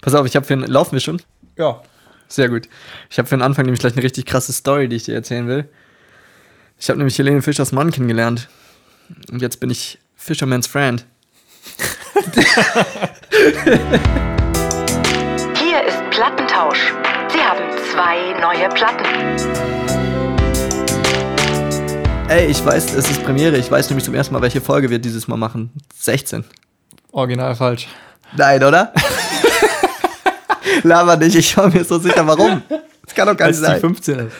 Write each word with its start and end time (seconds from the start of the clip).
Pass 0.00 0.14
auf, 0.14 0.26
ich 0.26 0.36
habe 0.36 0.46
für 0.46 0.54
einen. 0.54 0.66
Laufen 0.66 0.92
wir 0.92 1.00
schon? 1.00 1.20
Ja. 1.56 1.82
Sehr 2.28 2.48
gut. 2.48 2.68
Ich 3.10 3.18
habe 3.18 3.26
für 3.26 3.36
den 3.36 3.42
Anfang 3.42 3.64
nämlich 3.64 3.80
gleich 3.80 3.94
eine 3.94 4.02
richtig 4.02 4.26
krasse 4.26 4.52
Story, 4.52 4.88
die 4.88 4.96
ich 4.96 5.04
dir 5.04 5.14
erzählen 5.14 5.48
will. 5.48 5.68
Ich 6.78 6.88
habe 6.90 6.98
nämlich 6.98 7.18
Helene 7.18 7.42
Fischers 7.42 7.72
Mann 7.72 7.90
kennengelernt. 7.90 8.48
Und 9.32 9.40
jetzt 9.40 9.60
bin 9.60 9.70
ich 9.70 9.98
Fisherman's 10.14 10.66
Friend. 10.66 11.04
Hier 15.54 15.84
ist 15.84 16.10
Plattentausch. 16.10 16.92
Sie 17.32 17.40
haben 17.40 17.64
zwei 17.92 18.38
neue 18.40 18.68
Platten. 18.68 19.04
Ey, 22.28 22.46
ich 22.46 22.62
weiß, 22.62 22.94
es 22.94 23.10
ist 23.10 23.24
Premiere. 23.24 23.56
Ich 23.56 23.70
weiß 23.70 23.88
nämlich 23.88 24.04
zum 24.04 24.14
ersten 24.14 24.34
Mal, 24.34 24.42
welche 24.42 24.60
Folge 24.60 24.90
wir 24.90 24.98
dieses 24.98 25.28
Mal 25.28 25.36
machen. 25.36 25.72
16. 25.98 26.44
Original 27.12 27.56
falsch. 27.56 27.88
Nein, 28.36 28.62
oder? 28.62 28.92
Laber 30.82 31.16
nicht, 31.16 31.34
ich 31.36 31.56
war 31.56 31.68
mir 31.72 31.84
so 31.84 31.98
sicher, 31.98 32.26
warum. 32.26 32.62
Das 33.04 33.14
kann 33.14 33.26
doch 33.26 33.36
gar 33.36 33.46
nicht 33.48 33.56
Als 33.58 33.60
die 33.60 33.64
sein. 33.66 33.80
15 33.80 34.18
ist. 34.20 34.36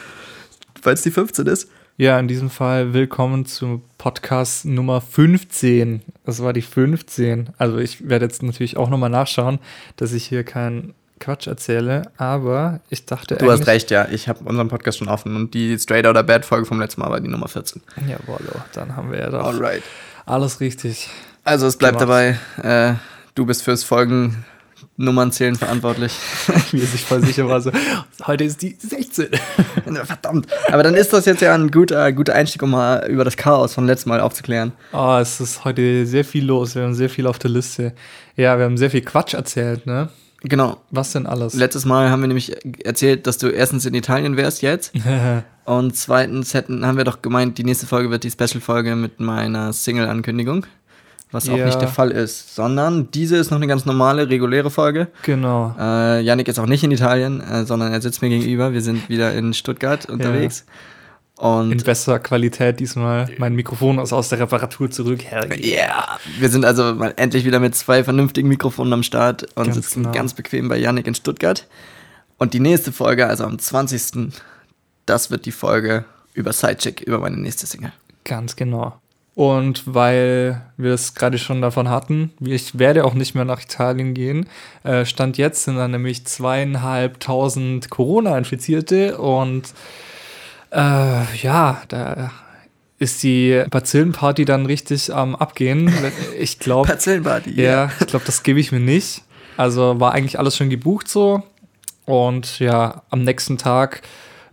Weil 0.83 0.93
es 0.93 1.01
die 1.01 1.11
15 1.11 1.47
ist. 1.47 1.69
Ja, 1.97 2.17
in 2.17 2.27
diesem 2.27 2.49
Fall 2.49 2.93
willkommen 2.93 3.45
zum 3.45 3.81
Podcast 3.97 4.63
Nummer 4.65 5.01
15. 5.01 6.01
Das 6.25 6.41
war 6.41 6.53
die 6.53 6.61
15. 6.61 7.49
Also 7.57 7.77
ich 7.77 8.07
werde 8.07 8.25
jetzt 8.25 8.41
natürlich 8.41 8.77
auch 8.77 8.89
nochmal 8.89 9.09
nachschauen, 9.09 9.59
dass 9.97 10.13
ich 10.13 10.25
hier 10.25 10.43
keinen 10.43 10.93
Quatsch 11.19 11.47
erzähle, 11.47 12.03
aber 12.15 12.79
ich 12.89 13.05
dachte 13.05 13.35
Du 13.35 13.51
hast 13.51 13.67
recht, 13.67 13.91
ja. 13.91 14.07
Ich 14.09 14.29
habe 14.29 14.39
unseren 14.45 14.69
Podcast 14.69 14.99
schon 14.99 15.09
offen 15.09 15.35
und 15.35 15.53
die 15.53 15.77
Straight 15.77 16.05
oder 16.07 16.23
Bad 16.23 16.45
Folge 16.45 16.65
vom 16.65 16.79
letzten 16.79 17.01
Mal 17.01 17.09
war 17.09 17.19
die 17.19 17.27
Nummer 17.27 17.49
14. 17.49 17.81
Jawollo, 18.07 18.53
dann 18.73 18.95
haben 18.95 19.11
wir 19.11 19.19
ja 19.19 19.29
doch 19.29 19.43
Alright. 19.45 19.83
alles 20.25 20.61
richtig. 20.61 21.09
Also 21.43 21.67
es 21.67 21.75
bleibt 21.75 21.99
Gemacht. 21.99 22.37
dabei, 22.63 22.91
äh, 22.91 22.95
du 23.35 23.45
bist 23.45 23.63
fürs 23.63 23.83
Folgen 23.83 24.45
Nummernzählen 24.99 25.55
verantwortlich. 25.55 26.13
Wie 26.71 26.81
er 26.81 26.85
sich 26.85 27.05
voll 27.05 27.23
sicher 27.25 27.47
war, 27.47 27.61
so, 27.61 27.71
heute 28.27 28.43
ist 28.43 28.61
die 28.61 28.75
16. 28.77 29.29
Verdammt. 30.03 30.47
Aber 30.71 30.83
dann 30.83 30.93
ist 30.93 31.13
das 31.13 31.25
jetzt 31.25 31.41
ja 31.41 31.55
ein 31.55 31.71
guter, 31.71 32.11
guter 32.11 32.35
Einstieg, 32.35 32.61
um 32.61 32.71
mal 32.71 33.07
über 33.09 33.23
das 33.23 33.37
Chaos 33.37 33.73
vom 33.73 33.85
letzten 33.85 34.09
Mal 34.09 34.19
aufzuklären. 34.19 34.73
Oh, 34.91 35.17
es 35.19 35.39
ist 35.39 35.63
heute 35.63 36.05
sehr 36.05 36.25
viel 36.25 36.45
los. 36.45 36.75
Wir 36.75 36.83
haben 36.83 36.93
sehr 36.93 37.09
viel 37.09 37.27
auf 37.27 37.39
der 37.39 37.49
Liste. 37.49 37.93
Ja, 38.35 38.57
wir 38.57 38.65
haben 38.65 38.77
sehr 38.77 38.91
viel 38.91 39.01
Quatsch 39.01 39.33
erzählt, 39.33 39.85
ne? 39.85 40.09
Genau. 40.41 40.77
Was 40.89 41.11
denn 41.11 41.25
alles? 41.25 41.53
Letztes 41.53 41.85
Mal 41.85 42.09
haben 42.09 42.21
wir 42.21 42.27
nämlich 42.27 42.55
erzählt, 42.85 43.27
dass 43.27 43.37
du 43.37 43.47
erstens 43.47 43.85
in 43.85 43.93
Italien 43.93 44.37
wärst 44.37 44.61
jetzt. 44.61 44.93
Und 45.65 45.95
zweitens 45.95 46.53
hätten, 46.53 46.85
haben 46.85 46.97
wir 46.97 47.03
doch 47.03 47.21
gemeint, 47.21 47.57
die 47.57 47.63
nächste 47.63 47.85
Folge 47.85 48.09
wird 48.09 48.23
die 48.23 48.31
Special-Folge 48.31 48.95
mit 48.95 49.19
meiner 49.19 49.71
Single-Ankündigung. 49.71 50.65
Was 51.31 51.47
auch 51.47 51.55
Ja. 51.57 51.65
nicht 51.65 51.79
der 51.79 51.87
Fall 51.87 52.11
ist. 52.11 52.55
Sondern 52.55 53.11
diese 53.11 53.37
ist 53.37 53.51
noch 53.51 53.57
eine 53.57 53.67
ganz 53.67 53.85
normale, 53.85 54.29
reguläre 54.29 54.69
Folge. 54.71 55.07
genau. 55.23 55.75
Äh, 55.79 56.21
Yannick 56.21 56.47
ist 56.47 56.57
auch 56.59 56.65
nicht 56.65 56.83
in 56.83 56.91
Italien, 56.91 57.39
äh, 57.41 57.65
sondern 57.65 57.91
er 57.93 58.01
sitzt 58.01 58.21
mir 58.21 58.29
gegenüber. 58.29 58.73
Wir 58.73 58.81
sind 58.81 59.09
wieder 59.09 59.33
in 59.33 59.53
Stuttgart 59.53 60.07
unterwegs. 60.09 60.65
Und 61.37 61.71
In 61.71 61.77
besserer 61.83 62.19
Qualität 62.19 62.81
diesmal. 62.81 63.29
Mein 63.37 63.55
Mikrofon 63.55 63.97
ist 63.99 64.11
aus 64.11 64.27
der 64.27 64.39
Reparatur 64.39 64.91
zurück. 64.91 65.19
Ja, 65.61 66.17
wir 66.37 66.49
sind 66.49 66.65
also 66.65 66.95
mal 66.95 67.13
endlich 67.15 67.45
wieder 67.45 67.61
mit 67.61 67.75
zwei 67.75 68.03
vernünftigen 68.03 68.49
Mikrofonen 68.49 68.91
am 68.91 69.03
Start 69.03 69.43
und 69.55 69.65
Ganz 69.65 69.75
sitzen 69.75 70.01
genau. 70.03 70.13
ganz 70.13 70.33
bequem 70.33 70.67
bei 70.67 70.77
Yannick 70.77 71.07
in 71.07 71.15
Stuttgart. 71.15 71.65
Und 72.37 72.53
die 72.53 72.59
nächste 72.59 72.91
Folge, 72.91 73.27
also 73.27 73.45
am 73.45 73.57
20., 73.57 74.33
das 75.05 75.31
wird 75.31 75.45
die 75.45 75.51
Folge 75.53 76.03
über 76.33 76.51
Sidechick, 76.51 77.01
über 77.01 77.19
meine 77.19 77.37
nächste 77.37 77.65
Single. 77.67 77.93
Ganz 78.25 78.57
genau. 78.57 78.99
Und 79.39 79.83
weil 79.85 80.59
wir 80.75 80.93
es 80.93 81.15
gerade 81.15 81.37
schon 81.37 81.61
davon 81.61 81.87
hatten, 81.87 82.33
ich 82.41 82.77
werde 82.77 83.05
auch 83.05 83.13
nicht 83.13 83.35
mehr 83.35 83.45
nach 83.45 83.61
Italien 83.61 84.13
gehen. 84.13 84.49
Äh, 84.83 85.05
Stand 85.05 85.37
jetzt 85.37 85.63
sind 85.63 85.77
dann 85.77 85.91
nämlich 85.91 86.25
zweieinhalbtausend 86.25 87.89
Corona-Infizierte 87.89 89.17
und 89.17 89.73
äh, 90.71 91.37
ja, 91.41 91.81
da 91.87 92.31
ist 92.97 93.23
die 93.23 93.63
Bazillenparty 93.69 94.43
dann 94.43 94.65
richtig 94.65 95.15
am 95.15 95.37
Abgehen. 95.37 95.89
Ich 96.37 96.59
glaube, 96.59 96.89
Parzellenparty. 96.89 97.51
ja, 97.61 97.91
ich 97.97 98.07
glaube, 98.07 98.25
das 98.25 98.43
gebe 98.43 98.59
ich 98.59 98.73
mir 98.73 98.81
nicht. 98.81 99.23
Also 99.55 100.01
war 100.01 100.11
eigentlich 100.11 100.37
alles 100.37 100.57
schon 100.57 100.69
gebucht 100.69 101.07
so. 101.07 101.43
Und 102.03 102.59
ja, 102.59 103.03
am 103.09 103.23
nächsten 103.23 103.57
Tag 103.57 104.01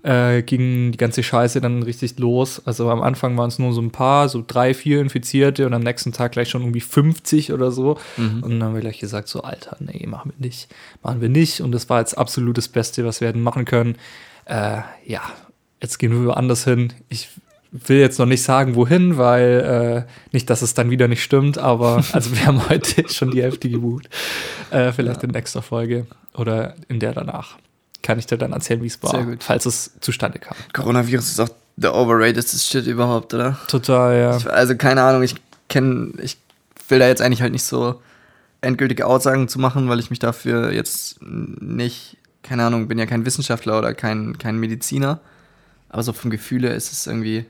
äh, 0.06 0.42
ging 0.42 0.92
die 0.92 0.98
ganze 0.98 1.24
Scheiße 1.24 1.60
dann 1.60 1.82
richtig 1.82 2.18
los. 2.18 2.62
Also 2.64 2.90
am 2.90 3.02
Anfang 3.02 3.36
waren 3.36 3.48
es 3.48 3.58
nur 3.58 3.72
so 3.72 3.80
ein 3.80 3.90
paar, 3.90 4.28
so 4.28 4.44
drei, 4.46 4.72
vier 4.72 5.00
Infizierte 5.00 5.66
und 5.66 5.74
am 5.74 5.82
nächsten 5.82 6.12
Tag 6.12 6.32
gleich 6.32 6.48
schon 6.48 6.62
irgendwie 6.62 6.80
50 6.80 7.52
oder 7.52 7.72
so. 7.72 7.98
Und 8.16 8.42
dann 8.42 8.62
haben 8.62 8.74
wir 8.74 8.82
gleich 8.82 9.00
gesagt, 9.00 9.26
so 9.26 9.42
Alter, 9.42 9.76
nee, 9.80 10.06
machen 10.06 10.32
wir 10.36 10.46
nicht. 10.46 10.68
Machen 11.02 11.20
wir 11.20 11.28
nicht. 11.28 11.60
Und 11.60 11.72
das 11.72 11.88
war 11.88 11.98
jetzt 11.98 12.16
absolut 12.16 12.56
das 12.56 12.68
Beste, 12.68 13.04
was 13.04 13.20
wir 13.20 13.26
hätten 13.26 13.42
machen 13.42 13.64
können. 13.64 13.96
Äh, 14.44 14.82
ja, 15.04 15.22
jetzt 15.82 15.98
gehen 15.98 16.12
wir 16.12 16.28
woanders 16.28 16.62
hin. 16.62 16.92
Ich 17.08 17.28
will 17.72 17.98
jetzt 17.98 18.20
noch 18.20 18.26
nicht 18.26 18.44
sagen, 18.44 18.76
wohin, 18.76 19.18
weil 19.18 20.06
äh, 20.06 20.32
nicht, 20.32 20.48
dass 20.50 20.62
es 20.62 20.74
dann 20.74 20.88
wieder 20.88 21.08
nicht 21.08 21.24
stimmt, 21.24 21.58
aber 21.58 22.04
also 22.12 22.30
wir 22.30 22.46
haben 22.46 22.68
heute 22.68 23.08
schon 23.08 23.32
die 23.32 23.42
Hälfte 23.42 23.68
gebucht. 23.68 24.08
Äh, 24.70 24.92
vielleicht 24.92 25.24
in 25.24 25.30
nächster 25.30 25.62
Folge 25.62 26.06
oder 26.32 26.76
in 26.88 27.00
der 27.00 27.12
danach. 27.12 27.56
Kann 28.02 28.18
ich 28.18 28.26
dir 28.26 28.38
dann 28.38 28.52
erzählen, 28.52 28.82
wie 28.82 28.86
es 28.86 29.02
war, 29.02 29.10
Sehr 29.10 29.24
gut. 29.24 29.42
falls 29.42 29.66
es 29.66 29.92
zustande 30.00 30.38
kam. 30.38 30.56
Coronavirus 30.72 31.30
ist 31.30 31.40
auch 31.40 31.48
der 31.76 31.94
overratedste 31.94 32.58
Shit 32.58 32.86
überhaupt, 32.86 33.34
oder? 33.34 33.58
Total, 33.68 34.18
ja. 34.18 34.36
Ich, 34.36 34.50
also 34.50 34.76
keine 34.76 35.02
Ahnung, 35.02 35.22
ich 35.22 35.34
kenne, 35.68 36.12
ich 36.22 36.38
will 36.88 36.98
da 36.98 37.08
jetzt 37.08 37.20
eigentlich 37.22 37.42
halt 37.42 37.52
nicht 37.52 37.64
so 37.64 38.00
endgültige 38.60 39.06
Aussagen 39.06 39.48
zu 39.48 39.58
machen, 39.58 39.88
weil 39.88 40.00
ich 40.00 40.10
mich 40.10 40.18
dafür 40.18 40.72
jetzt 40.72 41.20
nicht, 41.20 42.16
keine 42.42 42.64
Ahnung, 42.64 42.88
bin 42.88 42.98
ja 42.98 43.06
kein 43.06 43.26
Wissenschaftler 43.26 43.78
oder 43.78 43.94
kein, 43.94 44.38
kein 44.38 44.58
Mediziner. 44.58 45.20
Aber 45.88 46.02
so 46.02 46.12
vom 46.12 46.30
Gefühle 46.30 46.72
ist 46.74 46.92
es 46.92 47.06
irgendwie, 47.06 47.46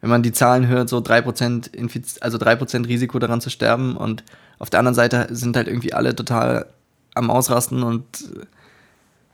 wenn 0.00 0.10
man 0.10 0.22
die 0.22 0.32
Zahlen 0.32 0.66
hört, 0.66 0.88
so 0.88 0.98
3% 0.98 1.74
Infiz 1.74 2.18
also 2.20 2.38
3% 2.38 2.86
Risiko 2.86 3.18
daran 3.18 3.40
zu 3.40 3.50
sterben 3.50 3.96
und 3.96 4.24
auf 4.58 4.70
der 4.70 4.80
anderen 4.80 4.94
Seite 4.94 5.28
sind 5.30 5.56
halt 5.56 5.68
irgendwie 5.68 5.92
alle 5.92 6.14
total 6.14 6.66
am 7.14 7.30
Ausrasten 7.30 7.82
und 7.82 8.04
äh, 8.22 8.46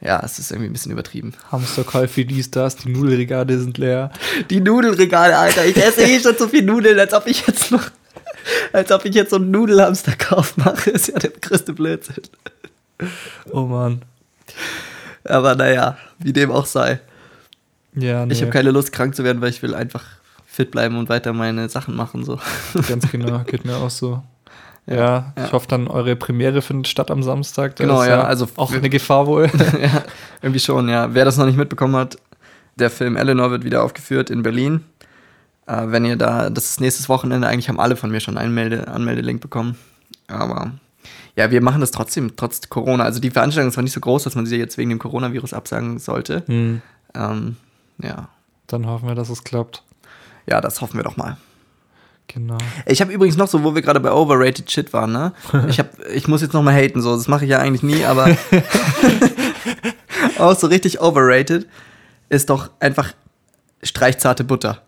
ja, 0.00 0.20
es 0.24 0.38
ist 0.38 0.52
irgendwie 0.52 0.70
ein 0.70 0.72
bisschen 0.72 0.92
übertrieben. 0.92 1.34
Hamsterkäufe, 1.50 2.24
dies, 2.24 2.50
das, 2.50 2.76
die 2.76 2.90
Nudelregale 2.90 3.58
sind 3.58 3.78
leer. 3.78 4.12
Die 4.48 4.60
Nudelregale, 4.60 5.36
Alter. 5.36 5.66
Ich 5.66 5.76
esse 5.76 6.02
eh 6.02 6.20
schon 6.20 6.36
so 6.36 6.46
viel 6.48 6.62
Nudeln, 6.62 6.98
als 6.98 7.12
ob 7.12 7.26
ich 7.26 7.46
jetzt 7.46 7.72
noch, 7.72 7.90
als 8.72 8.92
ob 8.92 9.04
ich 9.04 9.14
jetzt 9.14 9.30
so 9.30 9.36
einen 9.36 9.50
Nudelhamsterkauf 9.50 10.56
mache. 10.56 10.90
Ist 10.90 11.08
ja 11.08 11.18
der 11.18 11.30
größte 11.30 11.72
Blödsinn. 11.72 12.22
Oh 13.50 13.62
Mann. 13.62 14.02
Aber 15.24 15.56
naja, 15.56 15.98
wie 16.18 16.32
dem 16.32 16.52
auch 16.52 16.66
sei. 16.66 17.00
Ja, 17.94 18.24
nee, 18.24 18.32
Ich 18.32 18.40
habe 18.40 18.52
keine 18.52 18.70
Lust, 18.70 18.92
krank 18.92 19.16
zu 19.16 19.24
werden, 19.24 19.40
weil 19.40 19.50
ich 19.50 19.62
will 19.62 19.74
einfach 19.74 20.04
fit 20.46 20.70
bleiben 20.70 20.96
und 20.96 21.08
weiter 21.08 21.32
meine 21.32 21.68
Sachen 21.68 21.96
machen. 21.96 22.24
So. 22.24 22.38
ganz 22.88 23.10
genau, 23.10 23.38
geht 23.46 23.64
mir 23.64 23.76
auch 23.76 23.90
so. 23.90 24.22
Ja, 24.88 25.32
ja. 25.36 25.44
ich 25.44 25.52
hoffe 25.52 25.68
dann, 25.68 25.86
eure 25.88 26.16
Premiere 26.16 26.62
findet 26.62 26.88
statt 26.88 27.10
am 27.10 27.22
Samstag. 27.22 27.76
Da 27.76 27.84
Genau, 27.84 28.00
ist 28.02 28.08
ja, 28.08 28.22
also 28.22 28.48
auch 28.56 28.72
eine 28.72 28.88
Gefahr 28.88 29.26
wohl. 29.26 29.50
ja, 29.82 30.02
irgendwie 30.42 30.60
schon, 30.60 30.88
ja. 30.88 31.12
Wer 31.14 31.24
das 31.24 31.36
noch 31.36 31.46
nicht 31.46 31.58
mitbekommen 31.58 31.96
hat, 31.96 32.16
der 32.76 32.90
Film 32.90 33.16
Eleanor 33.16 33.50
wird 33.50 33.64
wieder 33.64 33.82
aufgeführt 33.82 34.30
in 34.30 34.42
Berlin. 34.42 34.84
Äh, 35.66 35.82
wenn 35.88 36.04
ihr 36.04 36.16
da, 36.16 36.48
das 36.48 36.70
ist 36.70 36.80
nächstes 36.80 37.08
Wochenende, 37.08 37.46
eigentlich 37.48 37.68
haben 37.68 37.80
alle 37.80 37.96
von 37.96 38.10
mir 38.10 38.20
schon 38.20 38.38
einen 38.38 38.54
Melde, 38.54 38.88
Anmeldelink 38.88 39.40
bekommen. 39.40 39.76
Aber 40.28 40.72
ja, 41.36 41.50
wir 41.50 41.60
machen 41.62 41.80
das 41.80 41.90
trotzdem, 41.90 42.36
trotz 42.36 42.68
Corona. 42.68 43.04
Also 43.04 43.20
die 43.20 43.30
Veranstaltung 43.30 43.68
ist 43.68 43.74
zwar 43.74 43.84
nicht 43.84 43.92
so 43.92 44.00
groß, 44.00 44.24
dass 44.24 44.34
man 44.34 44.46
sie 44.46 44.56
jetzt 44.56 44.78
wegen 44.78 44.90
dem 44.90 44.98
Coronavirus 44.98 45.52
absagen 45.52 45.98
sollte. 45.98 46.42
Hm, 46.46 46.82
Ähm, 47.14 47.56
ja. 48.02 48.28
dann 48.66 48.86
hoffen 48.86 49.08
wir, 49.08 49.14
dass 49.14 49.28
es 49.28 49.44
klappt. 49.44 49.82
ja, 50.46 50.60
das 50.60 50.80
hoffen 50.80 50.96
wir 50.98 51.04
doch 51.04 51.16
mal. 51.16 51.36
Genau. 52.28 52.58
Ich 52.86 53.00
habe 53.00 53.12
übrigens 53.12 53.36
noch 53.36 53.48
so, 53.48 53.64
wo 53.64 53.74
wir 53.74 53.82
gerade 53.82 54.00
bei 54.00 54.12
overrated 54.12 54.70
Shit 54.70 54.92
waren, 54.92 55.12
ne? 55.12 55.32
Ich, 55.68 55.78
hab, 55.78 55.98
ich 56.14 56.28
muss 56.28 56.42
jetzt 56.42 56.52
noch 56.52 56.62
mal 56.62 56.74
haten, 56.74 57.00
so. 57.00 57.16
Das 57.16 57.26
mache 57.26 57.44
ich 57.44 57.50
ja 57.50 57.58
eigentlich 57.58 57.82
nie, 57.82 58.04
aber 58.04 58.36
auch 60.38 60.56
so 60.56 60.66
richtig 60.66 61.00
overrated 61.00 61.66
ist 62.28 62.50
doch 62.50 62.70
einfach 62.80 63.12
streichzarte 63.82 64.44
Butter. 64.44 64.82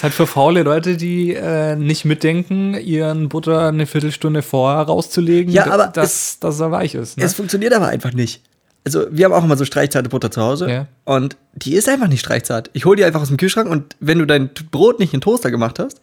ist 0.00 0.04
halt 0.04 0.14
für 0.14 0.26
faule 0.26 0.62
Leute, 0.62 0.96
die 0.96 1.34
äh, 1.34 1.76
nicht 1.76 2.06
mitdenken, 2.06 2.72
ihren 2.74 3.28
Butter 3.28 3.68
eine 3.68 3.86
Viertelstunde 3.86 4.40
vorher 4.40 4.84
rauszulegen, 4.84 5.52
Ja, 5.52 5.66
aber 5.66 5.88
dass, 5.88 6.38
dass 6.38 6.58
er 6.58 6.70
weich 6.70 6.94
ist. 6.94 7.18
Ne? 7.18 7.24
Es 7.24 7.34
funktioniert 7.34 7.74
aber 7.74 7.88
einfach 7.88 8.12
nicht. 8.14 8.40
Also, 8.84 9.06
wir 9.10 9.26
haben 9.26 9.32
auch 9.32 9.44
immer 9.44 9.56
so 9.56 9.64
streichzarte 9.64 10.08
Butter 10.08 10.30
zu 10.30 10.40
Hause. 10.40 10.70
Ja. 10.70 10.86
Und 11.04 11.36
die 11.54 11.74
ist 11.74 11.88
einfach 11.88 12.08
nicht 12.08 12.20
streichzart. 12.20 12.70
Ich 12.72 12.84
hole 12.84 12.96
die 12.96 13.04
einfach 13.04 13.20
aus 13.20 13.28
dem 13.28 13.36
Kühlschrank 13.36 13.68
und 13.68 13.96
wenn 14.00 14.18
du 14.18 14.26
dein 14.26 14.50
Brot 14.70 14.98
nicht 14.98 15.12
in 15.12 15.18
den 15.18 15.24
Toaster 15.24 15.50
gemacht 15.50 15.78
hast, 15.78 16.00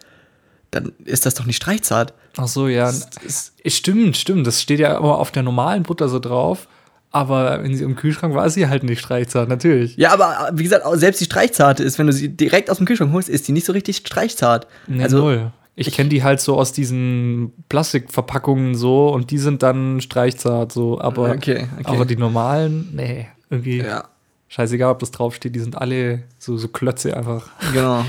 dann 0.72 0.92
ist 1.06 1.26
das 1.26 1.34
doch 1.34 1.46
nicht 1.46 1.56
streichzart. 1.56 2.14
Ach 2.38 2.48
so, 2.48 2.68
ja. 2.68 2.86
Das 2.86 3.10
ist, 3.26 3.54
Stimmt, 3.66 4.18
stimmt. 4.18 4.46
Das 4.46 4.62
steht 4.62 4.80
ja 4.80 4.98
aber 4.98 5.18
auf 5.20 5.32
der 5.32 5.44
normalen 5.44 5.84
Butter 5.84 6.10
so 6.10 6.20
drauf. 6.20 6.68
Aber 7.10 7.64
wenn 7.64 7.76
sie 7.76 7.84
im 7.84 7.96
Kühlschrank 7.96 8.36
war, 8.36 8.46
ist 8.46 8.56
sie 8.56 8.68
halt 8.68 8.84
nicht 8.84 9.00
streichzart, 9.00 9.48
natürlich. 9.48 9.96
ja, 9.96 10.12
aber 10.12 10.52
wie 10.54 10.64
gesagt, 10.64 10.86
selbst 11.00 11.22
die 11.22 11.26
streichzarte 11.26 11.82
ist, 11.82 11.98
wenn 11.98 12.06
du 12.06 12.14
sie 12.14 12.30
direkt 12.30 12.70
aus 12.70 12.78
dem 12.78 12.86
Kühlschrank 12.86 13.14
holst, 13.14 13.30
ist 13.30 13.48
die 13.48 13.54
nicht 13.54 13.66
so 13.66 13.72
richtig 13.74 13.98
streichzart. 13.98 14.68
Nee, 14.88 15.04
also, 15.04 15.20
null. 15.20 15.52
Ich 15.80 15.92
kenne 15.92 16.10
die 16.10 16.24
halt 16.24 16.42
so 16.42 16.58
aus 16.58 16.72
diesen 16.74 17.54
Plastikverpackungen 17.70 18.74
so 18.74 19.10
und 19.14 19.30
die 19.30 19.38
sind 19.38 19.62
dann 19.62 20.02
streichzart 20.02 20.72
so, 20.72 21.00
aber, 21.00 21.30
Okay, 21.32 21.68
okay. 21.76 21.84
aber 21.86 22.06
die 22.06 22.16
normalen, 22.18 22.90
nee, 22.96 23.28
irgendwie 23.52 23.78
Ja, 23.82 24.06
scheißegal, 24.48 24.92
ob 24.92 25.00
das 25.00 25.12
draufsteht, 25.12 25.54
die 25.54 25.60
sind 25.60 25.78
alle 25.78 26.24
so, 26.40 26.58
so 26.58 26.68
Klötze 26.68 27.16
einfach. 27.16 27.50
genau. 27.74 28.04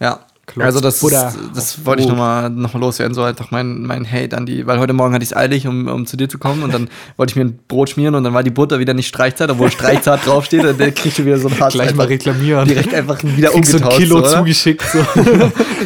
Ja. 0.00 0.20
Klotz 0.52 0.64
also 0.66 0.80
das, 0.80 0.98
Buddha 0.98 1.32
das 1.54 1.84
wollte 1.86 2.02
ich 2.02 2.08
nochmal 2.08 2.50
noch 2.50 2.74
mal 2.74 2.80
loswerden, 2.80 3.14
so 3.14 3.22
einfach 3.22 3.52
mein, 3.52 3.82
mein 3.82 4.10
Hate 4.10 4.36
an 4.36 4.46
die, 4.46 4.66
weil 4.66 4.80
heute 4.80 4.92
Morgen 4.92 5.14
hatte 5.14 5.22
ich 5.22 5.30
es 5.30 5.36
eilig, 5.36 5.66
um, 5.68 5.86
um 5.86 6.06
zu 6.06 6.16
dir 6.16 6.28
zu 6.28 6.38
kommen 6.38 6.64
und 6.64 6.74
dann 6.74 6.88
wollte 7.16 7.30
ich 7.32 7.36
mir 7.36 7.42
ein 7.42 7.58
Brot 7.68 7.90
schmieren 7.90 8.16
und 8.16 8.24
dann 8.24 8.34
war 8.34 8.42
die 8.42 8.50
Butter 8.50 8.80
wieder 8.80 8.92
nicht 8.92 9.06
streichzart, 9.06 9.50
obwohl 9.50 9.70
streichzart 9.70 10.26
draufsteht 10.26 10.64
und 10.64 10.80
dann 10.80 10.92
kriegst 10.92 11.18
du 11.18 11.24
wieder 11.24 11.38
so 11.38 11.48
ein 11.48 11.60
Hass 11.60 11.74
Gleich 11.74 11.94
mal 11.94 12.06
reklamieren. 12.06 12.66
direkt 12.66 12.92
einfach 12.92 13.22
wieder 13.22 13.50
Kriegst 13.50 13.70
so 13.70 13.76
ein 13.78 13.84
umgetauscht. 13.84 13.98
Kilo 13.98 14.26
so, 14.26 14.36
zugeschickt. 14.38 14.84
So. 14.90 15.04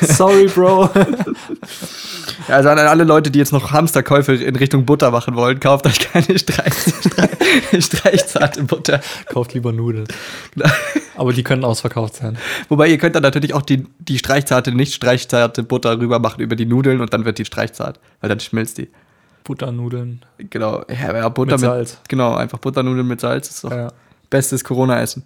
Sorry, 0.14 0.46
Bro. 0.46 0.88
Ja, 2.48 2.56
also 2.56 2.68
an 2.70 2.78
alle 2.78 3.04
Leute, 3.04 3.30
die 3.30 3.38
jetzt 3.38 3.52
noch 3.52 3.72
Hamsterkäufe 3.72 4.34
in 4.34 4.56
Richtung 4.56 4.84
Butter 4.84 5.10
machen 5.10 5.34
wollen, 5.34 5.60
kauft 5.60 5.86
euch 5.86 5.98
keine 5.98 6.38
Streich, 6.38 6.74
Streich, 7.00 7.84
streichzarte 7.84 8.62
Butter. 8.62 9.00
Kauft 9.26 9.54
lieber 9.54 9.72
Nudeln. 9.72 10.06
Aber 11.16 11.32
die 11.32 11.42
können 11.42 11.64
ausverkauft 11.64 12.16
sein. 12.16 12.38
Wobei 12.68 12.88
ihr 12.88 12.98
könnt 12.98 13.14
dann 13.14 13.22
natürlich 13.22 13.54
auch 13.54 13.62
die, 13.62 13.86
die 13.98 14.18
streichzarte, 14.18 14.72
nicht 14.72 14.94
streichzarte 14.94 15.62
Butter 15.62 15.98
rüber 16.00 16.18
machen 16.18 16.40
über 16.40 16.56
die 16.56 16.66
Nudeln 16.66 17.00
und 17.00 17.12
dann 17.12 17.24
wird 17.24 17.38
die 17.38 17.44
streichzart, 17.44 18.00
weil 18.20 18.28
dann 18.28 18.40
schmilzt 18.40 18.78
die. 18.78 18.88
Butternudeln. 19.44 20.24
Genau, 20.38 20.84
ja, 20.88 21.14
ja 21.14 21.28
Butter 21.28 21.52
Mit 21.52 21.60
Salz. 21.60 22.00
Genau, 22.08 22.34
einfach 22.34 22.58
Butternudeln 22.58 23.06
mit 23.06 23.20
Salz 23.20 23.50
ist 23.50 23.64
doch 23.64 23.70
Ja. 23.70 23.92
bestes 24.30 24.64
Corona-Essen. 24.64 25.22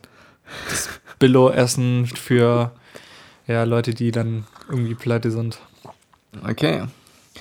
Billo-Essen 1.19 2.07
für 2.07 2.73
ja, 3.47 3.65
Leute, 3.65 3.95
die 3.95 4.11
dann 4.11 4.45
irgendwie 4.69 4.95
pleite 4.95 5.31
sind. 5.31 5.59
Okay. 6.49 6.83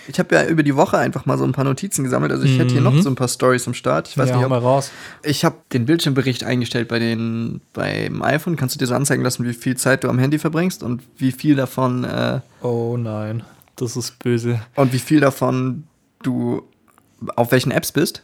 Ich 0.07 0.19
habe 0.19 0.36
ja 0.36 0.45
über 0.45 0.63
die 0.63 0.75
Woche 0.75 0.98
einfach 0.98 1.25
mal 1.25 1.38
so 1.38 1.44
ein 1.44 1.51
paar 1.51 1.65
Notizen 1.65 2.04
gesammelt. 2.04 2.31
Also 2.31 2.45
ich 2.45 2.57
hätte 2.57 2.74
hier 2.74 2.81
noch 2.81 2.95
so 3.01 3.09
ein 3.09 3.15
paar 3.15 3.27
Stories 3.27 3.68
am 3.68 3.74
Start. 3.74 4.07
Ich 4.07 4.18
weiß 4.18 4.30
ja, 4.30 4.36
nicht, 4.36 4.45
hau 4.45 4.50
mal 4.50 4.59
ob, 4.59 4.63
raus. 4.63 4.92
ich 5.24 5.44
habe 5.44 5.57
den 5.74 5.86
Bildschirmbericht 5.86 6.44
eingestellt 6.44 6.88
bei 6.88 7.00
den 7.00 7.62
beim 7.74 8.21
iPhone. 8.21 8.56
Kannst 8.56 8.75
du 8.75 8.80
dir 8.80 8.88
so 8.88 8.95
anzeigen 8.95 9.24
lassen, 9.24 9.45
wie 9.45 9.54
viel 9.54 9.75
Zeit 9.75 10.04
du 10.04 10.09
am 10.09 10.19
Handy 10.19 10.39
verbringst 10.39 10.83
und 10.83 11.04
wie 11.18 11.31
viel 11.31 11.56
davon 11.56 12.04
äh, 12.04 12.39
Oh 12.62 12.95
nein, 12.98 13.44
das 13.75 13.98
ist 13.98 14.19
böse. 14.19 14.62
und 14.75 14.94
wie 14.94 15.00
viel 15.00 15.19
davon 15.19 15.83
du 16.24 16.63
auf 17.36 17.51
welchen 17.51 17.71
Apps 17.71 17.92
bist. 17.92 18.24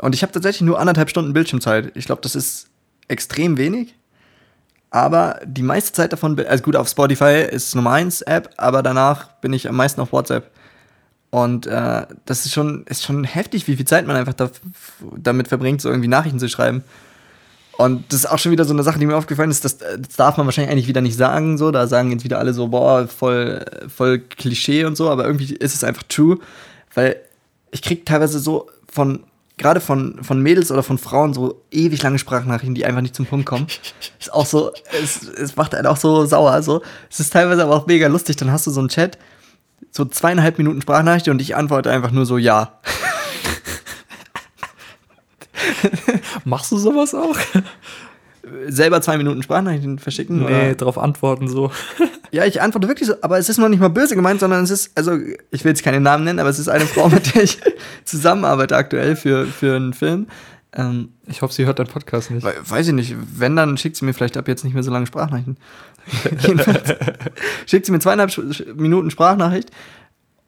Und 0.00 0.14
ich 0.14 0.22
habe 0.22 0.32
tatsächlich 0.32 0.62
nur 0.62 0.78
anderthalb 0.78 1.10
Stunden 1.10 1.32
Bildschirmzeit. 1.32 1.92
Ich 1.94 2.06
glaube, 2.06 2.22
das 2.22 2.34
ist 2.34 2.68
extrem 3.08 3.58
wenig. 3.58 3.94
Aber 4.90 5.40
die 5.44 5.62
meiste 5.62 5.92
Zeit 5.92 6.12
davon, 6.12 6.38
also 6.46 6.64
gut, 6.64 6.74
auf 6.74 6.88
Spotify 6.88 7.46
ist 7.48 7.74
Nummer 7.76 7.92
1 7.92 8.22
App, 8.22 8.50
aber 8.56 8.82
danach 8.82 9.28
bin 9.40 9.52
ich 9.52 9.68
am 9.68 9.76
meisten 9.76 10.00
auf 10.00 10.12
WhatsApp. 10.12 10.50
Und 11.30 11.66
äh, 11.66 12.06
das 12.26 12.44
ist 12.44 12.52
schon, 12.52 12.84
ist 12.86 13.04
schon 13.04 13.24
heftig, 13.24 13.68
wie 13.68 13.76
viel 13.76 13.86
Zeit 13.86 14.06
man 14.06 14.16
einfach 14.16 14.34
da, 14.34 14.50
damit 15.16 15.48
verbringt, 15.48 15.80
so 15.80 15.88
irgendwie 15.88 16.08
Nachrichten 16.08 16.40
zu 16.40 16.48
schreiben. 16.48 16.82
Und 17.80 18.12
das 18.12 18.20
ist 18.20 18.26
auch 18.26 18.38
schon 18.38 18.52
wieder 18.52 18.66
so 18.66 18.74
eine 18.74 18.82
Sache, 18.82 18.98
die 18.98 19.06
mir 19.06 19.16
aufgefallen 19.16 19.50
ist, 19.50 19.64
das, 19.64 19.78
das 19.78 20.16
darf 20.16 20.36
man 20.36 20.46
wahrscheinlich 20.46 20.70
eigentlich 20.70 20.88
wieder 20.88 21.00
nicht 21.00 21.16
sagen, 21.16 21.56
so. 21.56 21.70
Da 21.70 21.86
sagen 21.86 22.10
jetzt 22.10 22.24
wieder 22.24 22.38
alle 22.38 22.52
so, 22.52 22.68
boah, 22.68 23.08
voll, 23.08 23.64
voll 23.88 24.18
Klischee 24.18 24.84
und 24.84 24.96
so, 24.96 25.08
aber 25.08 25.24
irgendwie 25.24 25.54
ist 25.54 25.74
es 25.74 25.82
einfach 25.82 26.02
true, 26.02 26.38
weil 26.94 27.16
ich 27.70 27.80
krieg 27.80 28.04
teilweise 28.04 28.38
so 28.38 28.68
von, 28.92 29.20
gerade 29.56 29.80
von, 29.80 30.22
von 30.22 30.42
Mädels 30.42 30.70
oder 30.70 30.82
von 30.82 30.98
Frauen 30.98 31.32
so 31.32 31.62
ewig 31.70 32.02
lange 32.02 32.18
Sprachnachrichten, 32.18 32.74
die 32.74 32.84
einfach 32.84 33.00
nicht 33.00 33.14
zum 33.14 33.24
Punkt 33.24 33.46
kommen. 33.46 33.66
Ist 34.20 34.32
auch 34.32 34.46
so, 34.46 34.72
es, 35.02 35.22
es 35.22 35.56
macht 35.56 35.74
einen 35.74 35.86
auch 35.86 35.96
so 35.96 36.26
sauer, 36.26 36.62
so. 36.62 36.82
Es 37.08 37.20
ist 37.20 37.32
teilweise 37.32 37.62
aber 37.62 37.76
auch 37.76 37.86
mega 37.86 38.08
lustig, 38.08 38.36
dann 38.36 38.52
hast 38.52 38.66
du 38.66 38.70
so 38.70 38.80
einen 38.80 38.90
Chat, 38.90 39.16
so 39.90 40.04
zweieinhalb 40.04 40.58
Minuten 40.58 40.80
Sprachnachricht 40.82 41.28
und 41.28 41.40
ich 41.42 41.56
antworte 41.56 41.90
einfach 41.90 42.10
nur 42.10 42.26
so 42.26 42.36
ja. 42.38 42.78
Machst 46.44 46.72
du 46.72 46.76
sowas 46.78 47.14
auch? 47.14 47.36
Selber 48.68 49.02
zwei 49.02 49.16
Minuten 49.18 49.42
Sprachnachrichten 49.42 49.98
verschicken? 49.98 50.38
Nee, 50.40 50.44
oder? 50.44 50.74
drauf 50.74 50.98
antworten 50.98 51.48
so. 51.48 51.70
Ja, 52.32 52.44
ich 52.44 52.62
antworte 52.62 52.86
wirklich 52.86 53.08
so, 53.08 53.14
aber 53.22 53.38
es 53.38 53.48
ist 53.48 53.58
noch 53.58 53.68
nicht 53.68 53.80
mal 53.80 53.88
böse 53.90 54.14
gemeint, 54.14 54.38
sondern 54.38 54.62
es 54.62 54.70
ist, 54.70 54.96
also 54.96 55.18
ich 55.50 55.64
will 55.64 55.72
jetzt 55.72 55.82
keine 55.82 55.98
Namen 55.98 56.22
nennen, 56.22 56.38
aber 56.38 56.48
es 56.48 56.60
ist 56.60 56.68
eine 56.68 56.86
Frau, 56.86 57.08
mit 57.08 57.34
der 57.34 57.42
ich 57.42 57.58
zusammenarbeite 58.04 58.76
aktuell 58.76 59.16
für, 59.16 59.46
für 59.46 59.74
einen 59.74 59.92
Film. 59.92 60.28
Ähm, 60.72 61.08
Ich 61.26 61.42
hoffe, 61.42 61.52
sie 61.52 61.66
hört 61.66 61.80
deinen 61.80 61.88
Podcast 61.88 62.30
nicht. 62.30 62.44
we- 62.46 62.54
weiß 62.62 62.86
ich 62.86 62.94
nicht, 62.94 63.16
wenn, 63.36 63.56
dann 63.56 63.76
schickt 63.78 63.96
sie 63.96 64.04
mir 64.04 64.14
vielleicht 64.14 64.36
ab 64.36 64.46
jetzt 64.46 64.62
nicht 64.62 64.74
mehr 64.74 64.84
so 64.84 64.92
lange 64.92 65.08
Sprachnachrichten. 65.08 65.56
Jedenfalls 66.40 66.94
schickt 67.66 67.86
sie 67.86 67.92
mir 67.92 68.00
zweieinhalb 68.00 68.36
Minuten 68.76 69.10
Sprachnachricht, 69.10 69.70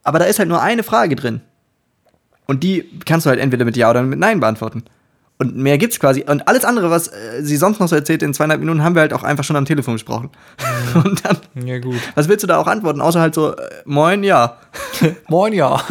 aber 0.02 0.18
da 0.18 0.24
ist 0.24 0.38
halt 0.38 0.48
nur 0.48 0.60
eine 0.62 0.82
Frage 0.82 1.16
drin. 1.16 1.40
Und 2.46 2.62
die 2.62 2.84
kannst 3.04 3.26
du 3.26 3.30
halt 3.30 3.40
entweder 3.40 3.64
mit 3.64 3.76
Ja 3.76 3.90
oder 3.90 4.02
mit 4.02 4.18
Nein 4.18 4.40
beantworten. 4.40 4.84
Und 5.38 5.56
mehr 5.56 5.78
gibt's 5.78 5.98
quasi. 5.98 6.24
Und 6.28 6.46
alles 6.46 6.64
andere, 6.64 6.90
was 6.90 7.08
äh, 7.08 7.40
sie 7.42 7.56
sonst 7.56 7.80
noch 7.80 7.88
so 7.88 7.96
erzählt 7.96 8.22
in 8.22 8.32
zweieinhalb 8.34 8.60
Minuten, 8.60 8.84
haben 8.84 8.94
wir 8.94 9.00
halt 9.00 9.12
auch 9.12 9.22
einfach 9.24 9.42
schon 9.42 9.56
am 9.56 9.64
Telefon 9.64 9.94
besprochen. 9.94 10.30
Und 10.94 11.24
dann 11.24 11.38
Ja, 11.66 11.78
gut. 11.78 11.96
was 12.14 12.28
willst 12.28 12.42
du 12.44 12.46
da 12.46 12.58
auch 12.58 12.66
antworten? 12.68 13.00
Außer 13.00 13.20
halt 13.20 13.34
so, 13.34 13.56
äh, 13.56 13.70
moin, 13.84 14.22
ja. 14.22 14.58
Moin, 15.28 15.52
ja. 15.52 15.82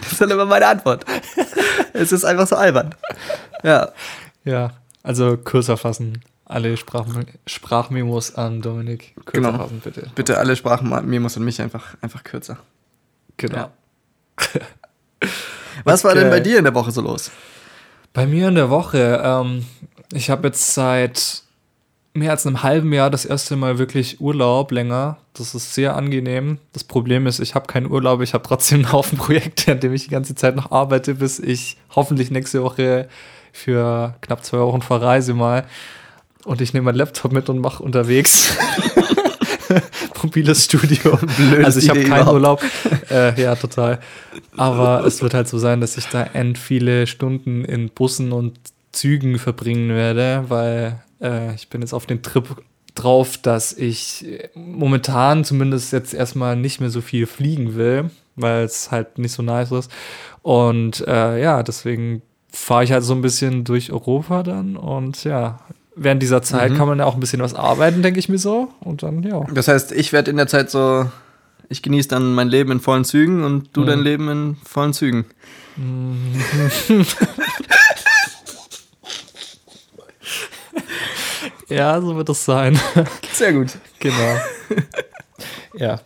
Das 0.00 0.12
ist 0.12 0.20
dann 0.20 0.30
immer 0.30 0.46
meine 0.46 0.66
Antwort. 0.68 1.04
es 1.92 2.12
ist 2.12 2.24
einfach 2.24 2.46
so 2.46 2.56
albern. 2.56 2.94
Ja. 3.62 3.88
ja, 4.44 4.70
also 5.02 5.36
kürzer 5.36 5.76
fassen. 5.76 6.22
Alle 6.48 6.76
Sprach 6.76 7.06
Sprachmemos 7.46 8.34
an 8.36 8.62
Dominik. 8.62 9.14
Kürzer 9.26 9.50
Genau. 9.50 9.58
fassen, 9.64 9.80
bitte. 9.82 10.10
Bitte 10.14 10.38
alle 10.38 10.54
Sprachmemos 10.54 11.36
an 11.36 11.44
mich 11.44 11.60
einfach, 11.60 11.96
einfach 12.00 12.22
kürzer. 12.22 12.58
Genau. 13.36 13.56
Ja. 13.56 13.70
Was 15.84 16.04
war 16.04 16.14
denn 16.14 16.28
Okay. 16.28 16.30
bei 16.36 16.40
dir 16.40 16.58
in 16.58 16.64
der 16.64 16.74
Woche 16.74 16.90
so 16.90 17.00
los? 17.00 17.30
Bei 18.12 18.26
mir 18.26 18.48
in 18.48 18.54
der 18.54 18.70
Woche, 18.70 19.20
ähm, 19.22 19.66
ich 20.12 20.30
habe 20.30 20.48
jetzt 20.48 20.72
seit 20.74 21.42
mehr 22.14 22.30
als 22.30 22.46
einem 22.46 22.62
halben 22.62 22.92
Jahr 22.92 23.10
das 23.10 23.24
erste 23.26 23.56
Mal 23.56 23.78
wirklich 23.78 24.20
Urlaub 24.20 24.70
länger. 24.70 25.18
Das 25.34 25.54
ist 25.54 25.74
sehr 25.74 25.96
angenehm. 25.96 26.58
Das 26.72 26.82
Problem 26.84 27.26
ist, 27.26 27.40
ich 27.40 27.54
habe 27.54 27.66
keinen 27.66 27.90
Urlaub, 27.90 28.22
ich 28.22 28.32
habe 28.32 28.44
trotzdem 28.46 28.78
einen 28.84 28.92
Haufen 28.92 29.18
Projekte, 29.18 29.72
an 29.72 29.80
denen 29.80 29.94
ich 29.94 30.04
die 30.04 30.10
ganze 30.10 30.34
Zeit 30.34 30.56
noch 30.56 30.70
arbeite, 30.70 31.16
bis 31.16 31.38
ich 31.38 31.76
hoffentlich 31.94 32.30
nächste 32.30 32.62
Woche 32.62 33.08
für 33.52 34.14
knapp 34.22 34.44
zwei 34.44 34.58
Wochen 34.60 34.80
verreise 34.80 35.34
mal. 35.34 35.66
Und 36.46 36.60
ich 36.60 36.72
nehme 36.72 36.84
meinen 36.84 36.96
Laptop 36.96 37.32
mit 37.32 37.48
und 37.48 37.58
mache 37.58 37.82
unterwegs. 37.82 38.56
Mobiles 40.22 40.64
Studio. 40.64 41.16
Blödes 41.36 41.64
also 41.64 41.80
ich 41.80 41.88
habe 41.88 42.02
keinen 42.02 42.28
überhaupt. 42.28 42.34
Urlaub. 42.34 42.62
Äh, 43.10 43.40
ja, 43.40 43.56
total. 43.56 43.98
Aber 44.56 45.04
es 45.04 45.22
wird 45.22 45.34
halt 45.34 45.48
so 45.48 45.58
sein, 45.58 45.80
dass 45.80 45.96
ich 45.96 46.06
da 46.06 46.22
end 46.22 46.56
viele 46.56 47.06
Stunden 47.08 47.64
in 47.64 47.88
Bussen 47.90 48.30
und 48.32 48.58
Zügen 48.92 49.38
verbringen 49.38 49.90
werde, 49.90 50.44
weil 50.48 51.02
äh, 51.20 51.54
ich 51.54 51.68
bin 51.68 51.80
jetzt 51.80 51.92
auf 51.92 52.06
den 52.06 52.22
Trip 52.22 52.46
drauf, 52.94 53.38
dass 53.38 53.72
ich 53.72 54.24
momentan 54.54 55.44
zumindest 55.44 55.92
jetzt 55.92 56.14
erstmal 56.14 56.56
nicht 56.56 56.80
mehr 56.80 56.90
so 56.90 57.00
viel 57.00 57.26
fliegen 57.26 57.74
will, 57.74 58.10
weil 58.36 58.64
es 58.64 58.90
halt 58.90 59.18
nicht 59.18 59.32
so 59.32 59.42
nice 59.42 59.72
ist. 59.72 59.90
Und 60.42 61.06
äh, 61.06 61.42
ja, 61.42 61.62
deswegen 61.62 62.22
fahre 62.50 62.84
ich 62.84 62.92
halt 62.92 63.04
so 63.04 63.14
ein 63.14 63.20
bisschen 63.20 63.64
durch 63.64 63.92
Europa 63.92 64.42
dann 64.42 64.76
und 64.76 65.24
ja, 65.24 65.58
während 65.96 66.22
dieser 66.22 66.42
Zeit 66.42 66.72
Mhm. 66.72 66.76
kann 66.76 66.86
man 66.88 66.98
ja 67.00 67.06
auch 67.06 67.14
ein 67.14 67.20
bisschen 67.20 67.40
was 67.42 67.54
arbeiten, 67.54 68.02
denke 68.02 68.20
ich 68.20 68.28
mir 68.28 68.38
so. 68.38 68.68
Und 68.80 69.02
dann, 69.02 69.22
ja. 69.22 69.44
Das 69.52 69.66
heißt, 69.68 69.90
ich 69.92 70.12
werde 70.12 70.30
in 70.30 70.36
der 70.36 70.46
Zeit 70.46 70.70
so, 70.70 71.10
ich 71.68 71.82
genieße 71.82 72.08
dann 72.08 72.34
mein 72.34 72.48
Leben 72.48 72.70
in 72.70 72.80
vollen 72.80 73.04
Zügen 73.04 73.42
und 73.44 73.70
du 73.72 73.80
Mhm. 73.80 73.86
dein 73.86 74.00
Leben 74.00 74.28
in 74.28 74.56
vollen 74.64 74.92
Zügen. 74.92 75.24
Ja, 81.68 82.00
so 82.00 82.16
wird 82.16 82.28
es 82.28 82.44
sein. 82.44 82.78
Sehr 83.32 83.52
gut. 83.52 83.68
genau. 83.98 84.36
ja. 85.74 86.00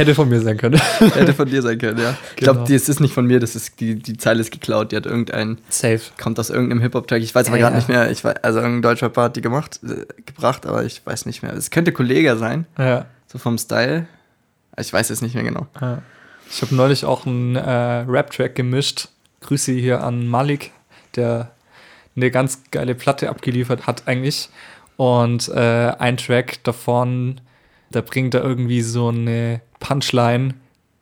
Hätte 0.00 0.14
von 0.14 0.28
mir 0.28 0.40
sein 0.40 0.56
können. 0.56 0.80
Hätte 0.98 1.34
von 1.34 1.48
dir 1.48 1.62
sein 1.62 1.78
können, 1.78 1.98
ja. 1.98 2.16
Ich 2.30 2.36
Genau. 2.36 2.52
glaube, 2.54 2.66
die 2.66 2.74
es 2.74 2.88
ist 2.88 3.00
nicht 3.00 3.14
von 3.14 3.26
mir, 3.26 3.38
das 3.40 3.54
ist, 3.56 3.80
die, 3.80 3.94
die 3.96 4.16
Zeile 4.16 4.40
ist 4.40 4.50
geklaut. 4.50 4.92
Die 4.92 4.96
hat 4.96 5.06
irgendein, 5.06 5.58
Safe. 5.68 6.00
kommt 6.20 6.38
aus 6.38 6.50
irgendeinem 6.50 6.80
Hip-Hop-Track. 6.82 7.22
Ich 7.22 7.34
weiß 7.34 7.48
aber 7.48 7.56
Ja, 7.58 7.64
gerade 7.68 7.74
ja. 7.74 7.78
nicht 7.78 7.88
mehr. 7.88 8.10
Ich 8.10 8.24
weiß, 8.24 8.36
also 8.42 8.58
irgendein 8.60 8.82
deutscher 8.82 9.12
hat 9.14 9.36
die 9.36 9.40
gemacht, 9.40 9.80
äh, 9.84 10.06
gebracht, 10.24 10.66
aber 10.66 10.84
ich 10.84 11.04
weiß 11.04 11.26
nicht 11.26 11.42
mehr. 11.42 11.52
Es 11.52 11.70
könnte 11.70 11.92
Kollege 11.92 12.36
sein, 12.36 12.66
Ja. 12.78 13.06
so 13.26 13.38
vom 13.38 13.58
Style. 13.58 14.06
Ich 14.78 14.92
weiß 14.92 15.10
es 15.10 15.20
nicht 15.22 15.34
mehr 15.34 15.44
genau. 15.44 15.66
Ja. 15.80 16.02
Ich 16.50 16.62
habe 16.62 16.74
neulich 16.74 17.04
auch 17.04 17.26
einen 17.26 17.56
äh, 17.56 17.60
Rap-Track 18.08 18.54
gemischt. 18.56 19.08
Grüße 19.42 19.72
hier 19.72 20.02
an 20.02 20.26
Malik, 20.26 20.72
der 21.16 21.50
eine 22.16 22.30
ganz 22.30 22.62
geile 22.70 22.94
Platte 22.94 23.28
abgeliefert 23.30 23.86
hat 23.86 24.08
eigentlich. 24.08 24.48
Und 24.96 25.48
äh, 25.48 25.92
ein 25.98 26.16
Track 26.16 26.62
davon, 26.64 27.40
da 27.90 28.00
bringt 28.00 28.34
er 28.34 28.42
irgendwie 28.42 28.82
so 28.82 29.08
eine 29.08 29.60
Punchline. 29.80 30.54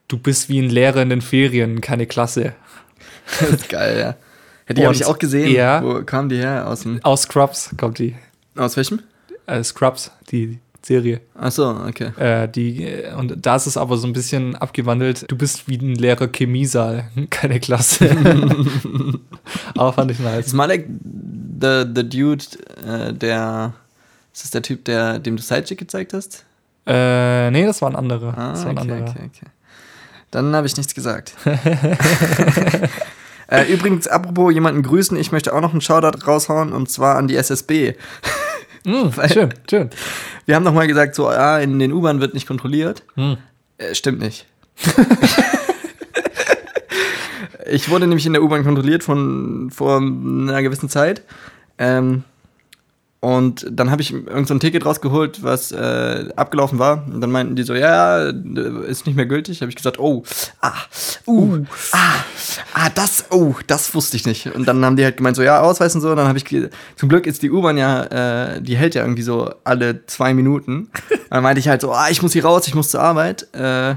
Du 0.09 0.19
bist 0.19 0.49
wie 0.49 0.59
ein 0.61 0.71
Lehrer 0.71 1.03
in 1.03 1.11
den 1.11 1.21
Ferien, 1.21 1.81
keine 1.83 2.07
Klasse. 2.07 2.55
Das 3.41 3.51
ist 3.51 3.69
geil, 3.69 3.99
ja. 3.99 4.75
ja 4.75 4.89
Und 4.89 4.97
ich 4.97 5.05
auch 5.05 5.19
gesehen. 5.19 5.55
er- 5.55 5.83
Wo 5.85 6.03
kam 6.03 6.29
die 6.31 6.39
her? 6.39 6.67
Aus 6.67 6.81
dem. 6.83 6.99
Aus 7.05 7.23
Scrubs 7.23 7.71
kommt 7.77 7.99
die. 7.99 8.15
Aus 8.57 8.77
welchem? 8.77 9.01
Äh, 9.47 9.63
Scrubs, 9.63 10.11
die 10.31 10.59
Serie. 10.83 11.21
Ach 11.35 11.53
so, 11.53 11.69
okay. 11.87 12.13
Äh, 12.19 12.49
die, 12.49 12.89
und 13.19 13.35
da 13.45 13.57
ist 13.57 13.67
es 13.67 13.77
aber 13.77 13.99
so 13.99 14.07
ein 14.07 14.13
bisschen 14.15 14.57
abgewandelt. 14.57 15.25
Du 15.31 15.37
bist 15.37 15.69
wie 15.69 15.77
ein 15.77 15.95
leerer 15.95 16.29
Chemiesaal, 16.29 17.09
keine 17.31 17.61
Klasse. 17.61 18.11
aber 19.77 19.93
fand 19.93 20.11
ich 20.11 20.19
nice. 20.19 20.47
Ist 20.47 20.53
Malek 20.55 20.87
the, 21.61 21.85
the 21.95 22.09
Dude, 22.09 22.45
äh, 22.87 23.13
der. 23.13 23.75
Ist 24.33 24.45
das 24.45 24.51
der 24.53 24.63
Typ, 24.63 24.85
der, 24.85 25.19
dem 25.19 25.37
du 25.37 25.43
Sidechick 25.43 25.79
gezeigt 25.79 26.13
hast? 26.15 26.45
Äh, 26.89 27.51
nee, 27.51 27.67
das 27.67 27.83
war 27.83 27.91
ein 27.91 27.97
anderer. 27.97 28.33
Ah, 28.37 28.53
das 28.53 28.65
war 28.65 28.71
ein 28.71 28.79
okay, 28.79 28.91
anderer. 28.93 29.11
okay, 29.11 29.31
okay. 29.35 29.47
Dann 30.31 30.55
habe 30.57 30.67
ich 30.67 30.77
nichts 30.77 30.95
gesagt. 30.95 31.35
äh, 33.49 33.73
übrigens, 33.73 34.09
apropos 34.09 34.53
jemanden 34.53 34.83
grüßen, 34.83 35.17
ich 35.17 35.33
möchte 35.33 35.55
auch 35.55 35.61
noch 35.61 35.73
einen 35.73 35.81
Shoutout 35.81 36.27
raushauen 36.27 36.73
und 36.73 36.91
zwar 36.91 37.17
an 37.17 37.29
die 37.29 37.37
SSB. 37.37 37.95
Mm, 38.85 39.09
Weil- 39.17 39.33
schön, 39.33 39.55
schön. 39.69 39.91
Wir 40.47 40.55
haben 40.55 40.65
noch 40.65 40.73
mal 40.75 40.87
gesagt, 40.87 41.15
so, 41.15 41.31
ja, 41.31 41.59
in 41.59 41.79
den 41.79 41.93
U-Bahn 41.93 42.21
wird 42.21 42.35
nicht 42.35 42.47
kontrolliert. 42.47 43.03
Hm. 43.15 43.37
Äh, 43.79 43.95
stimmt 43.95 44.21
nicht. 44.21 44.47
ich 47.67 47.91
wurde 47.91 48.07
nämlich 48.07 48.27
in 48.27 48.33
der 48.33 48.43
U-Bahn 48.43 48.65
kontrolliert 48.65 49.03
von 49.03 49.71
vor 49.71 49.99
einer 49.99 50.63
gewissen 50.63 50.89
Zeit. 50.89 51.23
Ähm, 51.79 52.25
und 53.21 53.67
dann 53.69 53.91
habe 53.91 54.01
ich 54.01 54.13
irgend 54.13 54.47
so 54.47 54.55
ein 54.55 54.61
Ticket 54.61 54.87
rausgeholt, 54.87 55.43
was 55.43 55.73
äh, 55.73 56.29
abgelaufen 56.37 56.79
war. 56.79 57.05
Und 57.05 57.21
dann 57.21 57.33
meinten 57.33 57.57
die 57.57 57.65
so, 57.65 57.75
ja, 57.75 58.23
ist 58.23 59.07
nicht 59.07 59.17
mehr 59.17 59.27
gültig. 59.27 59.61
Habe 59.61 59.71
ich 59.71 59.77
gesagt, 59.77 59.99
oh, 59.99 60.23
ah, 60.61 60.73
uh, 61.27 61.65
ah, 61.91 62.15
ah, 62.75 62.89
das, 62.95 63.25
oh, 63.31 63.57
das 63.67 63.93
wusste 63.93 64.17
ich 64.17 64.25
nicht. 64.25 64.55
Und 64.55 64.69
dann 64.69 64.85
haben 64.85 64.95
die 64.95 65.03
halt 65.03 65.17
gemeint, 65.17 65.35
so, 65.35 65.43
ja, 65.43 65.61
Ausweis 65.61 65.97
und 65.97 66.01
so. 66.01 66.11
Und 66.11 66.17
dann 66.17 66.29
habe 66.29 66.39
ich, 66.39 66.45
zum 66.95 67.09
Glück 67.09 67.27
ist 67.27 67.43
die 67.43 67.51
U-Bahn 67.51 67.77
ja, 67.77 68.05
äh, 68.05 68.63
die 68.63 68.77
hält 68.77 68.95
ja 68.95 69.03
irgendwie 69.03 69.23
so 69.23 69.51
alle 69.65 70.07
zwei 70.07 70.33
Minuten. 70.33 70.89
Und 71.11 71.11
dann 71.31 71.43
meinte 71.43 71.59
ich 71.59 71.67
halt 71.67 71.81
so, 71.81 71.93
ah, 71.93 72.07
ich 72.11 72.23
muss 72.23 72.35
hier 72.35 72.45
raus, 72.45 72.69
ich 72.69 72.77
muss 72.77 72.91
zur 72.91 73.01
Arbeit. 73.01 73.53
Äh, 73.53 73.97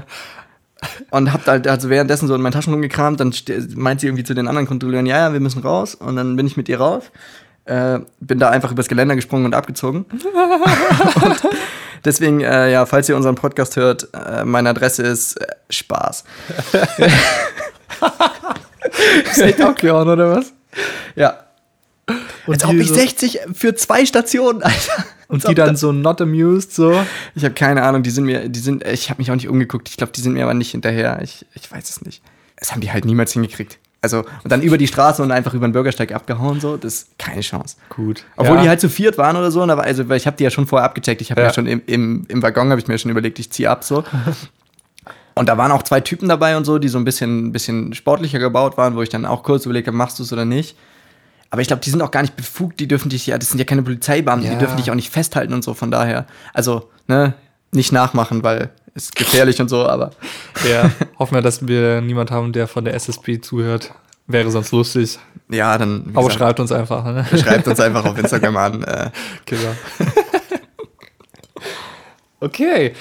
und 1.10 1.32
hab 1.32 1.46
halt 1.46 1.68
also 1.68 1.90
währenddessen 1.90 2.26
so 2.26 2.34
in 2.34 2.42
meinen 2.42 2.54
Taschen 2.54 2.72
rumgekramt, 2.72 3.20
dann 3.20 3.32
meint 3.76 4.00
sie 4.00 4.08
irgendwie 4.08 4.24
zu 4.24 4.34
den 4.34 4.48
anderen 4.48 4.66
Kontrolleuren, 4.66 5.06
ja, 5.06 5.18
ja, 5.18 5.32
wir 5.32 5.38
müssen 5.38 5.62
raus. 5.62 5.94
Und 5.94 6.16
dann 6.16 6.34
bin 6.34 6.48
ich 6.48 6.56
mit 6.56 6.68
ihr 6.68 6.80
raus. 6.80 7.04
Äh, 7.64 8.00
bin 8.20 8.38
da 8.38 8.50
einfach 8.50 8.72
übers 8.72 8.88
Geländer 8.88 9.14
gesprungen 9.14 9.44
und 9.46 9.54
abgezogen. 9.54 10.04
und 10.10 11.40
deswegen, 12.04 12.40
äh, 12.40 12.72
ja, 12.72 12.86
falls 12.86 13.08
ihr 13.08 13.16
unseren 13.16 13.36
Podcast 13.36 13.76
hört, 13.76 14.08
äh, 14.14 14.44
meine 14.44 14.70
Adresse 14.70 15.02
ist 15.04 15.36
äh, 15.40 15.46
Spaß. 15.70 16.24
Ist 19.30 19.38
echt 19.40 19.62
auch 19.62 19.74
klar, 19.74 20.02
oder 20.06 20.36
was? 20.36 20.52
Ja. 21.14 21.38
Und 22.46 22.54
Als 22.54 22.64
ob 22.64 22.74
ich 22.74 22.88
so- 22.88 22.94
60 22.94 23.40
für 23.54 23.74
zwei 23.74 24.04
Stationen, 24.04 24.62
Alter. 24.64 25.04
Und 25.28 25.48
die 25.48 25.54
dann 25.54 25.76
so 25.76 25.92
not 25.92 26.20
amused, 26.20 26.74
so. 26.74 27.00
Ich 27.34 27.44
habe 27.44 27.54
keine 27.54 27.82
Ahnung, 27.84 28.02
die 28.02 28.10
sind 28.10 28.24
mir, 28.24 28.48
die 28.48 28.60
sind, 28.60 28.86
ich 28.86 29.08
habe 29.08 29.20
mich 29.20 29.30
auch 29.30 29.34
nicht 29.36 29.48
umgeguckt. 29.48 29.88
Ich 29.88 29.96
glaube, 29.96 30.12
die 30.12 30.20
sind 30.20 30.34
mir 30.34 30.42
aber 30.42 30.52
nicht 30.52 30.72
hinterher. 30.72 31.20
Ich, 31.22 31.46
ich 31.54 31.70
weiß 31.70 31.88
es 31.88 32.02
nicht. 32.02 32.22
Das 32.56 32.72
haben 32.72 32.80
die 32.82 32.92
halt 32.92 33.04
niemals 33.06 33.32
hingekriegt. 33.32 33.78
Also, 34.02 34.18
und 34.18 34.50
dann 34.50 34.62
über 34.62 34.78
die 34.78 34.88
Straße 34.88 35.22
und 35.22 35.30
einfach 35.30 35.54
über 35.54 35.66
den 35.68 35.72
Bürgersteig 35.72 36.12
abgehauen, 36.12 36.60
so, 36.60 36.76
das 36.76 36.94
ist 36.94 37.18
keine 37.18 37.40
Chance. 37.40 37.76
Gut. 37.88 38.24
Obwohl 38.36 38.56
ja. 38.56 38.62
die 38.62 38.68
halt 38.68 38.80
zu 38.80 38.88
viert 38.88 39.16
waren 39.16 39.36
oder 39.36 39.50
so, 39.52 39.62
und 39.62 39.68
da 39.68 39.76
war, 39.76 39.84
also, 39.84 40.08
weil 40.08 40.16
ich 40.16 40.26
habe 40.26 40.36
die 40.36 40.42
ja 40.44 40.50
schon 40.50 40.66
vorher 40.66 40.84
abgecheckt. 40.86 41.20
Ich 41.20 41.30
habe 41.30 41.40
Ja. 41.40 41.46
ja. 41.46 41.52
schon 41.54 41.66
im, 41.68 41.80
im, 41.86 42.24
im 42.28 42.42
Waggon, 42.42 42.70
habe 42.70 42.80
ich 42.80 42.88
mir 42.88 42.98
schon 42.98 43.12
überlegt, 43.12 43.38
ich 43.38 43.50
ziehe 43.52 43.70
ab, 43.70 43.84
so. 43.84 44.04
Und 45.34 45.48
da 45.48 45.56
waren 45.56 45.72
auch 45.72 45.82
zwei 45.82 46.00
Typen 46.00 46.28
dabei 46.28 46.58
und 46.58 46.66
so, 46.66 46.78
die 46.78 46.88
so 46.88 46.98
ein 46.98 47.04
bisschen, 47.06 47.52
bisschen 47.52 47.94
sportlicher 47.94 48.38
gebaut 48.38 48.76
waren, 48.76 48.96
wo 48.96 49.02
ich 49.02 49.08
dann 49.08 49.24
auch 49.24 49.42
kurz 49.42 49.64
überlegt 49.64 49.86
habe, 49.86 49.96
machst 49.96 50.18
du 50.18 50.24
es 50.24 50.32
oder 50.32 50.44
nicht. 50.44 50.76
Aber 51.48 51.62
ich 51.62 51.68
glaube, 51.68 51.80
die 51.80 51.88
sind 51.88 52.02
auch 52.02 52.10
gar 52.10 52.20
nicht 52.20 52.36
befugt, 52.36 52.80
die 52.80 52.86
dürfen 52.86 53.08
dich 53.08 53.26
ja, 53.26 53.38
das 53.38 53.48
sind 53.48 53.58
ja 53.58 53.64
keine 53.64 53.82
Polizeibeamten, 53.82 54.46
Ja. 54.46 54.52
die 54.54 54.58
dürfen 54.58 54.76
dich 54.76 54.90
auch 54.90 54.94
nicht 54.94 55.10
festhalten 55.10 55.54
und 55.54 55.64
so, 55.64 55.72
von 55.72 55.90
daher. 55.90 56.26
Also, 56.52 56.90
ne, 57.08 57.32
nicht 57.72 57.92
nachmachen, 57.92 58.42
weil 58.42 58.70
ist 58.94 59.14
gefährlich 59.16 59.60
und 59.60 59.68
so, 59.68 59.86
aber 59.86 60.10
Ja, 60.70 60.90
hoffen 61.18 61.34
wir, 61.34 61.42
dass 61.42 61.66
wir 61.66 62.00
niemand 62.00 62.30
haben, 62.30 62.52
der 62.52 62.66
von 62.68 62.84
der 62.84 62.94
SSB 62.94 63.40
zuhört. 63.40 63.92
Wäre 64.26 64.50
sonst 64.50 64.70
lustig. 64.72 65.18
ja, 65.50 65.76
dann 65.78 66.04
Aber 66.14 66.26
gesagt, 66.28 66.34
schreibt 66.38 66.60
uns 66.60 66.70
einfach. 66.72 67.04
Ne? 67.04 67.26
schreibt 67.38 67.66
uns 67.66 67.80
einfach 67.80 68.04
auf 68.04 68.16
Instagram 68.18 68.56
an. 68.56 68.82
Äh, 68.88 69.10
Genau. 69.46 69.74
okay. 72.40 72.92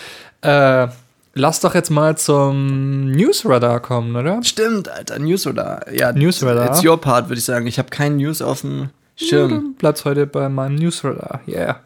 Äh, 0.41 0.88
lass 1.33 1.60
doch 1.60 1.75
jetzt 1.75 1.89
mal 1.91 2.17
zum 2.17 3.12
Newsradar 3.12 3.79
kommen, 3.79 4.15
oder? 4.15 4.41
stimmt, 4.43 4.89
Alter, 4.89 5.19
Newsradar. 5.19 5.91
Ja, 5.93 6.12
Newsradar. 6.12 6.67
It's 6.71 6.83
your 6.83 7.00
part, 7.00 7.29
würde 7.29 7.39
ich 7.39 7.45
sagen. 7.45 7.67
Ich 7.67 7.77
habe 7.77 7.89
keinen 7.89 8.17
News 8.17 8.41
auf 8.41 8.62
dem 8.62 8.89
Schirm. 9.15 9.75
Bleibt's 9.77 10.03
heute 10.05 10.25
bei 10.25 10.50
meinem 10.50 10.75
Newsradar. 10.75 11.41
Yeah. 11.48 11.79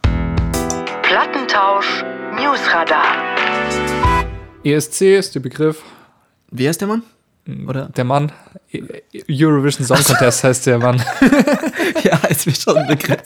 Plattentausch 1.01 2.03
Newsradar. 2.38 3.35
ESC 4.63 5.01
E 5.01 5.17
ist 5.17 5.36
der 5.36 5.39
Begriff. 5.41 5.82
Wie 6.51 6.67
heißt 6.67 6.82
der 6.82 6.88
Mann? 6.88 7.03
Oder? 7.67 7.86
Der 7.89 8.03
Mann. 8.03 8.32
E- 8.72 8.82
Eurovision 9.29 9.86
Song 9.86 9.98
Contest 10.03 10.44
heißt 10.44 10.65
der 10.65 10.79
Mann. 10.79 11.01
ja, 12.03 12.17
ist 12.29 12.48
mir 12.48 12.55
schon 12.55 12.77
ein 12.77 12.88
Begriff. 12.88 13.22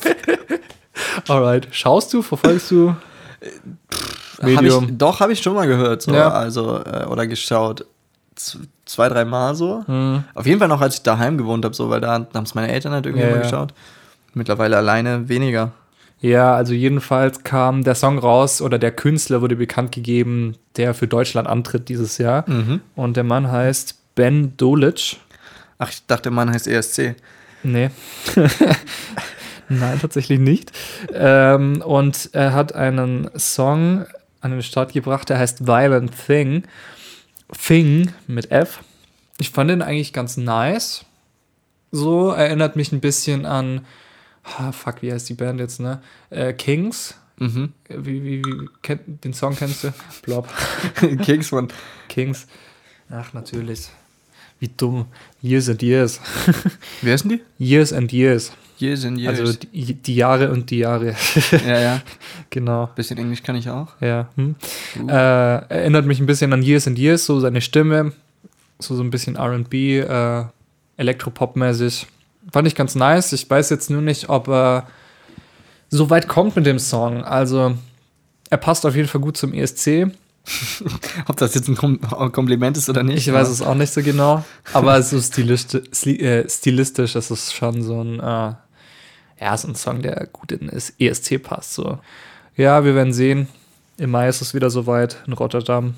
Alright. 1.27 1.68
Schaust 1.72 2.13
du, 2.13 2.22
verfolgst 2.22 2.72
du? 2.72 2.96
Hab 4.41 4.48
ich, 4.48 4.60
Medium. 4.62 4.98
doch, 4.98 5.22
habe 5.22 5.32
ich 5.32 5.39
schon 5.41 5.53
mal 5.53 5.68
gehört, 5.68 6.01
so, 6.01 6.13
Ja. 6.13 6.29
also, 6.29 6.77
äh, 6.84 7.06
oder 7.06 7.25
geschaut. 7.27 7.86
Z 8.36 8.60
zwei, 8.86 9.08
drei 9.08 9.24
Mal 9.25 9.53
so. 9.56 9.84
Hm. 9.86 10.24
Auf 10.34 10.46
jeden 10.46 10.60
Fall 10.60 10.68
noch, 10.68 10.82
als 10.82 10.96
ich 10.96 11.03
daheim 11.03 11.38
gewohnt 11.38 11.63
habe, 11.63 11.75
so, 11.75 11.89
weil 11.89 12.01
da 12.01 12.13
haben 12.13 12.44
es 12.44 12.56
meine 12.56 12.70
Eltern 12.72 12.91
halt 12.91 13.06
irgendwie 13.06 13.24
Ja, 13.24 13.29
immer 13.29 13.38
ja. 13.38 13.44
geschaut. 13.44 13.74
Mittlerweile 14.34 14.77
alleine 14.77 15.29
weniger. 15.29 15.72
Ja, 16.21 16.53
also 16.53 16.73
jedenfalls 16.73 17.43
kam 17.43 17.83
der 17.83 17.95
Song 17.95 18.17
raus 18.17 18.61
oder 18.61 18.77
der 18.77 18.91
Künstler 18.91 19.41
wurde 19.41 19.55
bekannt 19.55 19.93
gegeben, 19.93 20.55
der 20.75 20.93
für 20.93 21.07
Deutschland 21.07 21.47
antritt 21.47 21.88
dieses 21.88 22.17
Jahr. 22.17 22.45
Und 22.95 23.15
der 23.15 23.23
Mann 23.23 23.49
heißt 23.49 24.15
Ben 24.15 24.57
Dolic. 24.57 25.17
Ach, 25.77 25.89
ich 25.89 26.05
dachte, 26.07 26.23
der 26.23 26.31
Mann 26.33 26.51
heißt 26.51 26.67
ESC. 26.67 27.15
Nee. 27.63 27.89
Nein, 29.69 29.99
tatsächlich 30.01 30.39
nicht. 30.39 30.71
Ähm, 31.13 31.81
und 31.81 32.29
er 32.33 32.53
hat 32.53 32.73
einen 32.73 33.29
Song 33.38 34.05
an 34.41 34.51
den 34.51 34.63
Start 34.63 34.93
gebracht, 34.93 35.29
der 35.29 35.38
heißt 35.38 35.67
Violent 35.67 36.11
Thing. 36.25 36.63
Thing 37.65 38.11
mit 38.27 38.51
F. 38.51 38.79
Ich 39.38 39.51
fand 39.51 39.69
den 39.69 39.81
eigentlich 39.81 40.11
ganz 40.11 40.38
nice. 40.38 41.05
So 41.91 42.31
erinnert 42.31 42.75
mich 42.75 42.91
ein 42.91 42.99
bisschen 42.99 43.45
an, 43.45 43.85
ah, 44.58 44.72
fuck, 44.72 45.01
wie 45.01 45.12
heißt 45.12 45.29
die 45.29 45.34
Band 45.34 45.60
jetzt, 45.60 45.79
ne? 45.79 46.01
Äh, 46.29 46.53
Kings. 46.53 47.15
Mhm. 47.38 47.74
Wie, 47.88 48.24
wie, 48.24 48.46
wie, 48.46 48.70
kenn, 48.82 49.00
den 49.24 49.34
Song 49.34 49.56
kennst 49.56 49.86
du? 49.86 49.94
Blob. 50.24 50.48
Keks 51.24 51.50
von. 51.50 51.70
Kings. 52.10 52.48
Ach, 53.10 53.34
natürlich. 53.34 53.89
Wie 54.60 54.70
dumm. 54.75 55.06
Years 55.41 55.70
and 55.70 55.82
Years. 55.82 56.20
Wer 57.01 57.15
ist 57.15 57.24
denn 57.24 57.39
die? 57.58 57.63
Years 57.63 57.94
and 57.94 58.12
Years. 58.12 58.51
Years 58.77 59.06
and 59.06 59.18
Years. 59.18 59.39
Also 59.39 59.53
die, 59.53 59.94
die 59.94 60.15
Jahre 60.15 60.51
und 60.51 60.70
die 60.70 60.79
Jahre. 60.79 61.15
ja, 61.65 61.79
ja. 61.79 62.01
genau. 62.50 62.88
Bisschen 62.96 63.18
Englisch 63.18 63.41
kann 63.41 63.56
ich 63.56 63.70
auch. 63.70 63.88
Ja. 64.01 64.29
Hm. 64.36 64.56
Uh. 64.98 65.08
Äh, 65.08 65.13
erinnert 65.70 66.06
mich 66.06 66.20
ein 66.20 66.25
bisschen 66.25 66.51
an 66.51 66.62
Years 66.62 66.88
and 66.88 67.00
Years, 67.00 67.25
so 67.25 67.39
seine 67.39 67.62
Stimme, 67.62 68.12
so, 68.79 68.96
so 68.96 69.03
ein 69.03 69.10
bisschen 69.10 69.38
RB, 69.38 69.74
äh, 69.74 70.44
Elektropop-mäßig. 70.98 72.08
Fand 72.51 72.67
ich 72.67 72.75
ganz 72.75 72.96
nice. 72.96 73.34
Ich 73.34 73.50
weiß 73.50 73.69
jetzt 73.69 73.89
nur 73.89 74.01
nicht, 74.01 74.29
ob 74.29 74.48
er 74.48 74.88
so 75.89 76.10
weit 76.10 76.27
kommt 76.27 76.55
mit 76.55 76.65
dem 76.65 76.79
Song. 76.79 77.24
Also, 77.24 77.75
er 78.50 78.58
passt 78.58 78.86
auf 78.86 78.96
jeden 78.96 79.08
Fall 79.08 79.22
gut 79.22 79.38
zum 79.38 79.53
ESC. 79.53 80.12
Ob 81.27 81.38
das 81.38 81.53
jetzt 81.53 81.67
ein 81.67 81.75
Kom 81.75 82.00
Kompliment 82.31 82.77
ist 82.77 82.89
oder 82.89 83.03
nicht. 83.03 83.27
Ich 83.27 83.34
weiß 83.34 83.50
es 83.50 83.62
auch 83.62 83.75
nicht 83.75 83.93
so 83.93 84.01
genau. 84.01 84.43
Aber 84.74 85.01
so 85.03 85.19
stilistisch, 85.22 86.05
äh, 86.08 86.50
stilistisch 86.50 87.15
ist 87.15 87.29
es 87.29 87.53
schon 87.53 87.84
so 87.84 88.03
ein, 88.03 88.19
äh, 88.19 88.53
ja, 89.41 89.58
so 89.58 89.67
ein 89.67 89.75
Song, 89.75 90.01
der 90.01 90.27
gut 90.31 90.51
in 90.51 90.67
das 90.67 90.93
ESC 90.98 91.38
passt. 91.38 91.74
So. 91.74 92.00
Ja, 92.55 92.84
wir 92.84 92.96
werden 92.96 93.13
sehen. 93.13 93.48
Im 93.98 94.12
Mai 94.12 94.27
ist 94.29 94.41
es 94.41 94.53
wieder 94.53 94.69
soweit 94.69 95.17
in 95.27 95.34
Rotterdam. 95.34 95.96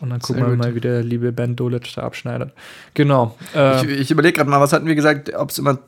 Und 0.00 0.10
dann 0.10 0.20
gucken 0.20 0.46
wir 0.46 0.56
mal, 0.56 0.74
wie 0.74 0.80
der 0.80 1.02
liebe 1.02 1.30
Ben 1.32 1.56
Dolic 1.56 1.92
da 1.94 2.02
abschneidet. 2.02 2.52
Genau. 2.94 3.36
Äh, 3.54 3.84
Ich, 3.84 4.00
ich 4.00 4.10
überlege 4.10 4.38
gerade 4.38 4.48
mal, 4.50 4.60
was 4.60 4.72
hatten 4.72 4.86
wir 4.86 4.94
gesagt, 4.94 5.34
ob 5.34 5.50
es 5.50 5.58
immer 5.58 5.78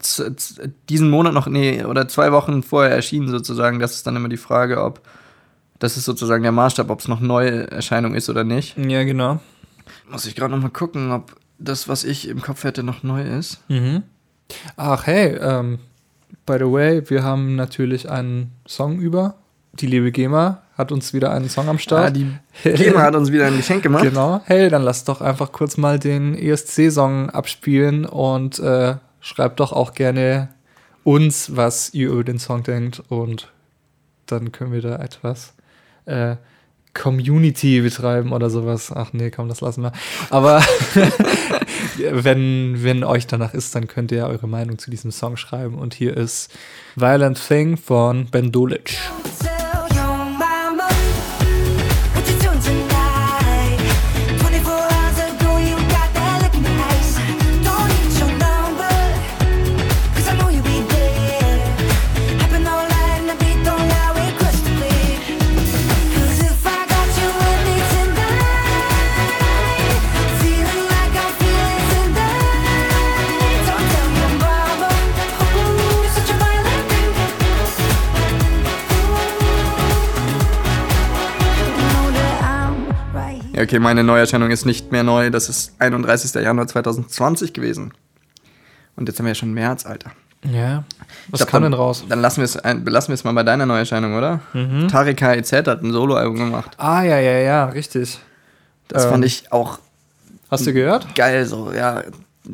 diesen 0.88 1.08
Monat 1.10 1.32
noch, 1.32 1.46
nee, 1.46 1.82
oder 1.84 2.08
zwei 2.08 2.30
Wochen 2.32 2.62
vorher 2.62 2.94
erschienen 2.94 3.28
sozusagen. 3.28 3.78
Das 3.78 3.94
ist 3.94 4.06
dann 4.06 4.16
immer 4.16 4.28
die 4.28 4.36
Frage, 4.36 4.82
ob, 4.82 5.00
das 5.78 5.96
ist 5.96 6.04
sozusagen 6.04 6.42
der 6.42 6.52
Maßstab, 6.52 6.90
ob 6.90 7.00
es 7.00 7.08
noch 7.08 7.20
neue 7.20 7.70
Erscheinung 7.70 8.14
ist 8.14 8.28
oder 8.28 8.44
nicht. 8.44 8.76
ja, 8.76 9.02
genau. 9.04 9.40
Muss 10.10 10.26
ich 10.26 10.34
gerade 10.34 10.54
noch 10.54 10.62
mal 10.62 10.68
gucken, 10.68 11.10
ob 11.10 11.34
das, 11.58 11.88
was 11.88 12.04
ich 12.04 12.28
im 12.28 12.42
Kopf 12.42 12.64
hätte, 12.64 12.82
noch 12.82 13.02
neu 13.02 13.22
ist. 13.22 13.60
Mhm. 13.68 14.02
Ach, 14.76 15.06
hey, 15.06 15.36
ähm, 15.40 15.78
by 16.44 16.54
the 16.58 16.70
way, 16.70 17.02
wir 17.08 17.22
haben 17.22 17.56
natürlich 17.56 18.10
einen 18.10 18.52
Song 18.68 18.98
über. 19.00 19.36
Die 19.74 19.86
liebe 19.86 20.12
Gema 20.12 20.62
hat 20.76 20.92
uns 20.92 21.14
wieder 21.14 21.32
einen 21.32 21.48
Song 21.48 21.68
am 21.68 21.78
Start. 21.78 22.08
Ah, 22.08 22.10
die 22.10 22.26
Gema 22.62 23.02
hat 23.02 23.14
uns 23.14 23.32
wieder 23.32 23.46
ein 23.46 23.56
Geschenk 23.56 23.82
gemacht. 23.82 24.02
Genau. 24.02 24.42
Hey, 24.44 24.68
dann 24.68 24.82
lass 24.82 25.04
doch 25.04 25.20
einfach 25.20 25.52
kurz 25.52 25.76
mal 25.76 25.98
den 25.98 26.34
ESC-Song 26.34 27.30
abspielen 27.30 28.04
und 28.04 28.58
äh, 28.58 28.96
schreibt 29.20 29.60
doch 29.60 29.72
auch 29.72 29.94
gerne 29.94 30.48
uns, 31.04 31.56
was 31.56 31.94
ihr 31.94 32.10
über 32.10 32.24
den 32.24 32.38
Song 32.38 32.62
denkt 32.62 33.02
und 33.08 33.50
dann 34.26 34.52
können 34.52 34.72
wir 34.72 34.82
da 34.82 34.96
etwas 34.96 35.54
äh, 36.04 36.36
Community 36.94 37.80
betreiben 37.80 38.32
oder 38.32 38.50
sowas. 38.50 38.92
Ach 38.94 39.12
nee, 39.12 39.30
komm, 39.30 39.48
das 39.48 39.62
lassen 39.62 39.82
wir. 39.82 39.92
Aber 40.30 40.62
wenn, 42.12 42.82
wenn 42.82 43.04
euch 43.04 43.26
danach 43.26 43.54
ist, 43.54 43.74
dann 43.74 43.88
könnt 43.88 44.12
ihr 44.12 44.18
ja 44.18 44.26
eure 44.26 44.48
Meinung 44.48 44.78
zu 44.78 44.90
diesem 44.90 45.10
Song 45.10 45.36
schreiben. 45.36 45.76
Und 45.78 45.94
hier 45.94 46.16
ist 46.16 46.52
Violent 46.96 47.40
Thing 47.48 47.76
von 47.78 48.26
Ben 48.26 48.52
Dolic. 48.52 48.98
Okay, 83.62 83.78
meine 83.78 84.02
Neuerscheinung 84.04 84.50
ist 84.50 84.64
nicht 84.66 84.92
mehr 84.92 85.02
neu. 85.02 85.30
Das 85.30 85.48
ist 85.48 85.74
31. 85.78 86.34
Januar 86.42 86.66
2020 86.66 87.52
gewesen. 87.52 87.92
Und 88.96 89.08
jetzt 89.08 89.18
haben 89.18 89.26
wir 89.26 89.30
ja 89.30 89.34
schon 89.34 89.52
März, 89.54 89.86
Alter. 89.86 90.10
Ja. 90.44 90.84
Was 91.28 91.38
glaub, 91.40 91.50
kam 91.50 91.62
dann, 91.62 91.72
denn 91.72 91.80
raus? 91.80 92.04
Dann 92.08 92.20
lassen 92.20 92.38
wir 92.38 92.44
es 92.44 92.56
ein- 92.56 92.84
belassen 92.84 93.08
wir 93.08 93.14
es 93.14 93.24
mal 93.24 93.32
bei 93.32 93.42
deiner 93.44 93.64
Neuerscheinung, 93.64 94.16
oder? 94.16 94.40
Mhm. 94.52 94.88
Tarek 94.88 95.16
KIZ 95.18 95.52
hat 95.52 95.82
ein 95.82 95.92
Soloalbum 95.92 96.36
gemacht. 96.36 96.72
Ah, 96.78 97.02
ja, 97.02 97.18
ja, 97.18 97.38
ja, 97.38 97.64
richtig. 97.66 98.18
Das 98.88 99.04
Ähm. 99.04 99.10
fand 99.10 99.24
ich 99.24 99.52
auch 99.52 99.78
Hast 100.50 100.66
du 100.66 100.72
gehört? 100.72 101.14
geil 101.14 101.46
so, 101.46 101.72
ja. 101.72 102.02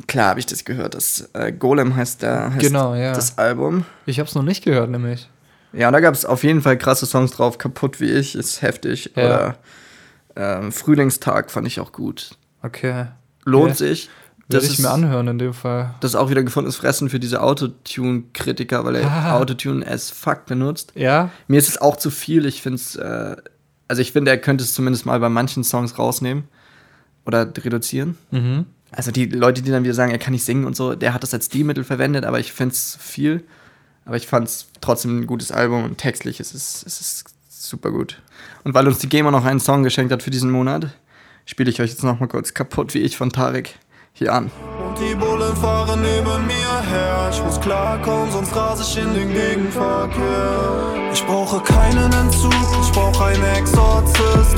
Klar 0.07 0.27
habe 0.29 0.39
ich 0.39 0.45
das 0.45 0.65
gehört. 0.65 0.93
Das 0.93 1.29
äh, 1.33 1.51
Golem 1.51 1.95
heißt, 1.95 2.21
der, 2.21 2.51
heißt 2.53 2.59
Genau, 2.59 2.93
ja. 2.93 3.11
das 3.11 3.39
Album. 3.39 3.85
Ich 4.05 4.19
hab's 4.19 4.35
noch 4.35 4.43
nicht 4.43 4.63
gehört, 4.63 4.91
nämlich. 4.91 5.27
Ja, 5.73 5.89
da 5.89 5.99
gab 5.99 6.13
es 6.13 6.25
auf 6.25 6.43
jeden 6.43 6.61
Fall 6.61 6.77
krasse 6.77 7.07
Songs 7.07 7.31
drauf. 7.31 7.57
Kaputt 7.57 7.99
wie 7.99 8.11
ich 8.11 8.35
ist 8.35 8.61
heftig. 8.61 9.11
Ja. 9.15 9.25
Oder 9.25 9.55
ähm, 10.39 10.71
Frühlingstag 10.71 11.51
fand 11.51 11.67
ich 11.67 11.79
auch 11.79 11.91
gut. 11.91 12.31
Okay. 12.63 13.07
Lohnt 13.45 13.71
Ja. 13.71 13.75
sich. 13.75 14.09
Das 14.47 14.63
ich 14.63 14.71
ist, 14.71 14.79
mir 14.79 14.89
anhören 14.89 15.27
in 15.27 15.37
dem 15.37 15.53
Fall. 15.53 15.93
das 15.99 16.11
ist 16.11 16.15
auch 16.15 16.31
wieder 16.31 16.41
gefundenes 16.41 16.75
Fressen 16.77 17.09
für 17.09 17.19
diese 17.19 17.41
Autotune-Kritiker, 17.43 18.83
weil 18.85 18.95
er 18.95 19.05
Ah. 19.11 19.33
Autotune 19.39 19.85
as 19.85 20.09
fuck 20.09 20.45
benutzt. 20.45 20.91
Ja? 20.95 21.29
Mir 21.47 21.57
ist 21.59 21.69
es 21.69 21.79
auch 21.79 21.97
zu 21.97 22.09
viel. 22.09 22.45
Ich 22.45 22.61
finde 22.61 22.77
es, 22.77 22.95
äh, 22.95 23.35
also 23.87 24.01
ich 24.01 24.11
finde, 24.11 24.31
er 24.31 24.37
könnte 24.37 24.63
es 24.63 24.73
zumindest 24.73 25.05
mal 25.05 25.19
bei 25.19 25.29
manchen 25.29 25.63
Songs 25.63 25.97
rausnehmen 25.99 26.45
oder 27.25 27.45
reduzieren. 27.55 28.17
Mhm. 28.31 28.65
Also 28.91 29.11
die 29.11 29.25
Leute, 29.27 29.61
die 29.61 29.69
dann 29.69 29.83
wieder 29.83 29.93
sagen, 29.93 30.11
er 30.11 30.17
kann 30.17 30.33
nicht 30.33 30.45
singen 30.45 30.65
und 30.65 30.75
so, 30.75 30.95
der 30.95 31.13
hat 31.13 31.21
das 31.21 31.33
als 31.33 31.45
Stilmittel 31.45 31.83
verwendet, 31.83 32.25
aber 32.25 32.39
ich 32.39 32.51
finde 32.51 32.73
es 32.73 32.97
viel. 32.99 33.43
Aber 34.05 34.17
ich 34.17 34.25
fand 34.25 34.47
es 34.47 34.65
trotzdem 34.81 35.19
ein 35.19 35.27
gutes 35.27 35.51
Album 35.51 35.83
und 35.83 35.99
textlich 35.99 36.39
ist 36.39 36.55
es, 36.55 36.83
es 36.87 36.99
ist 36.99 37.23
super 37.67 37.91
gut. 37.91 38.21
Und 38.63 38.73
weil 38.73 38.87
uns 38.87 38.99
die 38.99 39.09
Gamer 39.09 39.31
noch 39.31 39.45
einen 39.45 39.59
Song 39.59 39.83
geschenkt 39.83 40.11
hat 40.11 40.23
für 40.23 40.31
diesen 40.31 40.51
Monat, 40.51 40.87
spiele 41.45 41.69
ich 41.69 41.81
euch 41.81 41.89
jetzt 41.89 42.03
noch 42.03 42.19
mal 42.19 42.27
kurz 42.27 42.53
kaputt 42.53 42.93
wie 42.93 42.99
ich 42.99 43.17
von 43.17 43.31
Tarek 43.31 43.75
hier 44.13 44.33
an. 44.33 44.51
Und 44.85 44.97
die 44.99 45.15
Bullen 45.15 45.55
fahren 45.55 46.01
neben 46.01 46.47
mir 46.47 46.81
her. 46.89 47.29
Ich 47.31 47.43
muss 47.43 47.59
klarkommen, 47.59 48.31
sonst 48.31 48.55
rase 48.55 48.83
ich 48.83 49.03
in 49.03 49.13
den 49.13 49.33
Gegenverkehr. 49.33 51.11
Ich 51.11 51.25
brauche 51.25 51.59
keinen 51.61 52.11
Entzug, 52.13 52.53
ich 52.81 52.91
brauche 52.91 53.25
einen 53.25 53.43
Exorzist. 53.55 54.57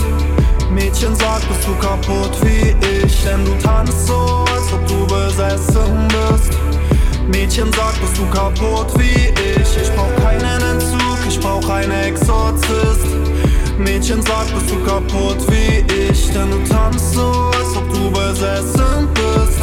Mädchen 0.71 1.15
sagt, 1.15 1.47
bist 1.47 1.67
du 1.67 1.75
kaputt 1.75 2.37
wie 2.43 2.75
ich, 3.05 3.23
denn 3.23 3.43
du 3.45 3.53
tanzt 3.61 4.07
so, 4.07 4.45
als 4.53 4.73
ob 4.73 4.87
du 4.87 5.05
besessen 5.07 6.07
bist. 6.07 6.57
Mädchen 7.27 7.71
sagt, 7.73 7.99
bist 8.01 8.17
du 8.17 8.25
kaputt 8.29 8.87
wie 8.97 9.27
ich. 9.29 9.77
Ich 9.81 9.91
brauch 9.95 10.15
keinen 10.23 10.61
Entzug, 10.61 11.10
ich 11.27 11.39
brauch 11.39 11.67
einen 11.69 11.91
Exorzist. 11.91 13.05
Mädchen 13.77 14.21
sagt, 14.21 14.53
bist 14.53 14.69
du 14.71 14.83
kaputt 14.83 15.37
wie 15.51 15.83
ich, 15.93 16.31
denn 16.31 16.51
du 16.51 16.63
tanzt 16.67 17.13
so, 17.13 17.31
als 17.57 17.75
ob 17.75 17.93
du 17.93 18.11
besessen 18.11 19.07
bist. 19.13 19.59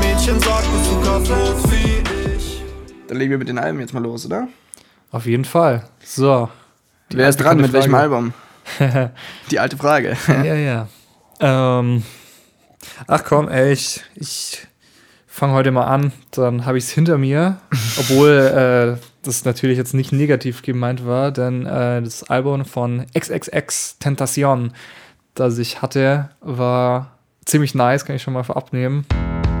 Mädchen 0.00 0.40
sagt, 0.40 0.66
bist 0.72 0.90
du 0.90 1.00
kaputt 1.02 1.72
wie 1.72 2.36
ich. 2.36 2.62
Dann 3.08 3.18
legen 3.18 3.30
wir 3.30 3.38
mit 3.38 3.48
den 3.48 3.58
Alben 3.58 3.80
jetzt 3.80 3.92
mal 3.92 4.02
los, 4.02 4.26
oder? 4.26 4.48
Auf 5.10 5.26
jeden 5.26 5.44
Fall. 5.44 5.84
So. 6.02 6.48
Die 7.12 7.16
Wer 7.16 7.28
ist 7.28 7.36
dran? 7.36 7.60
Mit 7.60 7.72
welchem. 7.72 7.94
Album? 7.94 8.32
Die 9.50 9.58
alte 9.58 9.76
Frage. 9.76 10.16
ja, 10.28 10.54
ja. 10.54 10.88
Ähm, 11.40 12.02
ach 13.06 13.24
komm, 13.24 13.48
ey, 13.48 13.72
ich, 13.72 14.02
ich 14.14 14.66
fange 15.26 15.52
heute 15.52 15.70
mal 15.70 15.84
an, 15.84 16.12
dann 16.30 16.64
habe 16.64 16.78
ich 16.78 16.84
es 16.84 16.90
hinter 16.90 17.18
mir, 17.18 17.58
obwohl 17.98 18.98
äh, 18.98 19.13
das 19.26 19.44
natürlich 19.44 19.78
jetzt 19.78 19.94
nicht 19.94 20.12
negativ 20.12 20.62
gemeint 20.62 21.06
war, 21.06 21.32
denn 21.32 21.66
äh, 21.66 22.02
das 22.02 22.24
Album 22.24 22.64
von 22.64 23.06
XXX 23.18 23.98
Tentacion, 23.98 24.72
das 25.34 25.58
ich 25.58 25.82
hatte, 25.82 26.30
war 26.40 27.12
ziemlich 27.44 27.74
nice, 27.74 28.04
kann 28.04 28.16
ich 28.16 28.22
schon 28.22 28.34
mal 28.34 28.44
vorab 28.44 28.72
nehmen. 28.72 29.06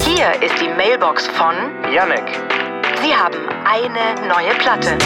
Hier 0.04 0.30
ist 0.42 0.54
die 0.60 0.68
Mailbox 0.68 1.26
von 1.28 1.54
Yannick. 1.92 2.24
Sie 3.02 3.14
haben 3.14 3.38
eine 3.64 4.28
neue 4.28 4.54
Platte. 4.58 4.96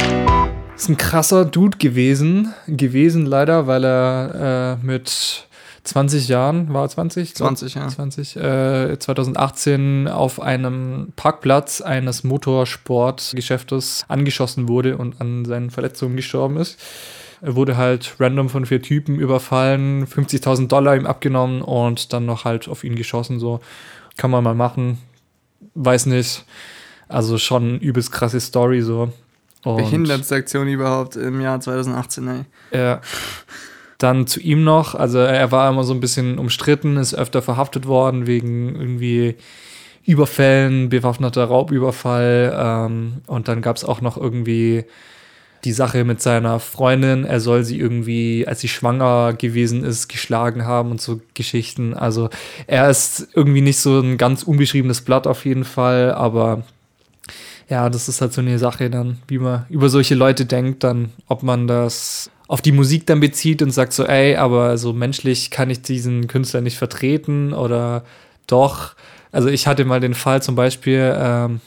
Ist 0.76 0.88
ein 0.88 0.96
krasser 0.96 1.44
Dude 1.44 1.78
gewesen, 1.78 2.54
gewesen 2.66 3.26
leider, 3.26 3.66
weil 3.66 3.84
er 3.84 4.78
äh, 4.80 4.86
mit 4.86 5.47
20 5.88 6.28
Jahren, 6.28 6.72
war 6.72 6.84
er 6.84 6.88
20? 6.88 7.34
Glaub- 7.34 7.48
20, 7.48 7.74
ja. 7.74 7.88
20, 7.88 8.36
äh, 8.36 8.98
2018 8.98 10.08
auf 10.08 10.40
einem 10.40 11.12
Parkplatz 11.16 11.80
eines 11.80 12.24
Motorsportgeschäftes 12.24 14.04
angeschossen 14.08 14.68
wurde 14.68 14.96
und 14.96 15.20
an 15.20 15.44
seinen 15.44 15.70
Verletzungen 15.70 16.16
gestorben 16.16 16.56
ist. 16.56 16.78
Er 17.40 17.54
wurde 17.54 17.76
halt 17.76 18.16
random 18.18 18.48
von 18.48 18.66
vier 18.66 18.82
Typen 18.82 19.18
überfallen, 19.18 20.06
50.000 20.06 20.68
Dollar 20.68 20.96
ihm 20.96 21.06
abgenommen 21.06 21.62
und 21.62 22.12
dann 22.12 22.26
noch 22.26 22.44
halt 22.44 22.68
auf 22.68 22.82
ihn 22.84 22.96
geschossen. 22.96 23.38
So 23.38 23.60
kann 24.16 24.30
man 24.30 24.42
mal 24.42 24.54
machen, 24.54 24.98
weiß 25.74 26.06
nicht. 26.06 26.44
Also 27.08 27.38
schon 27.38 27.78
übelst 27.78 28.12
krasse 28.12 28.40
Story 28.40 28.82
so. 28.82 29.12
Behindertste 29.64 30.34
Aktion 30.36 30.68
überhaupt 30.68 31.16
im 31.16 31.40
Jahr 31.40 31.60
2018, 31.60 32.28
ey. 32.28 32.78
ja. 32.78 33.00
Dann 33.98 34.26
zu 34.26 34.40
ihm 34.40 34.62
noch, 34.62 34.94
also 34.94 35.18
er 35.18 35.50
war 35.50 35.68
immer 35.68 35.82
so 35.84 35.92
ein 35.92 36.00
bisschen 36.00 36.38
umstritten, 36.38 36.96
ist 36.96 37.14
öfter 37.14 37.42
verhaftet 37.42 37.86
worden 37.86 38.26
wegen 38.26 38.76
irgendwie 38.76 39.34
Überfällen, 40.04 40.88
bewaffneter 40.88 41.44
Raubüberfall. 41.44 42.56
Ähm, 42.56 43.22
und 43.26 43.48
dann 43.48 43.60
gab 43.60 43.76
es 43.76 43.84
auch 43.84 44.00
noch 44.00 44.16
irgendwie 44.16 44.84
die 45.64 45.72
Sache 45.72 46.04
mit 46.04 46.22
seiner 46.22 46.60
Freundin. 46.60 47.24
Er 47.24 47.40
soll 47.40 47.64
sie 47.64 47.78
irgendwie, 47.78 48.46
als 48.46 48.60
sie 48.60 48.68
schwanger 48.68 49.34
gewesen 49.34 49.84
ist, 49.84 50.08
geschlagen 50.08 50.64
haben 50.64 50.90
und 50.92 51.00
so 51.00 51.20
Geschichten. 51.34 51.94
Also 51.94 52.30
er 52.66 52.88
ist 52.88 53.28
irgendwie 53.34 53.60
nicht 53.60 53.78
so 53.78 54.00
ein 54.00 54.18
ganz 54.18 54.44
unbeschriebenes 54.44 55.02
Blatt 55.02 55.26
auf 55.26 55.44
jeden 55.44 55.64
Fall, 55.64 56.12
aber 56.12 56.62
ja, 57.68 57.90
das 57.90 58.08
ist 58.08 58.20
halt 58.20 58.32
so 58.32 58.40
eine 58.40 58.58
Sache 58.58 58.88
dann, 58.88 59.18
wie 59.28 59.38
man 59.38 59.66
über 59.68 59.88
solche 59.88 60.14
Leute 60.14 60.46
denkt, 60.46 60.84
dann, 60.84 61.10
ob 61.26 61.42
man 61.42 61.66
das 61.66 62.30
auf 62.48 62.62
die 62.62 62.72
Musik 62.72 63.06
dann 63.06 63.20
bezieht 63.20 63.62
und 63.62 63.70
sagt 63.70 63.92
so, 63.92 64.04
ey, 64.04 64.36
aber 64.36 64.78
so 64.78 64.92
menschlich 64.92 65.50
kann 65.50 65.70
ich 65.70 65.82
diesen 65.82 66.26
Künstler 66.26 66.62
nicht 66.62 66.78
vertreten 66.78 67.52
oder 67.52 68.04
doch. 68.46 68.94
Also 69.30 69.48
ich 69.48 69.66
hatte 69.66 69.84
mal 69.84 70.00
den 70.00 70.14
Fall 70.14 70.42
zum 70.42 70.54
Beispiel, 70.54 71.14
ähm, 71.16 71.60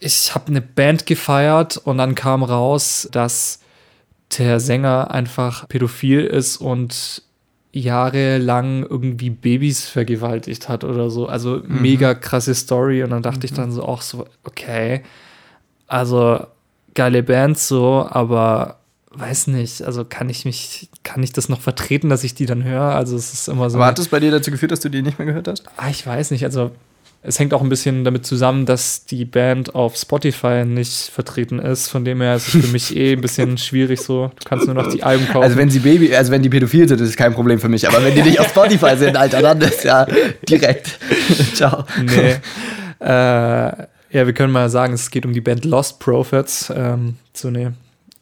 ich 0.00 0.34
habe 0.34 0.48
eine 0.48 0.60
Band 0.60 1.06
gefeiert 1.06 1.76
und 1.78 1.98
dann 1.98 2.16
kam 2.16 2.42
raus, 2.42 3.08
dass 3.12 3.60
der 4.36 4.58
Sänger 4.58 5.12
einfach 5.12 5.68
pädophil 5.68 6.24
ist 6.24 6.56
und 6.56 7.22
jahrelang 7.72 8.84
irgendwie 8.84 9.30
Babys 9.30 9.86
vergewaltigt 9.86 10.68
hat 10.68 10.82
oder 10.82 11.08
so. 11.08 11.26
Also 11.28 11.62
mega 11.66 12.14
krasse 12.14 12.54
Story. 12.54 13.04
Und 13.04 13.10
dann 13.10 13.22
dachte 13.22 13.46
ich 13.46 13.52
dann 13.52 13.70
so 13.70 13.84
auch 13.84 14.02
so, 14.02 14.26
okay, 14.44 15.02
also 15.86 16.40
geile 16.94 17.22
Band 17.22 17.58
so, 17.58 18.06
aber 18.10 18.78
weiß 19.18 19.48
nicht, 19.48 19.82
also 19.82 20.04
kann 20.04 20.28
ich 20.28 20.44
mich, 20.44 20.88
kann 21.02 21.22
ich 21.22 21.32
das 21.32 21.48
noch 21.48 21.60
vertreten, 21.60 22.08
dass 22.08 22.24
ich 22.24 22.34
die 22.34 22.46
dann 22.46 22.64
höre? 22.64 22.94
Also 22.94 23.16
es 23.16 23.32
ist 23.32 23.48
immer 23.48 23.70
so. 23.70 23.78
Aber 23.78 23.86
hat 23.86 23.98
es 23.98 24.08
bei 24.08 24.20
dir 24.20 24.30
dazu 24.30 24.50
geführt, 24.50 24.72
dass 24.72 24.80
du 24.80 24.88
die 24.88 25.02
nicht 25.02 25.18
mehr 25.18 25.26
gehört 25.26 25.48
hast? 25.48 25.64
Ah, 25.76 25.88
ich 25.90 26.06
weiß 26.06 26.30
nicht. 26.30 26.44
Also 26.44 26.70
es 27.22 27.40
hängt 27.40 27.52
auch 27.54 27.62
ein 27.62 27.68
bisschen 27.68 28.04
damit 28.04 28.24
zusammen, 28.24 28.66
dass 28.66 29.04
die 29.04 29.24
Band 29.24 29.74
auf 29.74 29.96
Spotify 29.96 30.64
nicht 30.64 31.10
vertreten 31.10 31.58
ist. 31.58 31.88
Von 31.88 32.04
dem 32.04 32.20
her 32.20 32.36
ist 32.36 32.54
es 32.54 32.66
für 32.66 32.72
mich 32.72 32.96
eh 32.96 33.14
ein 33.14 33.20
bisschen 33.20 33.58
schwierig 33.58 34.00
so. 34.00 34.30
Du 34.38 34.48
kannst 34.48 34.66
nur 34.66 34.76
noch 34.76 34.88
die 34.92 35.02
Alben 35.02 35.26
kaufen. 35.26 35.42
Also 35.42 35.56
wenn 35.56 35.68
sie 35.68 35.80
Baby, 35.80 36.14
also 36.14 36.30
wenn 36.30 36.42
die 36.42 36.48
pädophil 36.48 36.88
sind, 36.88 37.00
ist 37.00 37.08
es 37.08 37.16
kein 37.16 37.34
Problem 37.34 37.58
für 37.58 37.68
mich. 37.68 37.88
Aber 37.88 38.04
wenn 38.04 38.14
die 38.14 38.22
nicht 38.22 38.38
auf 38.38 38.48
Spotify 38.48 38.96
sind, 38.96 39.16
Alter, 39.16 39.42
dann 39.42 39.60
ist 39.60 39.82
ja 39.82 40.06
direkt. 40.48 40.98
Ciao. 41.54 41.84
nee. 42.00 42.36
äh, 43.00 43.86
ja, 44.16 44.24
wir 44.24 44.32
können 44.32 44.52
mal 44.52 44.70
sagen, 44.70 44.94
es 44.94 45.10
geht 45.10 45.26
um 45.26 45.32
die 45.32 45.40
Band 45.40 45.64
Lost 45.64 45.98
Prophets. 45.98 46.72
Ähm, 46.74 47.16
so 47.32 47.48
eine 47.48 47.74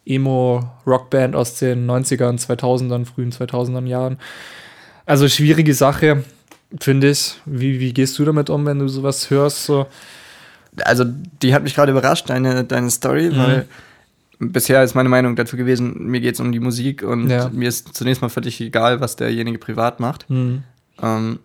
Emo-Rockband 0.05 1.35
aus 1.35 1.55
den 1.59 1.85
90ern, 1.89 2.37
2000ern, 2.39 3.05
frühen 3.05 3.31
2000ern 3.31 3.85
Jahren. 3.87 4.17
Also 5.05 5.27
schwierige 5.27 5.73
Sache, 5.73 6.23
finde 6.79 7.09
ich. 7.09 7.39
Wie, 7.45 7.79
wie 7.79 7.93
gehst 7.93 8.17
du 8.19 8.25
damit 8.25 8.49
um, 8.49 8.65
wenn 8.65 8.79
du 8.79 8.87
sowas 8.87 9.29
hörst? 9.29 9.65
So? 9.65 9.87
Also, 10.83 11.05
die 11.41 11.53
hat 11.53 11.63
mich 11.63 11.75
gerade 11.75 11.91
überrascht, 11.91 12.29
deine, 12.29 12.63
deine 12.63 12.89
Story, 12.91 13.29
Mhm. 13.29 13.37
weil 13.37 13.65
bisher 14.39 14.83
ist 14.83 14.95
meine 14.95 15.07
Meinung 15.09 15.35
dazu 15.35 15.55
gewesen, 15.57 16.07
mir 16.09 16.19
geht 16.19 16.33
es 16.35 16.39
um 16.41 16.51
die 16.51 16.59
Musik 16.59 17.03
und 17.03 17.29
Ja. 17.29 17.49
mir 17.49 17.69
ist 17.69 17.95
zunächst 17.95 18.21
mal 18.21 18.29
völlig 18.29 18.59
egal, 18.59 18.99
was 18.99 19.15
derjenige 19.15 19.57
privat 19.59 19.99
macht. 19.99 20.29
Mhm. 20.29 20.63
Ähm, 21.01 21.39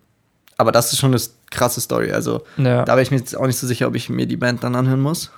aber 0.56 0.72
das 0.72 0.92
ist 0.92 0.98
schon 0.98 1.12
eine 1.12 1.22
krasse 1.50 1.80
Story. 1.80 2.10
Also, 2.12 2.42
Ja. 2.56 2.84
da 2.84 2.92
wäre 2.92 3.02
ich 3.02 3.10
mir 3.10 3.18
jetzt 3.18 3.36
auch 3.36 3.46
nicht 3.46 3.58
so 3.58 3.66
sicher, 3.66 3.86
ob 3.86 3.94
ich 3.94 4.08
mir 4.08 4.26
die 4.26 4.36
Band 4.36 4.64
dann 4.64 4.74
anhören 4.74 5.00
muss. 5.00 5.30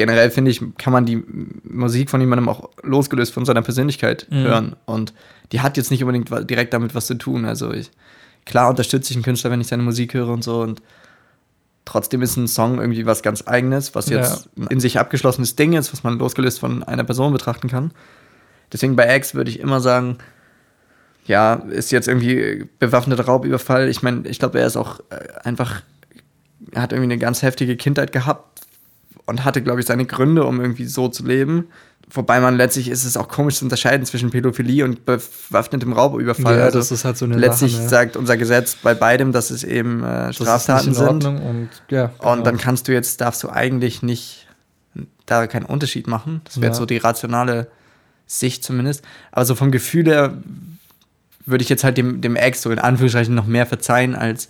Generell 0.00 0.30
finde 0.30 0.50
ich, 0.50 0.62
kann 0.78 0.94
man 0.94 1.04
die 1.04 1.22
Musik 1.62 2.08
von 2.08 2.22
jemandem 2.22 2.48
auch 2.48 2.70
losgelöst 2.82 3.34
von 3.34 3.44
seiner 3.44 3.60
Persönlichkeit 3.60 4.26
Mhm. 4.30 4.36
hören. 4.44 4.76
Und 4.86 5.12
die 5.52 5.60
hat 5.60 5.76
jetzt 5.76 5.90
nicht 5.90 6.02
unbedingt 6.02 6.30
direkt 6.48 6.72
damit 6.72 6.94
was 6.94 7.06
zu 7.06 7.16
tun. 7.16 7.44
Also 7.44 7.70
ich, 7.70 7.90
klar 8.46 8.70
unterstütze 8.70 9.10
ich 9.10 9.16
einen 9.18 9.24
Künstler, 9.24 9.50
wenn 9.50 9.60
ich 9.60 9.66
seine 9.66 9.82
Musik 9.82 10.14
höre 10.14 10.28
und 10.28 10.42
so. 10.42 10.62
Und 10.62 10.80
trotzdem 11.84 12.22
ist 12.22 12.38
ein 12.38 12.48
Song 12.48 12.78
irgendwie 12.78 13.04
was 13.04 13.20
ganz 13.22 13.46
Eigenes, 13.46 13.94
was 13.94 14.08
jetzt 14.08 14.48
ein 14.56 14.68
in 14.68 14.80
sich 14.80 14.98
abgeschlossenes 14.98 15.54
Ding 15.56 15.74
ist, 15.74 15.92
was 15.92 16.02
man 16.02 16.18
losgelöst 16.18 16.60
von 16.60 16.82
einer 16.82 17.04
Person 17.04 17.34
betrachten 17.34 17.68
kann. 17.68 17.90
Deswegen 18.72 18.96
bei 18.96 19.14
X 19.16 19.34
würde 19.34 19.50
ich 19.50 19.60
immer 19.60 19.80
sagen, 19.80 20.16
ja, 21.26 21.54
ist 21.54 21.92
jetzt 21.92 22.08
irgendwie 22.08 22.66
bewaffneter 22.78 23.26
Raubüberfall. 23.26 23.90
Ich 23.90 24.02
meine, 24.02 24.26
ich 24.26 24.38
glaube, 24.38 24.60
er 24.60 24.66
ist 24.66 24.78
auch 24.78 25.00
äh, 25.10 25.16
einfach, 25.44 25.82
er 26.72 26.80
hat 26.80 26.92
irgendwie 26.92 27.12
eine 27.12 27.18
ganz 27.18 27.42
heftige 27.42 27.76
Kindheit 27.76 28.12
gehabt 28.12 28.49
und 29.30 29.44
hatte, 29.44 29.62
glaube 29.62 29.80
ich, 29.80 29.86
seine 29.86 30.04
Gründe, 30.04 30.44
um 30.44 30.60
irgendwie 30.60 30.84
so 30.84 31.08
zu 31.08 31.24
leben. 31.24 31.68
Wobei 32.12 32.40
man 32.40 32.56
letztlich 32.56 32.88
ist 32.88 33.04
es 33.04 33.16
auch 33.16 33.28
komisch 33.28 33.56
zu 33.56 33.64
unterscheiden 33.64 34.04
zwischen 34.04 34.30
Pädophilie 34.30 34.84
und 34.84 35.04
bewaffnetem 35.06 35.92
Raubüberfall. 35.92 36.58
Ja, 36.58 36.64
also 36.64 36.78
das 36.78 36.90
ist 36.90 37.04
halt 37.04 37.16
so 37.16 37.24
eine 37.24 37.36
letztlich 37.36 37.72
Sache, 37.72 37.82
ne? 37.84 37.88
sagt 37.88 38.16
unser 38.16 38.36
Gesetz 38.36 38.74
bei 38.74 38.94
beidem, 38.94 39.30
dass 39.30 39.50
es 39.50 39.62
eben 39.62 40.02
äh, 40.02 40.32
Straftaten 40.32 40.92
sind. 40.92 41.24
Und, 41.24 41.68
ja, 41.88 42.06
Und 42.06 42.18
genau. 42.18 42.42
dann 42.42 42.58
kannst 42.58 42.88
du 42.88 42.92
jetzt, 42.92 43.20
darfst 43.20 43.42
du 43.44 43.48
eigentlich 43.50 44.02
nicht 44.02 44.48
da 45.26 45.46
keinen 45.46 45.66
Unterschied 45.66 46.08
machen. 46.08 46.40
Das 46.44 46.56
wäre 46.56 46.64
Ja. 46.66 46.68
jetzt 46.70 46.78
so 46.78 46.86
die 46.86 46.96
rationale 46.96 47.68
Sicht 48.26 48.64
zumindest. 48.64 49.04
Aber 49.30 49.44
so 49.44 49.54
vom 49.54 49.70
Gefühl 49.70 50.06
her 50.06 50.34
würde 51.46 51.62
ich 51.62 51.68
jetzt 51.68 51.84
halt 51.84 51.96
dem, 51.96 52.20
dem 52.20 52.34
Ex 52.34 52.62
so 52.62 52.70
in 52.72 52.80
Anführungszeichen 52.80 53.34
noch 53.34 53.46
mehr 53.46 53.66
verzeihen 53.66 54.16
als 54.16 54.48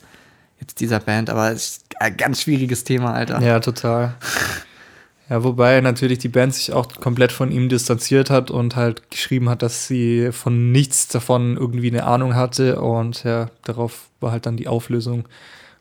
jetzt 0.61 0.81
dieser 0.81 1.01
Band. 1.01 1.29
Aber 1.29 1.51
es 1.51 1.63
ist 1.63 1.85
ein 1.99 2.17
ganz 2.17 2.41
schwieriges 2.41 2.85
Thema, 2.85 3.13
Alter. 3.13 3.43
Ja, 3.43 3.61
total. 3.61 4.15
Ja, 5.31 5.45
wobei 5.45 5.81
natürlich 5.81 6.19
die 6.19 6.29
Band 6.29 6.57
sich 6.57 6.73
auch 6.73 6.89
komplett 6.97 7.31
von 7.31 7.53
ihm 7.53 7.69
distanziert 7.69 8.31
hat 8.31 8.51
und 8.51 8.75
halt 8.75 9.13
geschrieben 9.13 9.49
hat, 9.49 9.63
dass 9.63 9.87
sie 9.87 10.33
von 10.33 10.73
nichts 10.73 11.07
davon 11.07 11.57
irgendwie 11.57 11.87
eine 11.87 12.03
Ahnung 12.03 12.35
hatte 12.35 12.81
und 12.81 13.23
ja, 13.23 13.49
darauf 13.63 14.09
war 14.19 14.33
halt 14.33 14.47
dann 14.47 14.57
die 14.57 14.67
Auflösung 14.67 15.27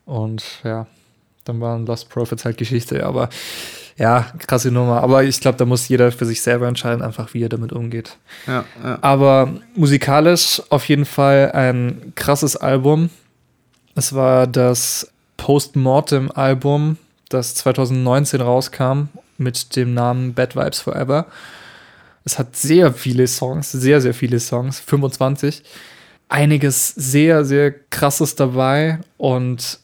und 0.06 0.44
ja, 0.62 0.86
dann 1.44 1.60
waren 1.60 1.84
Lost 1.84 2.10
Prophets 2.10 2.44
halt 2.44 2.58
Geschichte, 2.58 3.04
aber 3.04 3.28
ja, 3.98 4.32
krasse 4.38 4.70
Nummer. 4.70 5.02
Aber 5.02 5.24
ich 5.24 5.40
glaube, 5.40 5.58
da 5.58 5.64
muss 5.64 5.88
jeder 5.88 6.12
für 6.12 6.26
sich 6.26 6.40
selber 6.42 6.68
entscheiden, 6.68 7.02
einfach 7.02 7.34
wie 7.34 7.42
er 7.42 7.48
damit 7.48 7.72
umgeht. 7.72 8.18
Ja, 8.46 8.64
ja. 8.82 8.98
Aber 9.02 9.52
musikalisch 9.74 10.62
auf 10.70 10.88
jeden 10.88 11.04
Fall 11.04 11.50
ein 11.52 12.12
krasses 12.14 12.56
Album. 12.56 13.10
Es 13.96 14.14
war 14.14 14.46
das 14.46 15.10
Postmortem-Album, 15.36 16.98
das 17.28 17.56
2019 17.56 18.40
rauskam 18.40 19.08
mit 19.40 19.74
dem 19.74 19.94
Namen 19.94 20.34
Bad 20.34 20.54
Vibes 20.54 20.80
Forever. 20.80 21.26
Es 22.24 22.38
hat 22.38 22.54
sehr 22.54 22.92
viele 22.92 23.26
Songs, 23.26 23.72
sehr, 23.72 24.00
sehr 24.00 24.14
viele 24.14 24.38
Songs, 24.38 24.78
25. 24.78 25.62
Einiges 26.28 26.88
sehr, 26.88 27.44
sehr 27.44 27.72
krasses 27.72 28.36
dabei 28.36 29.00
und 29.16 29.80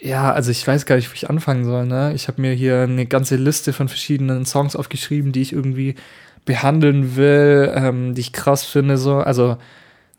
ja, 0.00 0.32
also 0.32 0.50
ich 0.50 0.66
weiß 0.66 0.86
gar 0.86 0.96
nicht, 0.96 1.10
wo 1.10 1.14
ich 1.14 1.28
anfangen 1.28 1.64
soll. 1.64 1.86
Ne? 1.86 2.12
Ich 2.14 2.28
habe 2.28 2.40
mir 2.40 2.52
hier 2.52 2.82
eine 2.82 3.06
ganze 3.06 3.36
Liste 3.36 3.72
von 3.72 3.88
verschiedenen 3.88 4.46
Songs 4.46 4.76
aufgeschrieben, 4.76 5.32
die 5.32 5.42
ich 5.42 5.52
irgendwie 5.52 5.96
behandeln 6.44 7.16
will, 7.16 7.72
ähm, 7.74 8.14
die 8.14 8.20
ich 8.20 8.32
krass 8.32 8.64
finde. 8.64 8.96
So. 8.96 9.16
Also 9.16 9.56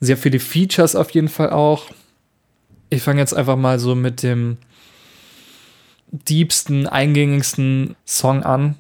sehr 0.02 0.18
viele 0.18 0.40
Features 0.40 0.96
auf 0.96 1.12
jeden 1.12 1.30
Fall 1.30 1.52
auch. 1.52 1.92
Ich 2.90 3.04
fange 3.04 3.22
jetzt 3.22 3.34
einfach 3.34 3.56
mal 3.56 3.80
so 3.80 3.96
mit 3.96 4.22
dem 4.22 4.58
diebsten, 6.12 6.88
eingängigsten 6.88 7.96
Song 8.06 8.44
an. 8.44 8.76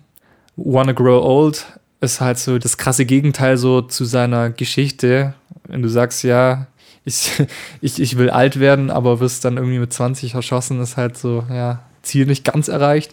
Wanna 0.56 0.94
Grow 0.94 1.24
Old 1.24 1.66
ist 2.02 2.22
halt 2.22 2.38
so 2.38 2.58
das 2.58 2.78
krasse 2.78 3.06
Gegenteil 3.06 3.58
so 3.58 3.82
zu 3.82 4.06
seiner 4.06 4.50
Geschichte. 4.50 5.34
Wenn 5.68 5.82
du 5.82 5.90
sagst, 5.90 6.24
ja, 6.24 6.68
ich, 7.06 7.32
ich, 7.82 8.00
ich 8.00 8.18
will 8.18 8.30
alt 8.30 8.60
werden, 8.60 8.90
aber 8.90 9.20
wirst 9.20 9.46
dann 9.46 9.58
irgendwie 9.58 9.80
mit 9.80 9.94
20 9.94 10.34
erschossen, 10.34 10.82
ist 10.82 10.98
halt 10.98 11.18
so, 11.18 11.46
ja, 11.50 11.82
Ziel 12.02 12.26
nicht 12.26 12.46
ganz 12.46 12.68
erreicht. 12.68 13.12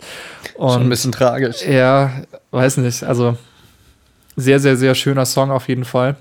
Und 0.54 0.72
Schon 0.72 0.82
ein 0.82 0.88
bisschen 0.88 1.12
tragisch. 1.12 1.62
ja, 1.66 2.22
weiß 2.50 2.78
nicht. 2.78 3.02
Also 3.02 3.36
sehr, 4.36 4.60
sehr, 4.60 4.76
sehr 4.76 4.94
schöner 4.94 5.26
Song 5.26 5.50
auf 5.50 5.68
jeden 5.68 5.84
Fall. 5.84 6.16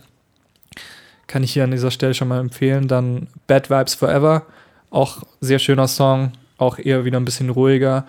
Kann 1.27 1.43
ich 1.43 1.53
hier 1.53 1.63
an 1.63 1.71
dieser 1.71 1.91
Stelle 1.91 2.13
schon 2.13 2.27
mal 2.27 2.39
empfehlen. 2.39 2.87
Dann 2.87 3.27
Bad 3.47 3.69
Vibes 3.69 3.95
Forever, 3.95 4.43
auch 4.89 5.23
sehr 5.41 5.59
schöner 5.59 5.87
Song, 5.87 6.31
auch 6.57 6.79
eher 6.79 7.05
wieder 7.05 7.19
ein 7.19 7.25
bisschen 7.25 7.49
ruhiger. 7.49 8.05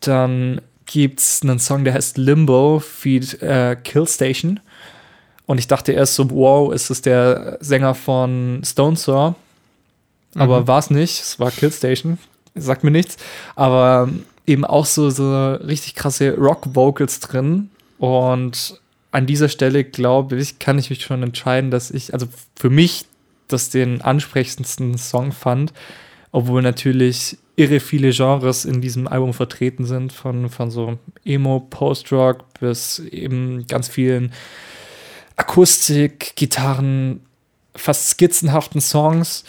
Dann 0.00 0.60
gibt 0.86 1.20
es 1.20 1.42
einen 1.42 1.58
Song, 1.58 1.84
der 1.84 1.94
heißt 1.94 2.18
Limbo, 2.18 2.80
feed 2.80 3.42
äh, 3.42 3.76
Kill 3.82 4.06
Station. 4.06 4.60
Und 5.46 5.58
ich 5.58 5.66
dachte 5.66 5.92
erst 5.92 6.14
so, 6.14 6.30
wow, 6.30 6.72
ist 6.72 6.90
es 6.90 7.02
der 7.02 7.58
Sänger 7.60 7.94
von 7.94 8.62
Stone 8.64 8.96
Sour? 8.96 9.34
Aber 10.34 10.66
war 10.66 10.78
es 10.78 10.90
nicht, 10.90 11.22
es 11.22 11.40
war 11.40 11.50
Kill 11.50 11.72
Station, 11.72 12.18
sagt 12.54 12.84
mir 12.84 12.90
nichts. 12.90 13.16
Aber 13.56 14.08
eben 14.46 14.64
auch 14.64 14.86
so, 14.86 15.10
so 15.10 15.54
richtig 15.54 15.94
krasse 15.94 16.36
Rock-Vocals 16.36 17.20
drin. 17.20 17.70
Und 17.98 18.80
an 19.10 19.26
dieser 19.26 19.48
Stelle, 19.48 19.84
glaube 19.84 20.36
ich, 20.36 20.58
kann 20.58 20.78
ich 20.78 20.90
mich 20.90 21.02
schon 21.02 21.22
entscheiden, 21.22 21.70
dass 21.70 21.90
ich, 21.90 22.12
also 22.12 22.26
für 22.56 22.70
mich, 22.70 23.06
das 23.48 23.70
den 23.70 24.02
ansprechendsten 24.02 24.98
Song 24.98 25.32
fand, 25.32 25.72
obwohl 26.32 26.60
natürlich 26.60 27.38
irre 27.58 27.80
viele 27.80 28.12
Genres 28.12 28.64
in 28.64 28.80
diesem 28.80 29.08
Album 29.08 29.34
vertreten 29.34 29.84
sind, 29.84 30.12
von, 30.12 30.48
von 30.48 30.70
so 30.70 30.98
Emo, 31.24 31.66
Post-Rock 31.68 32.44
bis 32.60 33.00
eben 33.00 33.66
ganz 33.66 33.88
vielen 33.88 34.32
Akustik, 35.36 36.36
Gitarren, 36.36 37.20
fast 37.74 38.10
skizzenhaften 38.10 38.80
Songs 38.80 39.44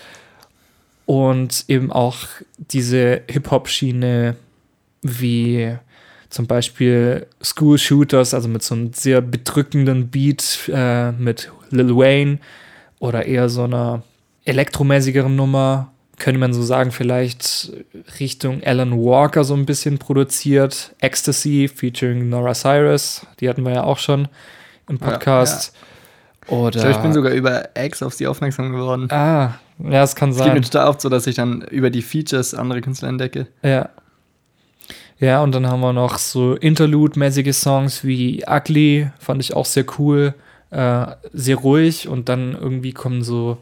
und 1.05 1.65
eben 1.67 1.91
auch 1.91 2.17
diese 2.57 3.21
Hip-Hop-Schiene 3.29 4.35
wie 5.03 5.75
zum 6.29 6.47
Beispiel 6.47 7.27
School 7.43 7.77
Shooters, 7.77 8.33
also 8.33 8.47
mit 8.47 8.63
so 8.63 8.73
einem 8.73 8.93
sehr 8.93 9.21
bedrückenden 9.21 10.09
Beat 10.09 10.67
äh, 10.73 11.11
mit 11.11 11.51
Lil 11.69 11.95
Wayne 11.95 12.39
oder 12.97 13.25
eher 13.25 13.49
so 13.49 13.63
einer 13.63 14.01
elektromäßigeren 14.45 15.35
Nummer, 15.35 15.91
könnte 16.19 16.39
man 16.39 16.53
so 16.53 16.61
sagen, 16.61 16.91
vielleicht 16.91 17.71
Richtung 18.19 18.61
Alan 18.63 18.93
Walker 18.93 19.43
so 19.43 19.53
ein 19.55 19.65
bisschen 19.65 19.97
produziert. 19.97 20.93
Ecstasy 20.99 21.67
featuring 21.73 22.29
Nora 22.29 22.53
Cyrus, 22.53 23.25
die 23.39 23.49
hatten 23.49 23.63
wir 23.63 23.73
ja 23.73 23.83
auch 23.83 23.97
schon 23.97 24.27
im 24.87 24.97
Ja, 24.97 25.07
Podcast. 25.07 25.75
Oder 26.47 26.77
Ich, 26.77 26.81
glaub, 26.83 26.95
ich 26.95 27.01
bin 27.01 27.13
sogar 27.13 27.31
über 27.31 27.69
X 27.75 28.01
auf 28.03 28.13
sie 28.13 28.27
aufmerksam 28.27 28.71
geworden. 28.71 29.07
Ah, 29.11 29.55
ja, 29.79 30.03
es 30.03 30.15
kann 30.15 30.29
Es 30.31 30.37
geht 30.37 30.45
sein. 30.45 30.53
mir 30.55 30.61
total 30.61 30.87
oft 30.87 30.99
so, 31.01 31.09
dass 31.09 31.27
ich 31.27 31.35
dann 31.35 31.61
über 31.61 31.89
die 31.89 32.01
Features 32.01 32.53
andere 32.53 32.81
Künstler 32.81 33.07
entdecke. 33.09 33.47
Ja. 33.63 33.89
Ja, 35.19 35.43
und 35.43 35.53
dann 35.53 35.67
haben 35.67 35.81
wir 35.81 35.91
noch 35.93 36.17
so 36.17 36.55
Interlude-mäßige 36.55 37.53
Songs 37.53 38.03
wie 38.05 38.43
Ugly, 38.47 39.11
fand 39.19 39.41
ich 39.41 39.53
auch 39.53 39.65
sehr 39.65 39.85
cool, 39.97 40.33
äh, 40.71 41.05
sehr 41.33 41.57
ruhig 41.57 42.07
und 42.07 42.29
dann 42.29 42.53
irgendwie 42.53 42.93
kommen 42.93 43.21
so 43.21 43.57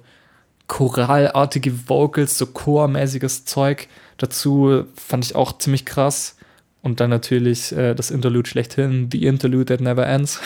choralartige 0.67 1.89
Vocals, 1.89 2.37
so 2.37 2.45
chormäßiges 2.45 3.45
Zeug 3.45 3.87
dazu, 4.17 4.85
fand 4.95 5.25
ich 5.25 5.35
auch 5.35 5.57
ziemlich 5.57 5.85
krass. 5.85 6.35
Und 6.81 6.99
dann 6.99 7.09
natürlich 7.09 7.71
äh, 7.71 7.95
das 7.95 8.11
Interlude 8.11 8.49
schlechthin, 8.49 9.09
The 9.11 9.25
Interlude 9.25 9.65
That 9.65 9.81
Never 9.81 10.05
Ends. 10.05 10.39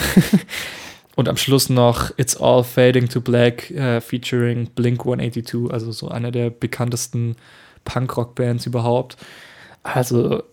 und 1.15 1.29
am 1.29 1.37
Schluss 1.37 1.69
noch 1.69 2.11
It's 2.17 2.37
All 2.37 2.63
Fading 2.63 3.09
to 3.09 3.21
Black, 3.21 3.69
äh, 3.71 4.01
featuring 4.01 4.67
Blink 4.67 5.01
182, 5.01 5.71
also 5.71 5.91
so 5.91 6.07
einer 6.07 6.31
der 6.31 6.49
bekanntesten 6.49 7.35
Punkrock-Bands 7.83 8.65
überhaupt. 8.65 9.17
Also 9.83 10.43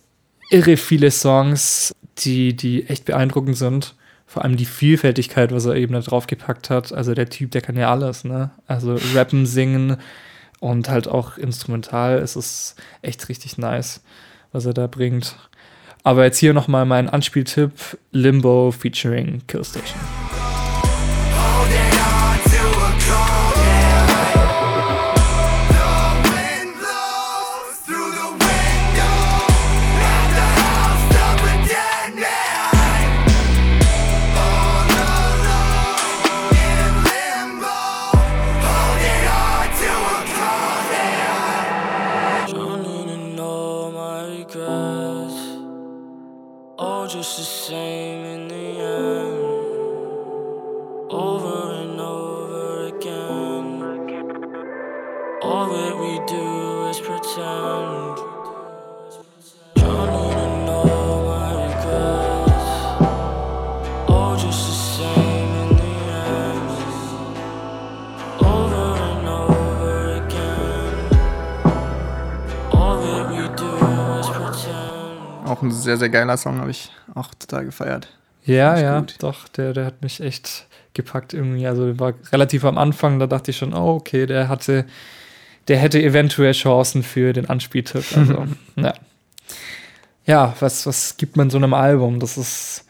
irre 0.51 0.77
viele 0.77 1.11
Songs, 1.11 1.95
die, 2.19 2.55
die 2.57 2.87
echt 2.87 3.05
beeindruckend 3.05 3.57
sind. 3.57 3.95
Vor 4.29 4.45
allem 4.45 4.59
die 4.59 4.67
Vielfältigkeit, 4.67 5.53
was 5.53 5.65
er 5.65 5.75
eben 5.75 5.95
da 5.95 6.01
draufgepackt 6.01 6.69
hat. 6.69 6.93
Also 6.93 7.15
der 7.15 7.31
Typ, 7.31 7.51
der 7.51 7.63
kann 7.63 7.77
ja 7.77 7.91
alles, 7.91 8.25
ne? 8.25 8.51
Also 8.67 8.99
rappen, 9.15 9.47
singen 9.47 9.97
und 10.61 10.91
halt 10.91 11.09
auch 11.09 11.39
instrumental. 11.39 12.19
Es 12.19 12.37
ist 12.37 12.77
echt 13.01 13.31
richtig 13.31 13.57
nice, 13.57 14.03
was 14.53 14.67
er 14.67 14.75
da 14.75 14.87
bringt. 14.87 15.35
Aber 16.03 16.25
jetzt 16.25 16.37
hier 16.39 16.53
nochmal 16.53 16.85
mein 16.85 17.09
Anspieltipp: 17.09 17.73
Limbo 18.13 18.71
featuring 18.71 19.41
Killstation. 19.47 19.99
holding 21.33 21.95
on 21.97 22.37
to 22.53 22.63
a 22.85 22.93
cold 23.09 23.58
Auch 75.59 75.63
ein 75.63 75.73
sehr, 75.73 75.97
sehr 75.97 76.09
geiler 76.09 76.37
Song, 76.37 76.61
habe 76.61 76.71
ich 76.71 76.93
auch 77.15 77.35
total 77.35 77.65
gefeiert. 77.65 78.09
Ja, 78.45 78.79
ja, 78.79 79.01
gut. 79.01 79.17
doch, 79.19 79.49
der, 79.49 79.73
der 79.73 79.87
hat 79.87 80.03
mich 80.03 80.21
echt 80.21 80.67
gepackt 80.95 81.35
irgendwie. 81.35 81.67
Also 81.67 81.87
der 81.87 81.99
war 81.99 82.15
relativ 82.33 82.65
am 82.65 82.79
Anfang, 82.79 83.19
da 83.19 83.27
dachte 83.27 83.51
ich 83.51 83.57
schon, 83.57 83.75
oh, 83.75 83.97
okay, 83.97 84.27
der 84.27 84.49
hatte, 84.49 84.85
der 85.67 85.79
hätte 85.79 86.01
eventuell 86.01 86.53
Chancen 86.53 87.03
für 87.03 87.33
den 87.33 87.51
Anspieltipp. 87.51 88.05
Also, 88.17 88.47
ja. 88.77 88.95
Ja, 90.27 90.55
was, 90.61 90.87
was 90.87 91.17
gibt 91.17 91.37
man 91.37 91.51
so 91.51 91.59
einem 91.59 91.75
Album? 91.75 92.21
Das 92.21 92.39
ist 92.39 92.85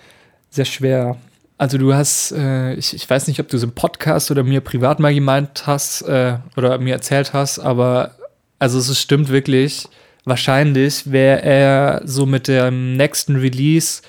sehr 0.50 0.66
schwer. 0.66 1.16
Also 1.56 1.78
du 1.78 1.94
hast, 1.94 2.32
äh, 2.32 2.74
ich, 2.74 2.94
ich 2.94 3.08
weiß 3.08 3.28
nicht, 3.28 3.40
ob 3.40 3.48
du 3.48 3.56
es 3.56 3.62
im 3.62 3.72
Podcast 3.72 4.30
oder 4.30 4.44
mir 4.44 4.60
privat 4.60 5.00
mal 5.00 5.14
gemeint 5.14 5.66
hast 5.66 6.02
äh, 6.02 6.36
oder 6.56 6.78
mir 6.78 6.94
erzählt 6.94 7.32
hast, 7.32 7.60
aber 7.60 8.12
also 8.58 8.78
es 8.78 9.00
stimmt 9.00 9.30
wirklich. 9.30 9.88
Wahrscheinlich 10.28 11.10
wäre 11.10 11.42
er 11.42 12.02
so 12.04 12.26
mit 12.26 12.48
dem 12.48 12.96
nächsten 12.96 13.36
Release 13.36 14.02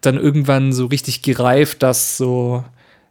dann 0.00 0.16
irgendwann 0.16 0.72
so 0.72 0.86
richtig 0.86 1.22
gereift, 1.22 1.82
dass 1.82 2.16
so 2.16 2.64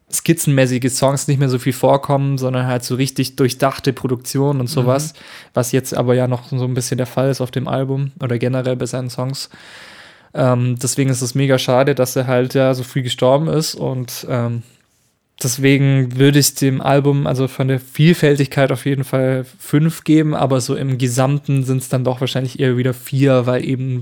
skizzenmäßige 0.10 0.90
Songs 0.90 1.28
nicht 1.28 1.40
mehr 1.40 1.50
so 1.50 1.60
viel 1.60 1.74
vorkommen, 1.74 2.38
sondern 2.38 2.66
halt 2.66 2.86
so 2.86 2.96
richtig 2.96 3.36
durchdachte 3.36 3.92
Produktion 3.92 4.62
und 4.62 4.68
sowas, 4.68 5.14
was 5.54 5.74
jetzt 5.74 5.94
aber 5.94 6.16
ja 6.16 6.30
noch 6.30 6.48
so 6.48 6.64
ein 6.64 6.74
bisschen 6.74 6.98
der 6.98 7.06
Fall 7.06 7.30
ist 7.30 7.42
auf 7.42 7.52
dem 7.52 7.68
Album 7.68 8.12
oder 8.22 8.38
generell 8.38 8.78
bei 8.78 8.86
seinen 8.86 9.10
Songs. 9.10 9.50
Ähm, 10.34 10.78
deswegen 10.82 11.10
ist 11.10 11.22
es 11.22 11.36
mega 11.36 11.58
schade, 11.58 11.96
dass 11.96 12.16
er 12.16 12.28
halt 12.28 12.54
ja 12.54 12.74
so 12.74 12.84
früh 12.84 13.02
gestorben 13.02 13.50
ist 13.50 13.76
und 13.76 14.26
ähm, 14.30 14.64
deswegen 15.42 16.18
würde 16.18 16.40
ich 16.40 16.56
dem 16.56 16.82
Album 16.82 17.28
also 17.28 17.48
von 17.48 17.68
der 17.68 17.80
Vielfältigkeit 17.80 18.72
auf 18.72 18.86
jeden 18.86 19.04
Fall 19.04 19.46
fünf 19.60 20.04
geben, 20.04 20.36
aber 20.36 20.62
so 20.62 20.76
im 20.76 20.98
Gesamten 20.98 21.64
sind 21.64 21.78
es 21.80 21.90
dann 21.90 22.04
doch 22.04 22.22
wahrscheinlich 22.22 22.60
eher 22.60 22.78
wieder 22.78 22.94
vier, 22.94 23.46
weil 23.46 23.64
eben 23.64 24.02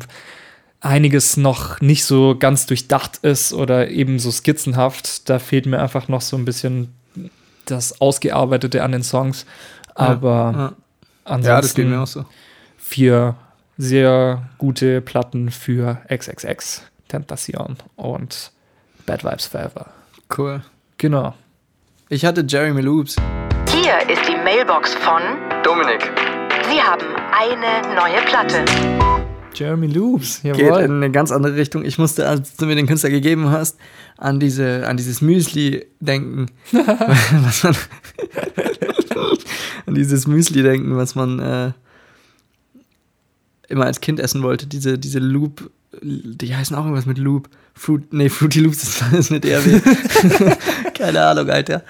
einiges 0.81 1.35
noch 1.35 1.81
nicht 1.81 2.05
so 2.05 2.35
ganz 2.37 2.67
durchdacht 2.67 3.17
ist 3.17 3.53
oder 3.53 3.89
eben 3.89 4.19
so 4.19 4.31
skizzenhaft. 4.31 5.29
Da 5.29 5.39
fehlt 5.39 5.65
mir 5.65 5.81
einfach 5.81 6.07
noch 6.07 6.21
so 6.21 6.37
ein 6.37 6.45
bisschen 6.45 6.93
das 7.65 7.99
Ausgearbeitete 7.99 8.83
an 8.83 8.91
den 8.91 9.03
Songs. 9.03 9.45
Aber 9.95 10.53
ja. 10.55 10.73
ansonsten 11.23 11.49
Ja, 11.49 11.61
das 11.61 11.73
geht 11.73 11.87
mir 11.87 12.01
auch 12.01 12.07
so. 12.07 12.25
vier 12.77 13.35
sehr 13.77 14.47
gute 14.57 15.01
Platten 15.01 15.51
für 15.51 16.01
XXX, 16.13 16.83
Tentacion 17.07 17.77
und 17.95 18.51
Bad 19.05 19.23
Vibes 19.23 19.47
Forever. 19.47 19.87
Cool. 20.35 20.61
Genau. 20.97 21.33
Ich 22.07 22.23
hatte 22.23 22.45
Jeremy 22.47 22.81
Loops. 22.81 23.17
Hier 23.69 23.97
ist 24.09 24.21
die 24.29 24.37
Mailbox 24.37 24.93
von 24.95 25.21
Dominik. 25.63 26.09
Sie 26.69 26.81
haben 26.81 27.05
eine 27.37 27.95
neue 27.95 28.21
Platte. 28.25 28.63
Jeremy 29.53 29.87
Loops, 29.87 30.41
Geht 30.41 30.57
jawohl. 30.57 30.83
in 30.83 30.91
eine 30.91 31.11
ganz 31.11 31.31
andere 31.31 31.55
Richtung. 31.55 31.83
Ich 31.83 31.97
musste, 31.97 32.27
als 32.27 32.55
du 32.55 32.65
mir 32.65 32.75
den 32.75 32.87
Künstler 32.87 33.09
gegeben 33.09 33.49
hast, 33.51 33.77
an 34.17 34.39
diese, 34.39 34.87
an 34.87 34.95
dieses 34.95 35.21
Müsli 35.21 35.85
denken. 35.99 36.47
was 36.71 37.63
man, 37.63 37.75
an 39.85 39.95
dieses 39.95 40.27
Müsli 40.27 40.63
denken, 40.63 40.95
was 40.95 41.15
man 41.15 41.39
äh, 41.39 41.71
immer 43.67 43.85
als 43.85 43.99
Kind 43.99 44.19
essen 44.21 44.43
wollte. 44.43 44.67
Diese, 44.67 44.97
diese 44.97 45.19
Loop, 45.19 45.69
die 46.01 46.55
heißen 46.55 46.75
auch 46.75 46.83
irgendwas 46.83 47.05
mit 47.05 47.17
Loop. 47.17 47.49
Fruit, 47.73 48.13
nee, 48.13 48.29
Fruity 48.29 48.61
Loops 48.61 48.83
ist, 48.83 49.13
ist 49.13 49.31
mit 49.31 49.43
DRW. 49.43 49.81
Keine 50.93 51.25
Ahnung, 51.25 51.49
Alter. 51.49 51.83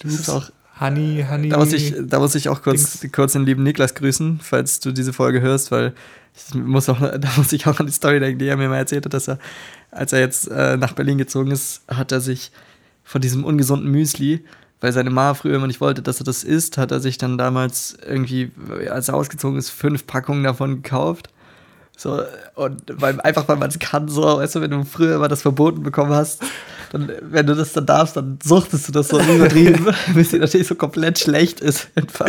Das 0.00 0.12
ist 0.14 0.28
auch, 0.28 0.50
Honey, 0.80 1.24
Honey. 1.28 1.48
da 1.48 1.58
muss 1.58 1.72
ich, 1.72 1.94
da 1.98 2.18
muss 2.18 2.34
ich 2.34 2.48
auch 2.48 2.62
kurz, 2.62 3.04
kurz 3.12 3.32
den 3.32 3.44
lieben 3.44 3.62
Niklas 3.62 3.94
grüßen, 3.94 4.40
falls 4.42 4.80
du 4.80 4.92
diese 4.92 5.12
Folge 5.12 5.40
hörst, 5.40 5.70
weil 5.70 5.92
ich 6.36 6.54
muss 6.54 6.88
auch, 6.88 7.00
da 7.18 7.28
muss 7.36 7.52
ich 7.52 7.66
auch 7.66 7.78
an 7.78 7.86
die 7.86 7.92
Story 7.92 8.20
denken, 8.20 8.38
die 8.38 8.46
er 8.46 8.56
mir 8.56 8.68
mal 8.68 8.78
erzählt 8.78 9.04
hat, 9.04 9.14
dass 9.14 9.28
er, 9.28 9.38
als 9.90 10.12
er 10.12 10.20
jetzt 10.20 10.48
äh, 10.48 10.76
nach 10.76 10.92
Berlin 10.92 11.18
gezogen 11.18 11.50
ist, 11.50 11.82
hat 11.88 12.12
er 12.12 12.20
sich 12.20 12.50
von 13.04 13.20
diesem 13.20 13.44
ungesunden 13.44 13.90
Müsli, 13.90 14.44
weil 14.80 14.92
seine 14.92 15.10
Ma 15.10 15.34
früher 15.34 15.56
immer 15.56 15.66
nicht 15.66 15.80
wollte, 15.80 16.02
dass 16.02 16.20
er 16.20 16.24
das 16.24 16.42
isst, 16.42 16.76
hat 16.78 16.90
er 16.90 17.00
sich 17.00 17.18
dann 17.18 17.38
damals 17.38 17.96
irgendwie, 18.06 18.50
als 18.90 19.08
er 19.08 19.14
ausgezogen 19.14 19.58
ist, 19.58 19.70
fünf 19.70 20.06
Packungen 20.06 20.44
davon 20.44 20.82
gekauft. 20.82 21.28
So, 21.96 22.22
und 22.56 22.82
weil, 23.00 23.20
einfach 23.20 23.46
weil 23.48 23.56
man 23.56 23.70
es 23.70 23.78
kann, 23.78 24.08
so, 24.08 24.22
weißt 24.22 24.56
du, 24.56 24.60
wenn 24.60 24.70
du 24.72 24.84
früher 24.84 25.18
mal 25.18 25.28
das 25.28 25.42
verboten 25.42 25.82
bekommen 25.82 26.12
hast, 26.12 26.42
dann, 26.90 27.10
wenn 27.22 27.46
du 27.46 27.54
das 27.54 27.72
dann 27.72 27.86
darfst, 27.86 28.16
dann 28.16 28.38
suchtest 28.42 28.88
du 28.88 28.92
das 28.92 29.08
so 29.08 29.20
übertrieben, 29.20 29.94
bis 30.14 30.30
dir 30.30 30.40
natürlich 30.40 30.66
so 30.66 30.74
komplett 30.74 31.18
schlecht 31.18 31.60
ist. 31.60 31.88
Einfach. 31.94 32.28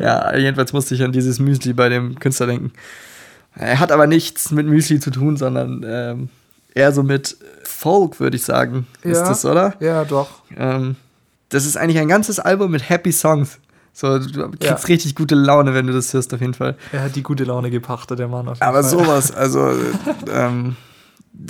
ja, 0.00 0.36
jedenfalls 0.36 0.72
musste 0.72 0.94
ich 0.94 1.02
an 1.02 1.12
dieses 1.12 1.38
Müsli 1.38 1.72
bei 1.72 1.88
dem 1.88 2.18
Künstler 2.18 2.46
denken. 2.46 2.72
Er 3.56 3.78
hat 3.78 3.92
aber 3.92 4.06
nichts 4.06 4.50
mit 4.50 4.66
Müsli 4.66 5.00
zu 5.00 5.10
tun, 5.10 5.36
sondern 5.36 5.84
ähm, 5.86 6.28
eher 6.74 6.92
so 6.92 7.02
mit 7.02 7.36
Folk, 7.62 8.20
würde 8.20 8.36
ich 8.36 8.44
sagen. 8.44 8.86
Ist 9.02 9.18
Ja. 9.18 9.28
das, 9.28 9.44
oder? 9.44 9.74
Ja, 9.80 10.04
doch. 10.04 10.28
Ähm, 10.56 10.96
das 11.50 11.66
ist 11.66 11.76
eigentlich 11.76 11.98
ein 11.98 12.08
ganzes 12.08 12.40
Album 12.40 12.72
mit 12.72 12.88
Happy 12.88 13.12
Songs. 13.12 13.58
So, 13.96 14.18
du 14.18 14.48
kriegst 14.50 14.62
Ja. 14.64 14.74
richtig 14.74 15.14
gute 15.14 15.36
Laune, 15.36 15.72
wenn 15.72 15.86
du 15.86 15.92
das 15.92 16.12
hörst, 16.12 16.34
auf 16.34 16.40
jeden 16.40 16.54
Fall. 16.54 16.76
Er 16.92 17.02
hat 17.04 17.14
die 17.16 17.22
gute 17.22 17.44
Laune 17.44 17.70
gepachtet, 17.70 18.18
der 18.18 18.26
Mann. 18.28 18.48
Auf 18.48 18.56
jeden 18.58 18.64
Aber 18.68 18.82
Fall. 18.82 18.90
sowas, 18.90 19.30
also, 19.34 19.70
ähm, 20.30 20.74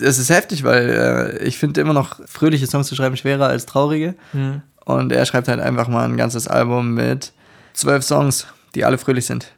es 0.00 0.18
ist 0.18 0.28
heftig, 0.28 0.62
weil 0.62 0.90
äh, 1.40 1.44
ich 1.44 1.58
finde 1.58 1.80
immer 1.80 1.94
noch 1.94 2.20
fröhliche 2.26 2.66
Songs 2.66 2.86
zu 2.86 2.94
schreiben 2.94 3.16
schwerer 3.16 3.46
als 3.48 3.64
traurige. 3.66 4.14
Hm. 4.32 4.60
Und 4.84 5.10
er 5.12 5.24
schreibt 5.24 5.48
halt 5.48 5.60
einfach 5.60 5.88
mal 5.88 6.04
ein 6.04 6.18
ganzes 6.18 6.46
Album 6.46 6.92
mit 6.92 7.32
zwölf 7.72 8.04
Songs, 8.04 8.46
die 8.74 8.84
alle 8.84 8.98
fröhlich 8.98 9.24
sind. 9.24 9.52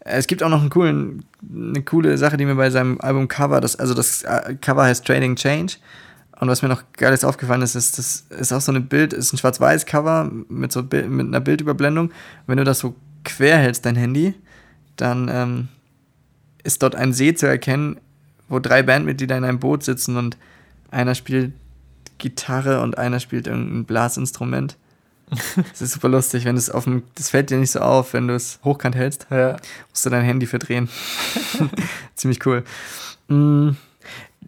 Es 0.00 0.28
gibt 0.28 0.44
auch 0.44 0.48
noch 0.48 0.60
einen 0.60 0.70
coolen, 0.70 1.24
eine 1.52 1.82
coole 1.82 2.16
Sache, 2.18 2.36
die 2.36 2.44
mir 2.46 2.54
bei 2.54 2.70
seinem 2.70 3.00
Album 3.00 3.26
Cover, 3.26 3.60
das, 3.60 3.74
also 3.74 3.92
das 3.94 4.22
äh, 4.22 4.54
Cover 4.60 4.84
heißt 4.84 5.04
Trading 5.04 5.34
Change. 5.34 5.74
Und 6.38 6.48
was 6.48 6.62
mir 6.62 6.68
noch 6.68 6.82
geiles 6.92 7.24
aufgefallen 7.24 7.62
ist, 7.62 7.74
ist, 7.74 7.98
das 7.98 8.24
ist 8.28 8.52
auch 8.52 8.60
so 8.60 8.70
ein 8.72 8.86
Bild, 8.88 9.12
ist 9.12 9.32
ein 9.32 9.38
Schwarz-Weiß-Cover 9.38 10.30
mit 10.48 10.70
so 10.70 10.82
mit 10.82 11.02
einer 11.04 11.40
Bildüberblendung. 11.40 12.12
Wenn 12.46 12.58
du 12.58 12.64
das 12.64 12.78
so 12.80 12.94
quer 13.24 13.56
hältst, 13.56 13.86
dein 13.86 13.96
Handy, 13.96 14.34
dann 14.96 15.28
ähm, 15.32 15.68
ist 16.62 16.82
dort 16.82 16.94
ein 16.94 17.12
See 17.14 17.34
zu 17.34 17.46
erkennen, 17.46 17.98
wo 18.48 18.58
drei 18.58 18.82
Bandmitglieder 18.82 19.36
in 19.36 19.44
einem 19.44 19.58
Boot 19.58 19.82
sitzen 19.82 20.16
und 20.16 20.36
einer 20.90 21.14
spielt 21.14 21.52
Gitarre 22.18 22.80
und 22.82 22.98
einer 22.98 23.20
spielt 23.20 23.46
irgendein 23.46 23.84
Blasinstrument. 23.84 24.76
Das 25.70 25.82
ist 25.82 25.92
super 25.94 26.08
lustig, 26.08 26.44
wenn 26.44 26.56
es 26.56 26.70
auf 26.70 26.84
dem, 26.84 27.02
das 27.16 27.30
fällt 27.30 27.50
dir 27.50 27.58
nicht 27.58 27.72
so 27.72 27.80
auf, 27.80 28.12
wenn 28.12 28.28
du 28.28 28.34
es 28.34 28.60
hochkant 28.62 28.94
hältst, 28.94 29.26
Ja. 29.30 29.56
musst 29.90 30.06
du 30.06 30.10
dein 30.10 30.24
Handy 30.24 30.46
verdrehen. 30.46 30.88
Ziemlich 32.14 32.44
cool. 32.46 32.62
Mm, 33.28 33.70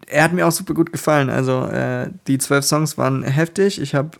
Er 0.07 0.24
hat 0.24 0.33
mir 0.33 0.46
auch 0.46 0.53
super 0.53 0.74
gut 0.74 0.92
gefallen. 0.92 1.29
Also 1.31 1.64
äh, 1.66 2.09
die 2.27 2.38
zwölf 2.38 2.64
Songs 2.64 2.96
waren 2.98 3.22
heftig. 3.22 3.81
Ich 3.81 3.94
habe 3.94 4.11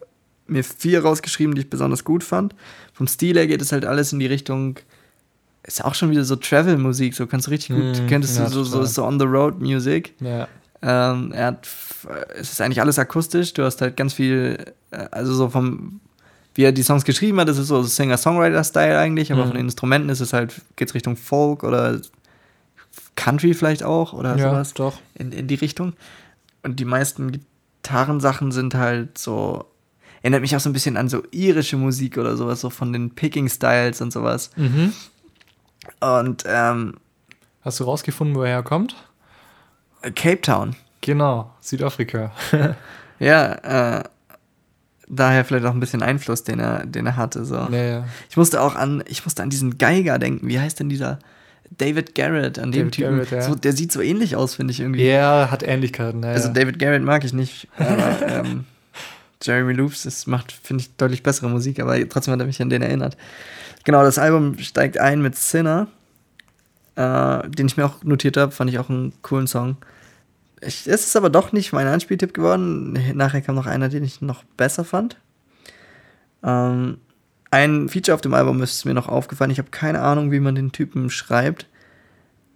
mir 0.47 0.65
vier 0.65 1.03
rausgeschrieben, 1.03 1.55
die 1.55 1.63
ich 1.63 1.71
besonders 1.71 2.05
gut 2.05 2.25
fand. 2.25 2.55
Vom 2.93 3.07
Stil 3.07 3.37
her 3.37 3.47
geht 3.47 3.63
es 3.63 3.73
halt 3.73 3.85
alles 3.85 4.13
in 4.13 4.19
die 4.19 4.27
Richtung. 4.27 4.79
Ist 5.63 5.85
auch 5.85 5.95
schon 5.95 6.11
wieder 6.11 6.25
so 6.25 6.37
Travel-Musik, 6.37 7.15
so 7.15 7.27
kannst 7.27 7.47
du 7.47 7.51
richtig 7.51 7.77
gut, 7.77 8.03
Mm, 8.03 8.07
könntest 8.07 8.39
ja, 8.39 8.45
du 8.47 8.51
so, 8.51 8.65
so, 8.65 8.85
so 8.85 9.05
on 9.05 9.19
the 9.21 9.27
road 9.27 9.61
Music. 9.61 10.15
Ja. 10.21 10.49
Ähm, 10.81 11.33
er 11.33 11.47
hat, 11.49 11.69
es 12.37 12.53
ist 12.53 12.61
eigentlich 12.61 12.81
alles 12.81 12.99
akustisch. 12.99 13.53
Du 13.53 13.63
hast 13.65 13.81
halt 13.83 13.97
ganz 13.97 14.15
viel, 14.15 14.57
äh, 14.91 15.07
also 15.11 15.35
so 15.35 15.49
vom, 15.51 16.01
wie 16.55 16.63
er 16.65 16.73
die 16.73 16.83
Songs 16.83 17.05
geschrieben 17.05 17.39
hat, 17.41 17.49
das 17.49 17.59
ist 17.59 17.67
so 17.69 17.83
Singer-Songwriter-Style 17.83 18.99
eigentlich, 18.99 19.31
aber 19.33 19.43
Mhm. 19.43 19.47
von 19.49 19.57
den 19.57 19.67
Instrumenten 19.67 20.09
ist 20.09 20.21
es 20.21 20.33
halt, 20.33 20.55
geht's 20.77 20.95
Richtung 20.95 21.17
Folk 21.17 21.63
oder 21.65 22.01
Country 23.19 23.53
vielleicht 23.53 23.83
auch 23.83 24.13
oder 24.13 24.37
ja, 24.37 24.51
sowas 24.51 24.75
doch. 24.75 24.99
in, 25.15 25.33
in 25.33 25.49
die 25.49 25.57
Richtung. 25.57 25.95
Und 26.63 26.79
die 26.79 26.85
meisten 26.85 27.33
Gitarrensachen 27.33 28.53
sind 28.53 28.75
halt 28.75 29.19
so. 29.19 29.67
Erinnert 30.23 30.41
mich 30.41 30.57
auch 30.57 30.61
so 30.61 30.69
ein 30.69 30.73
bisschen 30.73 30.97
an 30.97 31.09
so 31.09 31.23
irische 31.31 31.77
Musik 31.77 32.19
oder 32.19 32.37
sowas, 32.37 32.61
so 32.61 32.71
von 32.71 32.93
den 32.93 33.15
Picking-Styles 33.15 34.01
und 34.01 34.13
sowas. 34.13 34.51
Mhm. 34.57 34.93
Und 36.01 36.45
ähm, 36.47 36.95
Hast 37.63 37.81
du 37.81 37.85
rausgefunden, 37.85 38.35
woher 38.35 38.55
er 38.55 38.63
kommt? 38.63 38.97
Cape 40.15 40.41
Town. 40.41 40.75
Genau, 41.01 41.53
Südafrika. 41.61 42.33
Ja, 43.21 43.99
äh, 43.99 44.05
daher 45.09 45.45
vielleicht 45.45 45.67
auch 45.67 45.73
ein 45.73 45.81
bisschen 45.81 46.05
Einfluss, 46.05 46.45
den 46.45 46.61
er, 46.61 46.87
den 46.87 47.05
er 47.05 47.17
hatte. 47.17 47.45
So. 47.45 47.57
ja, 47.57 47.83
ja. 47.83 48.05
Ich 48.31 48.37
musste 48.37 48.61
auch 48.63 48.77
an, 48.77 49.03
ich 49.09 49.25
musste 49.25 49.43
an 49.43 49.51
diesen 49.51 49.77
Geiger 49.77 50.21
denken. 50.21 50.47
Wie 50.47 50.61
heißt 50.61 50.79
denn 50.79 50.89
dieser 50.89 51.19
David 51.77 52.15
Garrett? 52.15 52.59
An 52.59 52.73
dem 52.73 52.91
David 52.91 52.95
Typen. 52.95 53.11
Garrett, 53.17 53.31
ja. 53.31 53.43
so, 53.43 53.55
der 53.55 53.73
sieht 53.73 53.93
so 53.93 54.01
ähnlich 54.01 54.37
aus, 54.37 54.55
finde 54.55 54.73
ich 54.73 54.81
irgendwie. 54.81 55.07
Ja, 55.07 55.49
hat 55.51 55.63
Ähnlichkeiten. 55.63 56.23
Ja, 56.23 56.31
Also. 56.31 56.53
David 56.53 56.79
Garrett 56.79 57.03
mag 57.03 57.25
ich 57.25 57.33
nicht. 57.33 57.69
Aber 57.77 58.17
ähm, 58.29 58.65
Jeremy 59.43 59.73
Loops, 59.73 60.03
das 60.03 60.27
macht, 60.27 60.53
finde 60.53 60.83
ich, 60.83 60.97
deutlich 60.97 61.23
bessere 61.23 61.49
Musik, 61.49 61.81
aber 61.81 62.09
trotzdem 62.09 62.33
hat 62.33 62.41
er 62.41 62.47
mich 62.47 62.61
an 62.61 62.71
den 62.71 62.83
erinnert. 62.83 63.17
Genau, 63.85 64.03
das 64.03 64.19
Album 64.19 64.59
steigt 64.59 64.99
ein 64.99 65.23
mit 65.23 65.37
Sinner, 65.37 65.87
äh, 66.97 67.49
den 67.49 67.67
ich 67.67 67.77
mir 67.77 67.87
auch 67.87 68.03
notiert 68.03 68.37
habe, 68.37 68.53
fand 68.53 68.71
ich 68.71 68.79
auch 68.79 68.91
einen 68.91 69.13
coolen 69.23 69.47
Song. 69.47 69.77
Ich, 70.61 70.89
es 70.89 71.07
ist 71.07 71.17
aber 71.17 71.31
doch 71.31 71.53
nicht 71.53 71.73
mein 71.73 71.87
Anspieltipp 71.87 72.35
geworden. 72.35 72.99
Nachher 73.15 73.41
kam 73.41 73.55
noch 73.55 73.67
einer, 73.67 73.89
den 73.89 74.03
ich 74.03 74.21
noch 74.21 74.43
besser 74.57 74.85
fand. 74.85 75.17
Ähm, 76.43 76.99
ein 77.51 77.89
Feature 77.89 78.15
auf 78.15 78.21
dem 78.21 78.35
Album 78.35 78.63
ist 78.63 78.85
mir 78.85 78.95
noch 78.95 79.09
aufgefallen. 79.09 79.51
Ich 79.51 79.59
habe 79.59 79.71
keine 79.71 80.01
Ahnung, 80.01 80.31
wie 80.31 80.41
man 80.41 80.55
den 80.55 80.73
Typen 80.73 81.11
schreibt. 81.11 81.67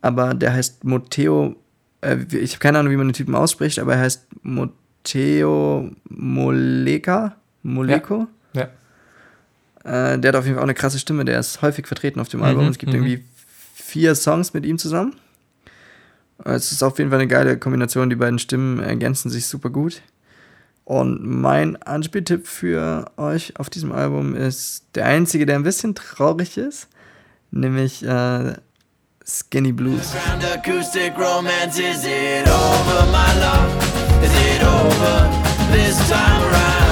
Aber 0.00 0.34
der 0.34 0.52
heißt 0.52 0.84
Moteo. 0.84 1.56
Äh, 2.00 2.18
ich 2.32 2.52
habe 2.52 2.60
keine 2.60 2.78
Ahnung, 2.78 2.92
wie 2.92 2.96
man 2.96 3.08
den 3.08 3.14
Typen 3.14 3.34
ausspricht, 3.34 3.78
aber 3.78 3.94
er 3.94 4.00
heißt 4.00 4.26
Moteo 4.42 5.90
Moleka. 6.08 7.36
Moleko. 7.62 8.26
ja. 8.54 8.68
Äh, 9.84 10.18
der 10.18 10.28
hat 10.28 10.36
auf 10.36 10.44
jeden 10.44 10.56
Fall 10.56 10.62
auch 10.62 10.68
eine 10.68 10.74
krasse 10.74 10.98
Stimme. 10.98 11.24
Der 11.24 11.38
ist 11.38 11.62
häufig 11.62 11.86
vertreten 11.86 12.20
auf 12.20 12.28
dem 12.28 12.42
Album. 12.42 12.64
Mhm, 12.64 12.70
Es 12.70 12.78
gibt 12.78 12.92
mhm. 12.92 12.98
irgendwie 13.04 13.24
vier 13.74 14.14
Songs 14.14 14.52
mit 14.52 14.66
ihm 14.66 14.78
zusammen. 14.78 15.14
Es 16.44 16.72
ist 16.72 16.82
auf 16.82 16.98
jeden 16.98 17.10
Fall 17.10 17.20
eine 17.20 17.28
geile 17.28 17.56
Kombination. 17.56 18.10
Die 18.10 18.16
beiden 18.16 18.38
Stimmen 18.38 18.80
ergänzen 18.80 19.30
sich 19.30 19.46
super 19.46 19.70
gut. 19.70 20.02
Und 20.92 21.24
mein 21.24 21.82
Anspieltipp 21.82 22.46
für 22.46 23.06
euch 23.16 23.58
auf 23.58 23.70
diesem 23.70 23.92
Album 23.92 24.36
ist 24.36 24.84
der 24.94 25.06
einzige, 25.06 25.46
der 25.46 25.56
ein 25.56 25.62
bisschen 25.62 25.94
traurig 25.94 26.58
ist, 26.58 26.86
nämlich 27.50 28.04
äh, 28.04 28.52
Skinny 29.24 29.72
Blues. 29.72 30.12
Is 35.74 36.91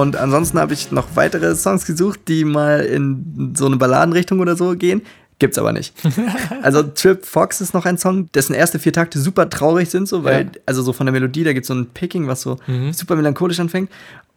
Und 0.00 0.16
ansonsten 0.16 0.58
habe 0.58 0.72
ich 0.74 0.92
noch 0.92 1.08
weitere 1.14 1.54
Songs 1.54 1.84
gesucht, 1.86 2.20
die 2.28 2.44
mal 2.44 2.80
in 2.80 3.54
so 3.56 3.66
eine 3.66 3.76
Balladenrichtung 3.76 4.40
oder 4.40 4.56
so 4.56 4.74
gehen. 4.76 5.02
Gibt's 5.40 5.56
aber 5.58 5.72
nicht. 5.72 5.94
Also 6.62 6.82
Trip 6.82 7.24
Fox 7.24 7.60
ist 7.60 7.72
noch 7.74 7.84
ein 7.86 7.96
Song, 7.98 8.30
dessen 8.32 8.54
erste 8.54 8.78
vier 8.78 8.92
Takte 8.92 9.18
super 9.20 9.48
traurig 9.48 9.88
sind, 9.90 10.08
so, 10.08 10.24
weil, 10.24 10.42
Ja. 10.46 10.50
also 10.66 10.82
so 10.82 10.92
von 10.92 11.06
der 11.06 11.12
Melodie, 11.12 11.44
da 11.44 11.52
gibt's 11.52 11.68
so 11.68 11.74
ein 11.74 11.86
Picking, 11.86 12.26
was 12.26 12.42
so 12.42 12.56
Mhm. 12.66 12.92
super 12.92 13.14
melancholisch 13.16 13.60
anfängt. 13.60 13.88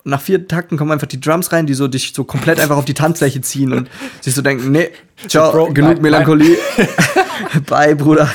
Und 0.03 0.11
nach 0.11 0.21
vier 0.21 0.47
Takten 0.47 0.77
kommen 0.77 0.91
einfach 0.91 1.07
die 1.07 1.19
Drums 1.19 1.51
rein, 1.51 1.65
die 1.67 1.73
so 1.75 1.87
dich 1.87 2.13
so 2.15 2.23
komplett 2.23 2.59
einfach 2.59 2.77
auf 2.77 2.85
die 2.85 2.93
Tanzfläche 2.93 3.41
ziehen 3.41 3.73
und 3.73 3.89
sich 4.21 4.33
so 4.35 4.41
denken, 4.41 4.71
nee, 4.71 4.89
ciao, 5.27 5.51
Bro, 5.51 5.73
genug 5.73 5.93
nein, 5.93 6.01
Melancholie. 6.03 6.57
Bye, 7.67 7.95
Bruder. 7.95 8.29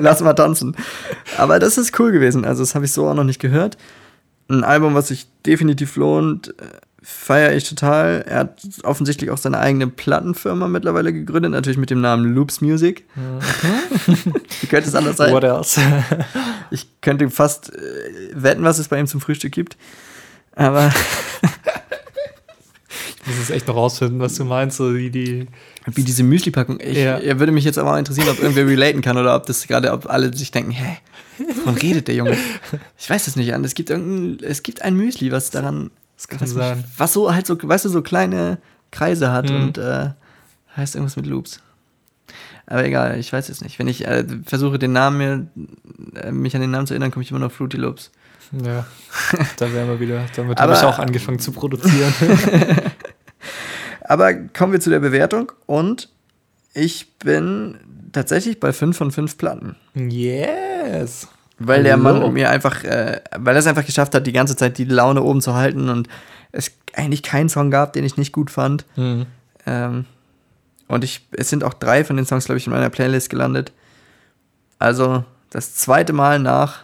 Lass 0.00 0.20
mal 0.22 0.34
tanzen. 0.34 0.74
Aber 1.38 1.58
das 1.58 1.78
ist 1.78 1.98
cool 1.98 2.12
gewesen. 2.12 2.44
Also, 2.44 2.62
das 2.62 2.74
habe 2.74 2.84
ich 2.84 2.92
so 2.92 3.06
auch 3.08 3.14
noch 3.14 3.24
nicht 3.24 3.40
gehört. 3.40 3.76
Ein 4.48 4.64
Album, 4.64 4.94
was 4.94 5.08
sich 5.08 5.26
definitiv 5.44 5.96
lohnt, 5.96 6.54
feiere 7.02 7.54
ich 7.54 7.68
total. 7.68 8.24
Er 8.26 8.38
hat 8.40 8.62
offensichtlich 8.82 9.30
auch 9.30 9.38
seine 9.38 9.58
eigene 9.58 9.86
Plattenfirma 9.86 10.68
mittlerweile 10.68 11.12
gegründet, 11.12 11.52
natürlich 11.52 11.78
mit 11.78 11.90
dem 11.90 12.00
Namen 12.00 12.34
Loops 12.34 12.60
Music. 12.60 13.04
Wie 14.60 14.66
könnte 14.66 14.88
es 14.88 14.94
anders 14.94 15.16
sein? 15.16 15.32
What 15.32 15.44
else? 15.44 15.80
Ich 16.72 17.00
könnte 17.00 17.30
fast 17.30 17.72
äh, 17.72 17.78
wetten, 18.34 18.64
was 18.64 18.80
es 18.80 18.88
bei 18.88 18.98
ihm 18.98 19.06
zum 19.06 19.20
Frühstück 19.20 19.52
gibt. 19.52 19.76
Aber 20.56 20.92
Ich 23.26 23.32
muss 23.32 23.42
es 23.42 23.50
echt 23.50 23.66
noch 23.66 23.74
rausfinden, 23.74 24.20
was 24.20 24.36
du 24.36 24.44
meinst, 24.44 24.76
so 24.76 24.94
wie 24.94 25.10
die. 25.10 25.48
Wie 25.94 26.02
diese 26.02 26.22
Müsli-Packung. 26.22 26.80
Ich, 26.80 26.96
Ja. 26.98 27.18
Er 27.18 27.38
würde 27.38 27.52
mich 27.52 27.64
jetzt 27.64 27.78
aber 27.78 27.92
auch 27.92 27.98
interessieren, 27.98 28.28
ob 28.28 28.38
irgendwer 28.40 28.66
relaten 28.66 29.02
kann 29.02 29.16
oder 29.16 29.36
ob 29.36 29.46
das 29.46 29.66
gerade, 29.66 29.92
ob 29.92 30.08
alle 30.10 30.34
sich 30.36 30.50
denken, 30.50 30.70
hä, 30.72 30.98
wovon 31.54 31.74
redet 31.82 32.08
der 32.08 32.14
Junge? 32.16 32.36
Ich 32.98 33.08
weiß 33.08 33.26
es 33.28 33.36
nicht 33.36 33.54
an. 33.54 33.64
Es 33.64 33.74
gibt 33.74 33.90
irgendein, 33.90 34.44
es 34.48 34.62
gibt 34.62 34.82
ein 34.82 34.94
Müsli, 34.96 35.30
was 35.32 35.50
daran, 35.50 35.90
Das 36.16 36.28
kann 36.28 36.40
was, 36.40 36.48
mich- 36.50 36.58
sein. 36.58 36.84
was 36.96 37.12
so 37.12 37.32
halt 37.32 37.46
so, 37.46 37.56
weißt 37.60 37.84
du, 37.84 37.88
so 37.88 38.02
kleine 38.02 38.58
Kreise 38.90 39.30
hat 39.32 39.48
Mhm. 39.50 39.56
und 39.62 39.78
äh, 39.78 40.10
heißt 40.76 40.94
irgendwas 40.96 41.16
mit 41.16 41.26
Loops. 41.26 41.60
Aber 42.68 42.84
egal, 42.84 43.18
ich 43.20 43.32
weiß 43.32 43.48
es 43.48 43.60
nicht. 43.60 43.78
Wenn 43.78 43.86
ich 43.86 44.04
äh, 44.06 44.24
versuche, 44.44 44.78
den 44.80 44.92
Namen 44.92 45.16
mir, 45.18 46.20
äh, 46.20 46.32
mich 46.32 46.54
an 46.56 46.60
den 46.62 46.72
Namen 46.72 46.86
zu 46.88 46.94
erinnern, 46.94 47.12
komme 47.12 47.22
ich 47.22 47.30
immer 47.30 47.38
noch 47.38 47.52
Fruity 47.52 47.76
Loops. 47.76 48.10
Ja, 48.64 48.84
da 49.56 49.72
wären 49.72 49.88
wir 49.88 50.00
wieder. 50.00 50.24
Damit 50.34 50.58
habe 50.60 50.72
ich 50.72 50.80
auch 50.80 50.98
angefangen 50.98 51.38
zu 51.38 51.52
produzieren. 51.52 52.12
Aber 54.08 54.34
kommen 54.34 54.72
wir 54.72 54.80
zu 54.80 54.90
der 54.90 55.00
Bewertung 55.00 55.52
und 55.66 56.08
ich 56.74 57.14
bin 57.18 57.78
tatsächlich 58.12 58.60
bei 58.60 58.72
5 58.72 58.96
von 58.96 59.10
5 59.10 59.38
Platten. 59.38 59.76
yes. 59.94 61.28
Weil 61.58 61.84
der 61.84 61.96
Mann 61.96 62.16
Hallo. 62.16 62.30
mir 62.30 62.50
einfach, 62.50 62.84
äh, 62.84 63.20
weil 63.38 63.56
er 63.56 63.60
es 63.60 63.66
einfach 63.66 63.86
geschafft 63.86 64.14
hat, 64.14 64.26
die 64.26 64.32
ganze 64.32 64.56
Zeit 64.56 64.76
die 64.76 64.84
Laune 64.84 65.22
oben 65.22 65.40
zu 65.40 65.54
halten 65.54 65.88
und 65.88 66.06
es 66.52 66.70
eigentlich 66.94 67.22
keinen 67.22 67.48
Song 67.48 67.70
gab, 67.70 67.94
den 67.94 68.04
ich 68.04 68.18
nicht 68.18 68.32
gut 68.32 68.50
fand. 68.50 68.84
Hm. 68.94 69.24
Ähm, 69.64 70.04
und 70.86 71.02
ich, 71.02 71.26
es 71.32 71.48
sind 71.48 71.64
auch 71.64 71.72
drei 71.74 72.04
von 72.04 72.16
den 72.16 72.26
Songs, 72.26 72.44
glaube 72.44 72.58
ich, 72.58 72.66
in 72.66 72.74
meiner 72.74 72.90
Playlist 72.90 73.30
gelandet. 73.30 73.72
Also 74.78 75.24
das 75.48 75.74
zweite 75.74 76.12
Mal 76.12 76.38
nach 76.38 76.82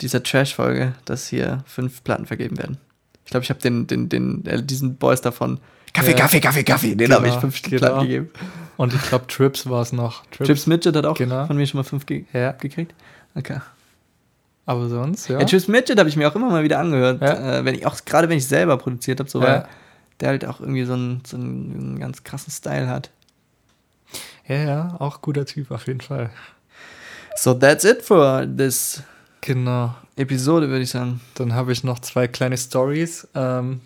dieser 0.00 0.22
Trash-Folge, 0.22 0.94
dass 1.04 1.26
hier 1.26 1.64
fünf 1.66 2.04
Platten 2.04 2.26
vergeben 2.26 2.56
werden. 2.58 2.78
Ich 3.24 3.30
glaube, 3.30 3.42
ich 3.42 3.50
habe 3.50 3.60
den, 3.60 3.86
den, 3.86 4.08
den, 4.08 4.46
äh, 4.46 4.62
diesen 4.62 4.96
Boys 4.96 5.20
davon 5.20 5.58
Kaffee, 5.94 6.10
Ja. 6.10 6.16
Kaffee, 6.18 6.40
Kaffee, 6.40 6.64
Kaffee, 6.64 6.88
den 6.90 6.98
Genau, 6.98 7.16
habe 7.16 7.28
ich 7.28 7.34
fünf 7.36 7.62
genau. 7.62 7.78
Platten 7.78 8.00
gegeben. 8.02 8.30
Und 8.76 8.92
ich 8.92 9.02
glaube, 9.02 9.26
Trips 9.28 9.68
war 9.70 9.80
es 9.80 9.92
noch. 9.92 10.24
Chips 10.30 10.66
Midget 10.66 10.94
hat 10.96 11.06
auch 11.06 11.16
Genau. 11.16 11.46
von 11.46 11.56
mir 11.56 11.66
schon 11.66 11.78
mal 11.78 11.84
fünf 11.84 12.04
ge 12.04 12.24
Ja. 12.32 12.52
gekriegt. 12.52 12.92
Okay. 13.34 13.60
Aber 14.66 14.88
sonst, 14.88 15.28
ja. 15.28 15.38
Ja, 15.38 15.46
Chips 15.46 15.68
Midget 15.68 15.98
habe 15.98 16.08
ich 16.08 16.16
mir 16.16 16.28
auch 16.28 16.34
immer 16.34 16.50
mal 16.50 16.64
wieder 16.64 16.78
angehört. 16.80 17.22
Äh, 17.22 17.64
wenn 17.64 17.74
ich 17.74 17.86
auch, 17.86 17.96
gerade 18.04 18.28
wenn 18.28 18.36
ich 18.38 18.46
selber 18.46 18.76
produziert 18.76 19.20
habe, 19.20 19.30
so 19.30 19.40
weil 19.40 19.66
der 20.20 20.28
halt 20.28 20.44
auch 20.46 20.60
irgendwie 20.60 20.84
so 20.84 20.94
einen, 20.94 21.22
so 21.26 21.36
einen 21.36 21.98
ganz 21.98 22.22
krassen 22.24 22.52
Style 22.52 22.88
hat. 22.88 23.10
ja, 24.48 24.56
ja, 24.56 24.96
auch 24.98 25.20
guter 25.22 25.46
Typ 25.46 25.70
auf 25.70 25.86
jeden 25.86 26.00
Fall. 26.00 26.30
So 27.36 27.54
that's 27.54 27.84
it 27.84 28.02
for 28.02 28.46
this 28.46 29.02
Genau. 29.40 29.94
Episode, 30.16 30.68
würde 30.68 30.82
ich 30.82 30.90
sagen. 30.90 31.20
Dann 31.34 31.52
habe 31.54 31.72
ich 31.72 31.84
noch 31.84 31.98
zwei 31.98 32.26
kleine 32.28 32.56
Stories 32.56 33.28
ähm, 33.34 33.80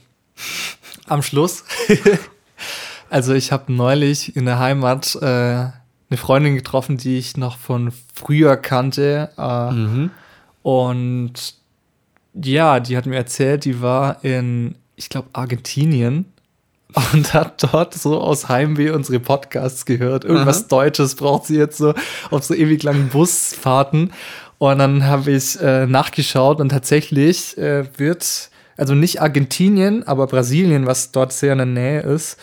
am 1.11 1.23
Schluss. 1.23 1.64
also 3.11 3.35
ich 3.35 3.53
habe 3.53 3.73
neulich 3.73 4.37
in 4.37 4.44
der 4.44 4.59
Heimat 4.59 5.14
äh, 5.16 5.27
eine 6.11 6.16
Freundin 6.16 6.55
getroffen, 6.57 6.97
die 6.97 7.18
ich 7.18 7.37
noch 7.37 7.59
von 7.59 7.92
früher 8.14 8.57
kannte. 8.57 9.31
Äh, 9.37 9.40
Und 10.62 11.55
ja, 12.35 12.81
die 12.81 12.97
hat 12.97 13.07
mir 13.07 13.16
erzählt, 13.16 13.64
die 13.64 13.81
war 13.81 14.25
in, 14.25 14.77
ich 14.96 15.09
glaube, 15.09 15.29
Argentinien 15.33 16.27
und 17.13 17.35
hat 17.35 17.63
dort 17.63 17.94
so 17.94 18.21
aus 18.21 18.48
Heimweh 18.48 18.90
unsere 18.90 19.21
Podcasts 19.21 19.85
gehört. 19.85 20.25
Irgendwas 20.25 20.69
Deutsches 20.69 21.15
braucht 21.17 21.46
sie 21.46 21.56
jetzt 21.56 21.79
so 21.79 21.94
auf 22.31 22.44
so 22.44 22.54
ewig 22.54 22.83
langen 22.83 23.09
Busfahrten. 23.09 24.13
Und 24.59 24.79
dann 24.79 25.04
habe 25.04 25.31
ich 25.33 25.61
äh, 25.61 25.87
nachgeschaut 25.87 26.61
und 26.61 26.71
tatsächlich 26.71 27.56
äh, 27.59 27.85
wird, 27.98 28.50
also 28.79 28.94
nicht 28.94 29.20
Argentinien, 29.20 30.06
aber 30.06 30.26
Brasilien, 30.26 30.87
was 30.87 31.12
dort 31.12 31.33
sehr 31.33 31.52
in 31.52 31.58
der 31.58 31.66
Nähe 31.66 32.00
ist, 32.00 32.38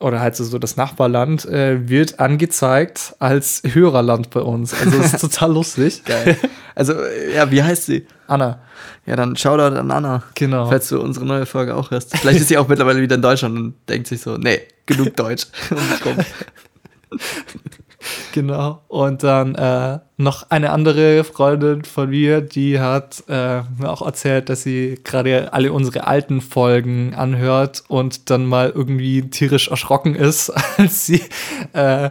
oder 0.00 0.20
halt 0.20 0.34
so, 0.34 0.58
das 0.58 0.76
Nachbarland, 0.76 1.44
äh, 1.44 1.88
wird 1.88 2.18
angezeigt 2.18 3.14
als 3.18 3.62
Hörerland 3.64 4.30
bei 4.30 4.40
uns. 4.40 4.72
Also 4.72 4.98
das 4.98 5.12
ist 5.12 5.20
total 5.20 5.52
lustig. 5.52 6.02
Geil. 6.06 6.38
Also, 6.74 6.94
äh, 6.94 7.36
ja, 7.36 7.50
wie 7.50 7.62
heißt 7.62 7.84
sie? 7.84 8.06
Anna, 8.26 8.60
Ja, 9.04 9.16
dann 9.16 9.36
Shoutout 9.36 9.76
an 9.76 9.90
Anna. 9.90 10.22
Genau. 10.34 10.70
Falls 10.70 10.88
du 10.88 11.00
unsere 11.00 11.26
neue 11.26 11.44
Folge 11.44 11.74
auch 11.74 11.90
hörst. 11.90 12.16
Vielleicht 12.16 12.40
ist 12.40 12.48
sie 12.48 12.56
auch 12.56 12.68
mittlerweile 12.68 13.02
wieder 13.02 13.16
in 13.16 13.22
Deutschland 13.22 13.58
und 13.58 13.74
denkt 13.88 14.08
sich 14.08 14.22
so, 14.22 14.38
nee, 14.38 14.60
genug 14.86 15.14
Deutsch. 15.16 15.46
Genau. 18.32 18.82
Und 18.88 19.22
dann 19.22 19.54
äh, 19.54 19.98
noch 20.16 20.50
eine 20.50 20.70
andere 20.70 21.24
Freundin 21.24 21.84
von 21.84 22.10
mir, 22.10 22.40
die 22.40 22.78
hat 22.78 23.24
äh, 23.28 23.62
mir 23.78 23.90
auch 23.90 24.02
erzählt, 24.02 24.48
dass 24.48 24.62
sie 24.62 25.00
gerade 25.02 25.52
alle 25.52 25.72
unsere 25.72 26.06
alten 26.06 26.40
Folgen 26.40 27.14
anhört 27.14 27.82
und 27.88 28.30
dann 28.30 28.46
mal 28.46 28.70
irgendwie 28.74 29.22
tierisch 29.22 29.68
erschrocken 29.68 30.14
ist, 30.14 30.50
als 30.78 31.06
sie, 31.06 31.22
äh, 31.72 32.10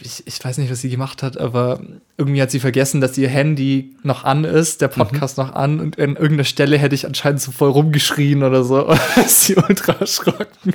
ich, 0.00 0.26
ich 0.26 0.42
weiß 0.42 0.58
nicht, 0.58 0.70
was 0.70 0.80
sie 0.80 0.90
gemacht 0.90 1.22
hat, 1.22 1.38
aber 1.38 1.80
irgendwie 2.16 2.40
hat 2.40 2.50
sie 2.50 2.60
vergessen, 2.60 3.00
dass 3.00 3.18
ihr 3.18 3.28
Handy 3.28 3.96
noch 4.02 4.24
an 4.24 4.44
ist, 4.44 4.80
der 4.80 4.88
Podcast 4.88 5.38
noch 5.38 5.54
an 5.54 5.80
und 5.80 5.98
an 5.98 6.16
irgendeiner 6.16 6.44
Stelle 6.44 6.78
hätte 6.78 6.94
ich 6.94 7.04
anscheinend 7.06 7.40
so 7.40 7.50
voll 7.50 7.70
rumgeschrien 7.70 8.42
oder 8.42 8.64
so. 8.64 8.88
Ist 9.16 9.42
sie 9.42 9.56
ultra 9.56 9.94
erschrocken. 9.94 10.74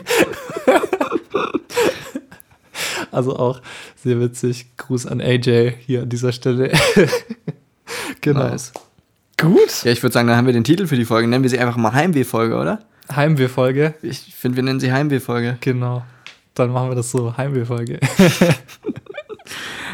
Also 3.14 3.38
auch 3.38 3.62
sehr 3.96 4.20
witzig. 4.20 4.76
Gruß 4.78 5.06
an 5.06 5.22
AJ 5.22 5.74
hier 5.86 6.04
an 6.04 6.10
dieser 6.10 6.32
Stelle. 6.32 6.72
genau. 8.22 8.48
Nice. 8.50 8.74
Gut. 9.38 9.84
Ja, 9.84 9.92
ich 9.92 10.02
würde 10.04 10.14
sagen, 10.14 10.28
dann 10.28 10.38
haben 10.38 10.46
wir 10.46 10.54
den 10.54 10.64
Titel 10.64 10.88
für 10.88 10.96
die 10.96 11.06
Folge. 11.06 11.28
Nennen 11.28 11.44
wir 11.44 11.50
sie 11.50 11.60
einfach 11.60 11.78
mal 11.78 11.94
Heimweh-Folge, 11.94 12.56
oder? 12.56 12.80
Heimweh-Folge. 13.14 13.96
Ich 14.02 14.34
finde, 14.36 14.58
wir 14.58 14.64
nennen 14.64 14.80
sie 14.80 14.92
Heimweh-Folge. 14.92 15.58
Genau. 15.62 16.04
Dann 16.54 16.72
machen 16.72 16.90
wir 16.90 16.96
das 16.96 17.12
so. 17.12 17.36
Heimweh-Folge. 17.36 18.00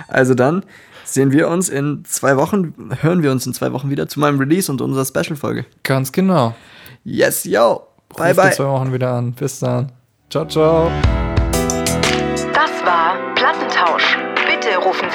Also 0.09 0.33
dann 0.33 0.63
sehen 1.05 1.31
wir 1.31 1.47
uns 1.47 1.69
in 1.69 2.03
zwei 2.05 2.37
Wochen, 2.37 2.73
hören 3.01 3.23
wir 3.23 3.31
uns 3.31 3.45
in 3.45 3.53
zwei 3.53 3.71
Wochen 3.73 3.89
wieder 3.89 4.07
zu 4.07 4.19
meinem 4.19 4.39
Release 4.39 4.71
und 4.71 4.81
unserer 4.81 5.05
Special-Folge. 5.05 5.65
Ganz 5.83 6.11
genau. 6.11 6.55
Yes, 7.03 7.43
yo. 7.45 7.83
Bye, 8.15 8.29
Ruft 8.29 8.29
in 8.29 8.35
bye. 8.35 8.51
zwei 8.51 8.65
Wochen 8.65 8.93
wieder 8.93 9.13
an. 9.13 9.33
Bis 9.33 9.59
dann. 9.59 9.91
Ciao, 10.29 10.45
ciao. 10.45 10.91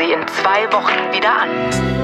Sie 0.05 0.12
in 0.12 0.26
zwei 0.28 0.70
Wochen 0.70 1.12
wieder 1.12 1.34
an. 1.34 2.03